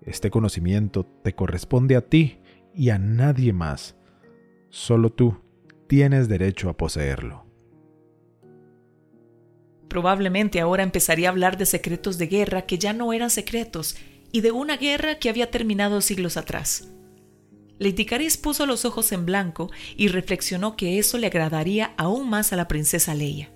Este 0.03 0.31
conocimiento 0.31 1.05
te 1.05 1.35
corresponde 1.35 1.97
a 1.97 2.03
ti 2.03 2.39
y 2.73 2.91
a 2.91 3.01
nadie 3.01 3.53
más. 3.53 3.97
Solo 4.71 5.11
tú 5.11 5.41
tienes 5.89 6.29
derecho 6.29 6.71
a 6.71 6.77
poseerlo. 6.77 7.42
Probablemente 9.93 10.59
ahora 10.59 10.83
empezaría 10.83 11.29
a 11.29 11.33
hablar 11.33 11.59
de 11.59 11.67
secretos 11.67 12.17
de 12.17 12.27
guerra 12.27 12.63
que 12.63 12.79
ya 12.79 12.95
no 12.95 13.13
eran 13.13 13.29
secretos 13.29 13.95
y 14.33 14.41
de 14.41 14.51
una 14.51 14.79
guerra 14.79 15.19
que 15.19 15.29
había 15.29 15.51
terminado 15.51 16.01
siglos 16.01 16.39
atrás. 16.39 16.89
Lady 17.79 18.07
puso 18.41 18.65
los 18.65 18.87
ojos 18.87 19.13
en 19.13 19.27
blanco 19.27 19.71
y 19.95 20.09
reflexionó 20.09 20.77
que 20.77 20.99
eso 20.99 21.19
le 21.19 21.27
agradaría 21.27 21.93
aún 21.99 22.31
más 22.31 22.55
a 22.55 22.57
la 22.57 22.69
princesa 22.69 23.15
Leia. 23.15 23.53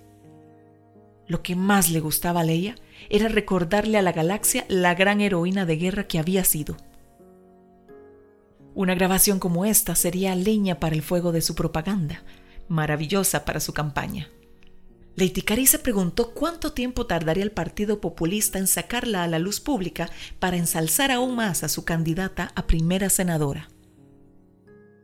Lo 1.25 1.41
que 1.41 1.55
más 1.55 1.89
le 1.89 2.01
gustaba 2.01 2.41
a 2.41 2.43
Leia 2.43 2.75
era 3.09 3.29
recordarle 3.29 3.97
a 3.97 4.03
la 4.03 4.11
galaxia 4.11 4.63
la 4.67 4.93
gran 4.93 5.21
heroína 5.21 5.65
de 5.65 5.77
guerra 5.77 6.03
que 6.03 6.19
había 6.19 6.43
sido. 6.43 6.77
Una 8.75 8.93
grabación 8.93 9.39
como 9.39 9.65
esta 9.65 9.95
sería 9.95 10.35
leña 10.35 10.79
para 10.79 10.93
el 10.93 11.01
fuego 11.01 11.31
de 11.31 11.41
su 11.41 11.55
propaganda, 11.55 12.21
maravillosa 12.67 13.43
para 13.43 13.59
su 13.59 13.73
campaña. 13.73 14.29
Caris 15.45 15.71
se 15.71 15.79
preguntó 15.79 16.31
cuánto 16.31 16.73
tiempo 16.73 17.07
tardaría 17.07 17.43
el 17.43 17.51
Partido 17.51 17.99
Populista 17.99 18.59
en 18.59 18.67
sacarla 18.67 19.23
a 19.23 19.27
la 19.27 19.39
luz 19.39 19.59
pública 19.59 20.09
para 20.39 20.57
ensalzar 20.57 21.09
aún 21.09 21.35
más 21.35 21.63
a 21.63 21.69
su 21.69 21.85
candidata 21.85 22.51
a 22.53 22.67
primera 22.67 23.09
senadora. 23.09 23.67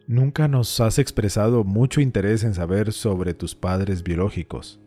Nunca 0.05 0.47
nos 0.47 0.79
has 0.79 0.99
expresado 0.99 1.63
mucho 1.63 1.99
interés 1.99 2.43
en 2.43 2.53
saber 2.53 2.91
sobre 2.91 3.33
tus 3.33 3.55
padres 3.55 4.03
biológicos. 4.03 4.79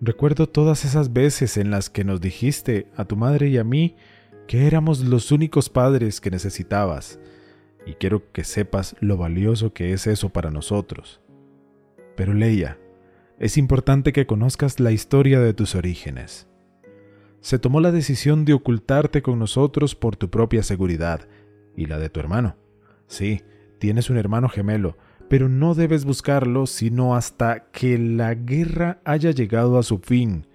Recuerdo 0.00 0.48
todas 0.48 0.84
esas 0.84 1.12
veces 1.12 1.56
en 1.56 1.70
las 1.70 1.88
que 1.88 2.04
nos 2.04 2.20
dijiste 2.20 2.88
a 2.96 3.04
tu 3.04 3.16
madre 3.16 3.48
y 3.50 3.58
a 3.58 3.64
mí 3.64 3.94
que 4.48 4.66
éramos 4.66 5.00
los 5.00 5.30
únicos 5.30 5.68
padres 5.68 6.20
que 6.20 6.30
necesitabas, 6.30 7.20
y 7.86 7.94
quiero 7.94 8.32
que 8.32 8.44
sepas 8.44 8.96
lo 9.00 9.16
valioso 9.16 9.72
que 9.72 9.92
es 9.92 10.06
eso 10.06 10.30
para 10.30 10.50
nosotros. 10.50 11.20
Pero 12.16 12.32
Leia, 12.34 12.78
es 13.38 13.58
importante 13.58 14.12
que 14.12 14.26
conozcas 14.26 14.80
la 14.80 14.92
historia 14.92 15.40
de 15.40 15.54
tus 15.54 15.74
orígenes. 15.74 16.48
Se 17.40 17.58
tomó 17.58 17.80
la 17.80 17.92
decisión 17.92 18.44
de 18.44 18.54
ocultarte 18.54 19.22
con 19.22 19.38
nosotros 19.38 19.94
por 19.94 20.16
tu 20.16 20.30
propia 20.30 20.62
seguridad 20.62 21.28
y 21.76 21.86
la 21.86 21.98
de 21.98 22.08
tu 22.08 22.20
hermano. 22.20 22.56
Sí, 23.06 23.42
Tienes 23.84 24.08
un 24.08 24.16
hermano 24.16 24.48
gemelo, 24.48 24.96
pero 25.28 25.50
no 25.50 25.74
debes 25.74 26.06
buscarlo 26.06 26.66
sino 26.66 27.16
hasta 27.16 27.70
que 27.70 27.98
la 27.98 28.34
guerra 28.34 29.02
haya 29.04 29.30
llegado 29.30 29.78
a 29.78 29.82
su 29.82 29.98
fin 29.98 30.46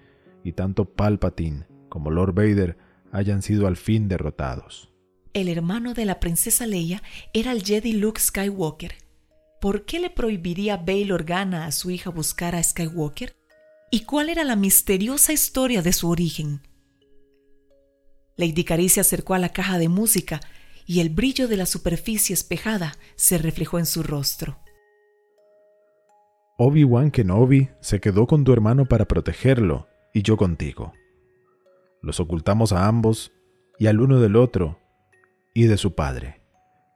y 0.43 0.53
tanto 0.53 0.86
Palpatine 0.86 1.67
como 1.89 2.09
Lord 2.09 2.34
Vader 2.34 2.75
hayan 3.11 3.43
sido 3.43 3.67
al 3.67 3.77
fin 3.77 4.07
derrotados. 4.07 4.91
El 5.34 5.47
hermano 5.47 5.93
de 5.93 6.05
la 6.05 6.19
princesa 6.19 6.65
Leia 6.65 7.03
era 7.34 7.51
el 7.51 7.63
Jedi 7.63 7.93
Luke 7.93 8.19
Skywalker. 8.19 8.93
¿Por 9.60 9.84
qué 9.84 9.99
le 9.99 10.10
prohibiría 10.10 10.78
Bail 10.78 11.12
Organa 11.12 11.66
a 11.66 11.72
su 11.74 11.91
hija 11.91 12.10
buscar 12.10 12.55
a 12.55 12.64
Skywalker? 12.64 13.36
¿Y 13.91 14.05
cuál 14.05 14.30
era 14.30 14.45
la 14.45 14.55
misteriosa 14.55 15.34
historia 15.34 15.82
de 15.82 15.91
su 15.91 16.10
origen? 16.10 16.62
Lady 18.38 18.64
Cari 18.64 18.88
se 18.88 19.01
acercó 19.01 19.34
a 19.34 19.39
la 19.39 19.49
caja 19.49 19.78
de 19.78 19.89
música 19.89 20.39
y 20.86 21.01
el 21.01 21.10
brillo 21.10 21.49
de 21.49 21.57
la 21.57 21.66
superficie 21.66 22.34
espejada 22.34 22.93
se 23.18 23.38
reflejó 23.38 23.80
en 23.80 23.86
su 23.86 24.01
rostro. 24.01 24.60
Obi-Wan 26.57 27.12
Kenobi 27.12 27.70
se 27.82 27.99
quedó 27.99 28.28
con 28.28 28.45
tu 28.45 28.53
hermano 28.53 28.86
para 28.86 29.10
protegerlo 29.10 29.88
y 30.14 30.22
yo 30.22 30.38
contigo. 30.38 30.93
Los 32.01 32.22
ocultamos 32.22 32.72
a 32.72 32.88
ambos 32.88 33.34
y 33.78 33.88
al 33.88 33.99
uno 33.99 34.22
del 34.22 34.38
otro 34.38 34.80
y 35.53 35.66
de 35.66 35.76
su 35.76 35.95
padre, 35.95 36.41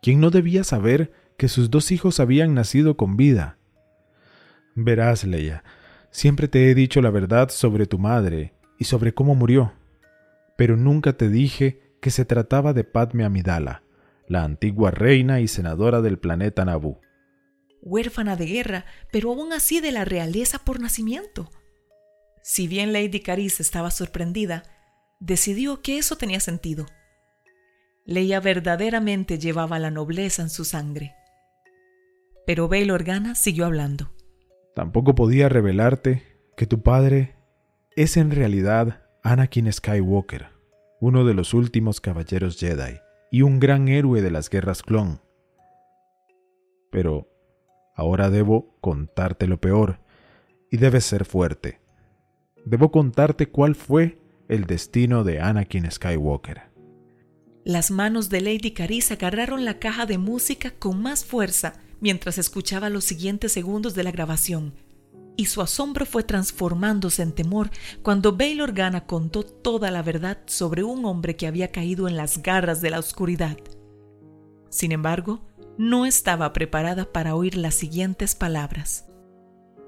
quien 0.02 0.22
no 0.22 0.30
debía 0.30 0.64
saber 0.64 1.12
que 1.44 1.50
sus 1.50 1.70
dos 1.70 1.92
hijos 1.92 2.22
habían 2.22 2.54
nacido 2.54 2.96
con 2.96 3.18
vida. 3.18 3.58
Verás, 4.76 5.26
Leia, 5.26 5.66
siempre 6.10 6.48
te 6.48 6.72
he 6.72 6.74
dicho 6.74 7.02
la 7.02 7.10
verdad 7.10 7.50
sobre 7.50 7.86
tu 7.86 8.00
madre 8.00 8.54
y 8.80 8.86
sobre 8.86 9.14
cómo 9.14 9.36
murió, 9.36 9.74
pero 10.56 10.78
nunca 10.78 11.18
te 11.18 11.28
dije 11.28 11.82
que 12.02 12.12
se 12.12 12.24
trataba 12.24 12.72
de 12.72 12.86
Padme 12.86 13.26
Amidala, 13.26 13.84
la 14.26 14.46
antigua 14.46 14.92
reina 14.92 15.42
y 15.42 15.50
senadora 15.50 16.02
del 16.02 16.18
planeta 16.18 16.64
Naboo. 16.64 17.02
Huérfana 17.82 18.38
de 18.38 18.46
guerra, 18.46 18.86
pero 19.12 19.34
aún 19.34 19.52
así 19.52 19.82
de 19.82 19.92
la 19.92 20.06
realeza 20.06 20.60
por 20.60 20.80
nacimiento. 20.80 21.52
Si 22.42 22.70
bien 22.70 22.94
Lady 22.94 23.20
Caris 23.20 23.60
estaba 23.60 23.92
sorprendida, 23.92 24.64
decidió 25.20 25.82
que 25.82 25.98
eso 25.98 26.16
tenía 26.16 26.40
sentido. 26.40 26.86
Leia 28.06 28.40
verdaderamente 28.40 29.40
llevaba 29.40 29.78
la 29.78 29.92
nobleza 29.92 30.42
en 30.42 30.50
su 30.50 30.64
sangre. 30.64 31.18
Pero 32.46 32.68
Bail 32.68 32.92
Organa 32.92 33.36
siguió 33.36 33.66
hablando. 33.66 34.12
Tampoco 34.76 35.16
podía 35.16 35.50
revelarte 35.50 36.24
que 36.58 36.66
tu 36.66 36.82
padre 36.82 37.36
es 37.96 38.18
en 38.18 38.32
realidad 38.32 39.04
Anakin 39.24 39.72
Skywalker, 39.72 40.48
uno 41.00 41.26
de 41.26 41.34
los 41.34 41.54
últimos 41.54 42.02
caballeros 42.02 42.60
Jedi 42.60 43.00
y 43.32 43.42
un 43.42 43.60
gran 43.60 43.88
héroe 43.88 44.22
de 44.22 44.32
las 44.32 44.50
guerras 44.50 44.84
clon. 44.84 45.22
Pero 46.92 47.28
ahora 47.96 48.30
debo 48.30 48.76
contarte 48.82 49.48
lo 49.48 49.60
peor, 49.60 50.00
y 50.74 50.78
debes 50.78 51.06
ser 51.06 51.24
fuerte. 51.24 51.80
Debo 52.66 52.92
contarte 52.92 53.48
cuál 53.48 53.76
fue 53.76 54.18
el 54.48 54.66
destino 54.66 55.24
de 55.24 55.40
Anakin 55.40 55.90
Skywalker. 55.92 56.64
Las 57.64 57.92
manos 57.92 58.30
de 58.30 58.42
Lady 58.42 58.72
Caris 58.72 59.12
agarraron 59.12 59.66
la 59.66 59.78
caja 59.78 60.08
de 60.08 60.18
música 60.18 60.72
con 60.72 61.02
más 61.02 61.26
fuerza 61.26 61.74
mientras 62.04 62.38
escuchaba 62.38 62.90
los 62.90 63.06
siguientes 63.06 63.54
segundos 63.54 63.96
de 63.96 64.04
la 64.04 64.12
grabación. 64.12 64.74
y 65.36 65.46
su 65.46 65.64
asombro 65.64 66.06
fue 66.06 66.22
transformándose 66.22 67.24
en 67.24 67.32
temor 67.32 67.72
cuando 68.04 68.38
Bail 68.38 68.62
Organa 68.62 69.08
contó 69.08 69.42
toda 69.42 69.90
la 69.90 70.04
verdad 70.04 70.38
sobre 70.46 70.84
un 70.84 71.06
hombre 71.06 71.36
que 71.36 71.48
había 71.48 71.72
caído 71.72 72.08
en 72.08 72.16
las 72.16 72.44
garras 72.44 72.82
de 72.82 72.92
la 72.92 73.00
oscuridad. 73.00 73.58
Sin 74.70 74.92
embargo, 74.92 75.42
no 75.76 76.06
estaba 76.06 76.54
preparada 76.54 77.12
para 77.12 77.34
oír 77.34 77.58
las 77.58 77.74
siguientes 77.74 78.36
palabras. 78.36 79.08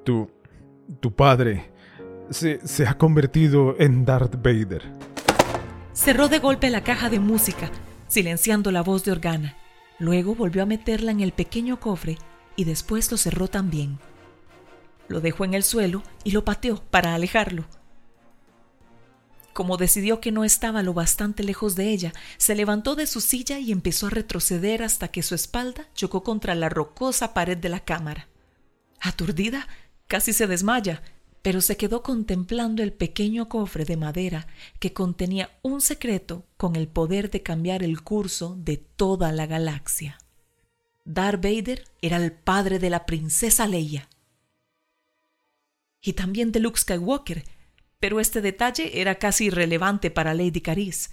Tu, 0.04 0.32
tu 1.00 1.14
padre 1.14 1.70
se, 2.32 2.66
se 2.66 2.88
ha 2.88 2.98
convertido 2.98 3.76
en 3.78 4.04
Darth 4.04 4.38
Vader. 4.38 4.82
Cerró 5.94 6.28
de 6.28 6.40
golpe 6.40 6.72
la 6.72 6.84
caja 6.84 7.12
de 7.12 7.20
música, 7.20 7.70
silenciando 8.08 8.72
la 8.72 8.82
voz 8.82 9.04
de 9.04 9.12
Organa. 9.12 9.58
Luego 10.00 10.36
volvió 10.36 10.64
a 10.64 10.66
meterla 10.66 11.12
en 11.12 11.22
el 11.22 11.32
pequeño 11.32 11.80
cofre 11.80 12.18
y 12.56 12.66
después 12.66 13.12
lo 13.12 13.18
cerró 13.18 13.48
también. 13.48 14.00
Lo 15.08 15.22
dejó 15.22 15.46
en 15.46 15.54
el 15.54 15.64
suelo 15.64 16.04
y 16.24 16.32
lo 16.32 16.44
pateó 16.44 16.82
para 16.90 17.14
alejarlo. 17.14 17.66
Como 19.54 19.78
decidió 19.78 20.20
que 20.20 20.34
no 20.34 20.44
estaba 20.44 20.84
lo 20.84 20.94
bastante 20.94 21.42
lejos 21.42 21.76
de 21.76 21.90
ella, 21.90 22.12
se 22.38 22.56
levantó 22.56 22.96
de 22.96 23.08
su 23.08 23.22
silla 23.22 23.58
y 23.58 23.72
empezó 23.72 24.08
a 24.08 24.10
retroceder 24.10 24.84
hasta 24.84 25.08
que 25.08 25.24
su 25.24 25.34
espalda 25.34 25.88
chocó 25.94 26.24
contra 26.24 26.56
la 26.56 26.68
rocosa 26.68 27.34
pared 27.34 27.58
de 27.58 27.70
la 27.70 27.80
cámara. 27.80 28.28
Aturdida, 29.00 29.70
casi 30.08 30.34
se 30.34 30.48
desmaya, 30.48 31.04
pero 31.46 31.62
se 31.62 31.78
quedó 31.78 32.02
contemplando 32.02 32.82
el 32.82 32.92
pequeño 32.92 33.50
cofre 33.50 33.86
de 33.86 33.98
madera 33.98 34.48
que 34.80 34.94
contenía 34.94 35.60
un 35.62 35.80
secreto 35.80 36.48
con 36.58 36.76
el 36.76 36.88
poder 36.88 37.30
de 37.30 37.44
cambiar 37.44 37.84
el 37.84 38.02
curso 38.02 38.56
de 38.58 38.78
toda 38.78 39.32
la 39.32 39.46
galaxia. 39.46 40.18
Darth 41.04 41.44
Vader 41.44 41.84
era 42.02 42.18
el 42.18 42.32
padre 42.32 42.80
de 42.80 42.90
la 42.90 43.06
princesa 43.06 43.68
Leia 43.68 44.10
y 46.02 46.14
también 46.14 46.52
de 46.52 46.62
Luke 46.62 46.80
Skywalker, 46.80 47.44
pero 48.00 48.20
este 48.20 48.42
detalle 48.42 49.00
era 49.00 49.20
casi 49.20 49.46
irrelevante 49.46 50.10
para 50.10 50.34
Lady 50.34 50.62
Caris. 50.62 51.12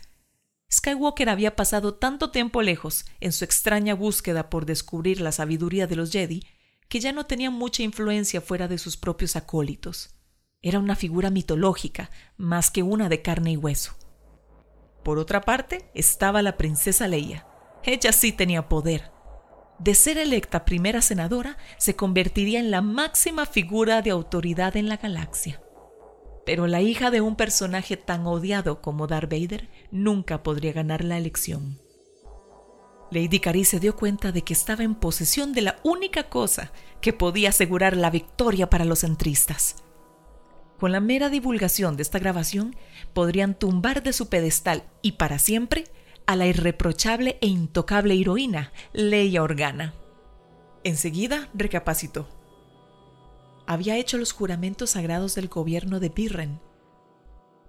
Skywalker 0.72 1.28
había 1.28 1.56
pasado 1.56 1.96
tanto 1.96 2.30
tiempo 2.30 2.62
lejos 2.62 3.04
en 3.20 3.32
su 3.32 3.44
extraña 3.44 3.94
búsqueda 3.94 4.48
por 4.48 4.64
descubrir 4.64 5.20
la 5.20 5.32
sabiduría 5.32 5.86
de 5.86 5.96
los 5.96 6.10
Jedi 6.10 6.42
que 6.88 7.00
ya 7.00 7.12
no 7.12 7.26
tenía 7.26 7.50
mucha 7.50 7.82
influencia 7.82 8.40
fuera 8.40 8.66
de 8.66 8.78
sus 8.78 8.96
propios 8.96 9.36
acólitos. 9.36 10.14
Era 10.62 10.78
una 10.78 10.94
figura 10.94 11.30
mitológica, 11.30 12.10
más 12.36 12.70
que 12.70 12.84
una 12.84 13.08
de 13.08 13.20
carne 13.20 13.52
y 13.52 13.56
hueso. 13.56 13.94
Por 15.02 15.18
otra 15.18 15.40
parte, 15.40 15.90
estaba 15.94 16.40
la 16.40 16.56
princesa 16.56 17.08
Leia. 17.08 17.46
Ella 17.82 18.12
sí 18.12 18.30
tenía 18.30 18.68
poder. 18.68 19.10
De 19.80 19.96
ser 19.96 20.18
electa 20.18 20.64
primera 20.64 21.02
senadora, 21.02 21.56
se 21.78 21.96
convertiría 21.96 22.60
en 22.60 22.70
la 22.70 22.80
máxima 22.80 23.44
figura 23.46 24.00
de 24.02 24.10
autoridad 24.10 24.76
en 24.76 24.88
la 24.88 24.98
galaxia. 24.98 25.60
Pero 26.46 26.68
la 26.68 26.80
hija 26.80 27.10
de 27.10 27.20
un 27.20 27.34
personaje 27.34 27.96
tan 27.96 28.24
odiado 28.26 28.80
como 28.80 29.08
Darth 29.08 29.30
Vader 29.30 29.68
nunca 29.90 30.44
podría 30.44 30.72
ganar 30.72 31.02
la 31.02 31.18
elección. 31.18 31.80
Lady 33.10 33.40
Cari 33.40 33.64
se 33.64 33.80
dio 33.80 33.96
cuenta 33.96 34.30
de 34.30 34.42
que 34.42 34.52
estaba 34.52 34.84
en 34.84 34.94
posesión 34.94 35.52
de 35.52 35.62
la 35.62 35.76
única 35.82 36.28
cosa 36.28 36.72
que 37.00 37.12
podía 37.12 37.48
asegurar 37.48 37.96
la 37.96 38.10
victoria 38.10 38.70
para 38.70 38.84
los 38.84 39.00
centristas. 39.00 39.82
Con 40.82 40.90
la 40.90 40.98
mera 40.98 41.30
divulgación 41.30 41.96
de 41.96 42.02
esta 42.02 42.18
grabación, 42.18 42.74
podrían 43.12 43.56
tumbar 43.56 44.02
de 44.02 44.12
su 44.12 44.28
pedestal 44.28 44.82
y 45.00 45.12
para 45.12 45.38
siempre 45.38 45.84
a 46.26 46.34
la 46.34 46.48
irreprochable 46.48 47.38
e 47.40 47.46
intocable 47.46 48.20
heroína 48.20 48.72
Leia 48.92 49.44
Organa. 49.44 49.94
Enseguida 50.82 51.48
recapacitó. 51.54 52.26
Había 53.64 53.96
hecho 53.96 54.18
los 54.18 54.32
juramentos 54.32 54.90
sagrados 54.90 55.36
del 55.36 55.46
gobierno 55.46 56.00
de 56.00 56.08
Birren. 56.08 56.58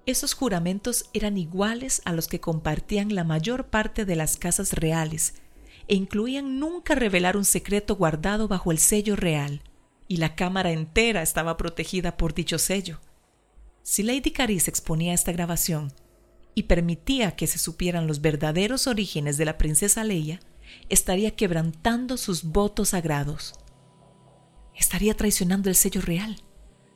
Esos 0.08 0.34
juramentos 0.34 1.06
eran 1.14 1.38
iguales 1.38 2.02
a 2.06 2.14
los 2.14 2.28
que 2.28 2.40
compartían 2.40 3.14
la 3.14 3.24
mayor 3.24 3.68
parte 3.68 4.06
de 4.06 4.16
las 4.16 4.38
casas 4.38 4.74
reales 4.74 5.36
e 5.88 5.94
incluían 5.94 6.58
nunca 6.58 6.96
revelar 6.96 7.38
un 7.38 7.46
secreto 7.46 7.96
guardado 7.96 8.48
bajo 8.48 8.72
el 8.72 8.80
sello 8.80 9.16
real, 9.16 9.62
y 10.08 10.18
la 10.18 10.36
cámara 10.36 10.72
entera 10.72 11.22
estaba 11.22 11.58
protegida 11.58 12.18
por 12.18 12.34
dicho 12.34 12.60
sello. 12.60 13.00
Si 13.82 14.04
Lady 14.04 14.32
Caris 14.32 14.68
exponía 14.68 15.14
esta 15.14 15.32
grabación, 15.32 15.94
y 16.56 16.64
permitía 16.64 17.36
que 17.36 17.48
se 17.48 17.58
supieran 17.58 18.08
los 18.08 18.22
verdaderos 18.22 18.88
orígenes 18.88 19.38
de 19.38 19.46
la 19.46 19.58
princesa 19.58 20.04
Leia, 20.04 20.40
estaría 20.90 21.36
quebrantando 21.36 22.18
sus 22.18 22.44
votos 22.44 22.90
sagrados. 22.90 23.54
Estaría 24.76 25.16
traicionando 25.16 25.70
el 25.70 25.76
sello 25.76 26.02
real. 26.02 26.44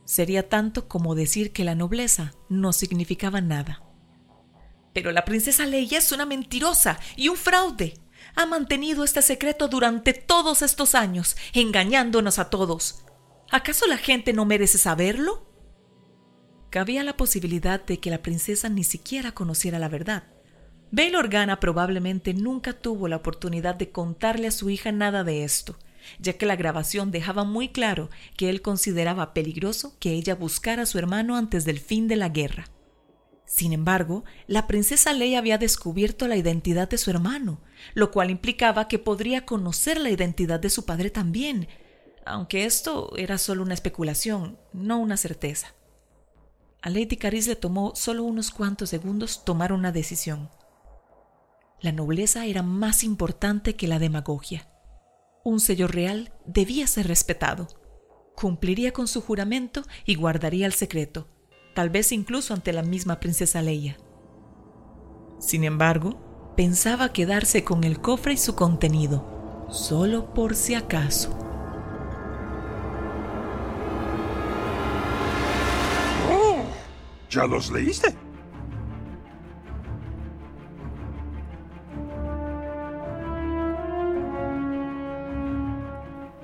Sería 0.05 0.47
tanto 0.47 0.87
como 0.87 1.15
decir 1.15 1.51
que 1.51 1.63
la 1.63 1.75
nobleza 1.75 2.33
no 2.49 2.71
significaba 2.71 3.41
nada. 3.41 3.83
Pero 4.93 5.11
la 5.11 5.25
princesa 5.25 5.65
Leia 5.65 5.99
es 5.99 6.11
una 6.11 6.25
mentirosa 6.25 6.99
y 7.15 7.29
un 7.29 7.37
fraude. 7.37 7.95
Ha 8.37 8.45
mantenido 8.45 9.03
este 9.03 9.23
secreto 9.23 9.67
durante 9.67 10.13
todos 10.13 10.61
estos 10.61 10.93
años, 10.93 11.35
engañándonos 11.53 12.37
a 12.37 12.51
todos. 12.51 13.03
¿Acaso 13.49 13.87
la 13.87 13.97
gente 13.97 14.31
no 14.31 14.45
merece 14.45 14.77
saberlo? 14.77 15.49
Cabía 16.69 17.03
la 17.03 17.17
posibilidad 17.17 17.83
de 17.83 17.99
que 17.99 18.11
la 18.11 18.21
princesa 18.21 18.69
ni 18.69 18.83
siquiera 18.83 19.31
conociera 19.31 19.79
la 19.79 19.89
verdad. 19.89 20.25
Bail 20.91 21.15
Organa 21.15 21.59
probablemente 21.59 22.35
nunca 22.35 22.73
tuvo 22.73 23.07
la 23.07 23.15
oportunidad 23.15 23.73
de 23.73 23.89
contarle 23.89 24.45
a 24.45 24.51
su 24.51 24.69
hija 24.69 24.91
nada 24.91 25.23
de 25.23 25.43
esto, 25.43 25.75
ya 26.19 26.33
que 26.33 26.45
la 26.45 26.55
grabación 26.55 27.09
dejaba 27.09 27.43
muy 27.43 27.69
claro 27.69 28.11
que 28.37 28.51
él 28.51 28.61
consideraba 28.61 29.33
peligroso 29.33 29.97
que 29.99 30.11
ella 30.11 30.35
buscara 30.35 30.83
a 30.83 30.85
su 30.85 30.99
hermano 30.99 31.37
antes 31.37 31.65
del 31.65 31.79
fin 31.79 32.07
de 32.07 32.17
la 32.17 32.29
guerra. 32.29 32.69
Sin 33.47 33.71
embargo, 33.71 34.25
la 34.45 34.67
princesa 34.67 35.13
Leia 35.13 35.39
había 35.39 35.57
descubierto 35.57 36.27
la 36.27 36.35
identidad 36.35 36.89
de 36.89 36.97
su 36.97 37.09
hermano, 37.09 37.61
lo 37.93 38.11
cual 38.11 38.29
implicaba 38.29 38.89
que 38.89 38.99
podría 38.99 39.45
conocer 39.45 39.99
la 40.01 40.09
identidad 40.09 40.59
de 40.59 40.69
su 40.69 40.85
padre 40.85 41.09
también, 41.09 41.69
aunque 42.25 42.65
esto 42.65 43.15
era 43.15 43.37
solo 43.37 43.63
una 43.63 43.73
especulación, 43.73 44.59
no 44.73 44.99
una 44.99 45.15
certeza. 45.15 45.73
A 46.81 46.89
Lady 46.89 47.15
Caris 47.15 47.47
le 47.47 47.55
tomó 47.55 47.95
solo 47.95 48.23
unos 48.23 48.51
cuantos 48.51 48.89
segundos 48.89 49.45
tomar 49.45 49.71
una 49.71 49.93
decisión. 49.93 50.49
La 51.79 51.93
nobleza 51.93 52.45
era 52.45 52.63
más 52.63 53.01
importante 53.05 53.77
que 53.77 53.87
la 53.87 53.97
demagogia. 53.97 54.67
Un 55.45 55.61
sello 55.61 55.87
real 55.87 56.33
debía 56.45 56.85
ser 56.85 57.07
respetado. 57.07 57.69
Cumpliría 58.35 58.91
con 58.91 59.07
su 59.07 59.21
juramento 59.21 59.83
y 60.05 60.15
guardaría 60.15 60.65
el 60.65 60.73
secreto, 60.73 61.29
tal 61.77 61.91
vez 61.91 62.11
incluso 62.11 62.55
ante 62.55 62.73
la 62.73 62.81
misma 62.81 63.19
princesa 63.19 63.61
Leia. 63.61 63.97
Sin 65.37 65.63
embargo, 65.63 66.53
pensaba 66.57 67.13
quedarse 67.13 67.63
con 67.63 67.83
el 67.83 68.01
cofre 68.01 68.33
y 68.33 68.37
su 68.37 68.55
contenido, 68.55 69.67
solo 69.69 70.33
por 70.33 70.55
si 70.55 70.73
acaso. 70.73 71.37
¿Ya 77.29 77.45
los 77.45 77.71
leíste? 77.71 78.15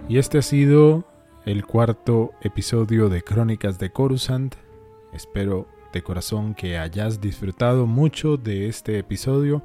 Y 0.08 0.20
este 0.20 0.38
ha 0.38 0.42
sido 0.44 1.08
el 1.48 1.66
cuarto 1.66 2.34
episodio 2.42 3.10
de 3.10 3.24
Crónicas 3.24 3.80
de 3.80 3.92
Coruscant. 3.92 4.54
Espero 5.14 5.68
de 5.93 6.01
corazón 6.01 6.55
que 6.55 6.78
hayas 6.78 7.22
disfrutado 7.22 7.86
mucho 7.86 8.38
de 8.38 8.68
este 8.68 8.97
episodio 8.97 9.64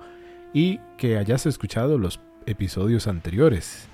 y 0.52 0.78
que 0.98 1.16
hayas 1.16 1.46
escuchado 1.46 1.96
los 1.98 2.20
episodios 2.46 3.06
anteriores. 3.06 3.88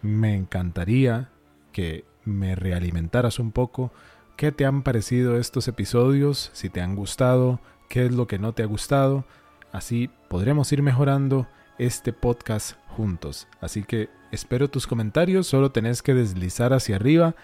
Me 0.00 0.34
encantaría 0.34 1.28
que 1.72 2.04
me 2.24 2.54
realimentaras 2.54 3.38
un 3.38 3.52
poco 3.52 3.92
qué 4.36 4.50
te 4.50 4.64
han 4.64 4.82
parecido 4.82 5.36
estos 5.36 5.68
episodios, 5.68 6.50
si 6.54 6.70
te 6.70 6.80
han 6.80 6.96
gustado, 6.96 7.60
qué 7.88 8.06
es 8.06 8.12
lo 8.12 8.26
que 8.26 8.38
no 8.38 8.52
te 8.52 8.62
ha 8.62 8.66
gustado. 8.66 9.24
Así 9.72 10.10
podremos 10.28 10.72
ir 10.72 10.82
mejorando 10.82 11.46
este 11.78 12.12
podcast 12.12 12.76
juntos. 12.88 13.46
Así 13.60 13.82
que 13.82 14.08
espero 14.32 14.68
tus 14.68 14.86
comentarios, 14.86 15.46
solo 15.46 15.70
tenés 15.70 16.02
que 16.02 16.14
deslizar 16.14 16.72
hacia 16.72 16.96
arriba. 16.96 17.34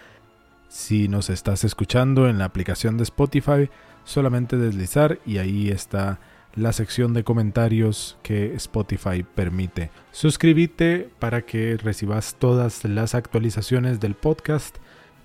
Si 0.71 1.09
nos 1.09 1.29
estás 1.29 1.65
escuchando 1.65 2.29
en 2.29 2.37
la 2.37 2.45
aplicación 2.45 2.95
de 2.95 3.03
Spotify, 3.03 3.69
solamente 4.05 4.55
deslizar 4.55 5.19
y 5.25 5.37
ahí 5.37 5.69
está 5.69 6.21
la 6.55 6.71
sección 6.71 7.13
de 7.13 7.25
comentarios 7.25 8.17
que 8.23 8.55
Spotify 8.55 9.23
permite. 9.35 9.91
Suscríbete 10.13 11.09
para 11.19 11.41
que 11.41 11.75
recibas 11.75 12.35
todas 12.39 12.85
las 12.85 13.15
actualizaciones 13.15 13.99
del 13.99 14.15
podcast 14.15 14.77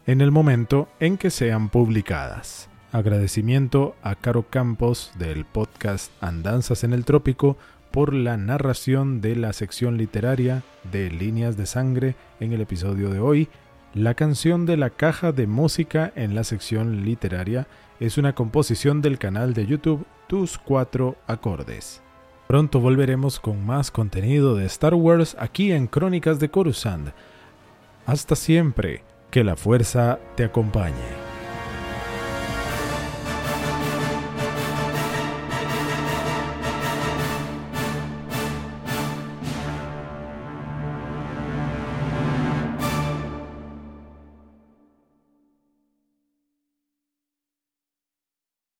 en 0.09 0.21
el 0.21 0.33
momento 0.33 0.89
en 0.99 1.17
que 1.17 1.31
sean 1.31 1.69
publicadas. 1.69 2.69
Agradecimiento 2.91 3.95
a 4.03 4.17
Caro 4.17 4.51
Campos 4.51 5.13
del 5.17 5.45
podcast 5.45 6.11
Andanzas 6.21 6.83
en 6.83 6.93
el 6.93 7.05
Trópico 7.05 7.57
por 7.93 8.15
la 8.15 8.37
narración 8.37 9.21
de 9.21 9.37
la 9.37 9.53
sección 9.53 9.97
literaria 9.97 10.65
de 10.91 11.09
Líneas 11.09 11.57
de 11.57 11.67
Sangre 11.67 12.17
en 12.41 12.53
el 12.53 12.63
episodio 12.63 13.11
de 13.11 13.21
hoy. 13.21 13.49
La 13.97 14.13
canción 14.13 14.67
de 14.67 14.77
la 14.77 14.91
caja 14.91 15.33
de 15.33 15.47
música 15.47 16.13
en 16.17 16.35
la 16.35 16.45
sección 16.45 17.07
literaria 17.07 17.67
es 17.99 18.19
una 18.19 18.35
composición 18.35 19.01
del 19.01 19.17
canal 19.17 19.55
de 19.55 19.65
YouTube 19.65 20.05
Tus 20.27 20.59
Cuatro 20.59 21.17
Acordes. 21.27 22.03
Pronto 22.47 22.79
volveremos 22.79 23.41
con 23.41 23.65
más 23.65 23.91
contenido 23.91 24.55
de 24.55 24.67
Star 24.67 24.93
Wars 24.93 25.35
aquí 25.41 25.73
en 25.73 25.87
Crónicas 25.87 26.39
de 26.39 26.51
Coruscant. 26.51 27.09
Hasta 28.05 28.37
siempre, 28.37 29.03
que 29.31 29.43
la 29.43 29.57
fuerza 29.57 30.19
te 30.35 30.45
acompañe. 30.45 31.26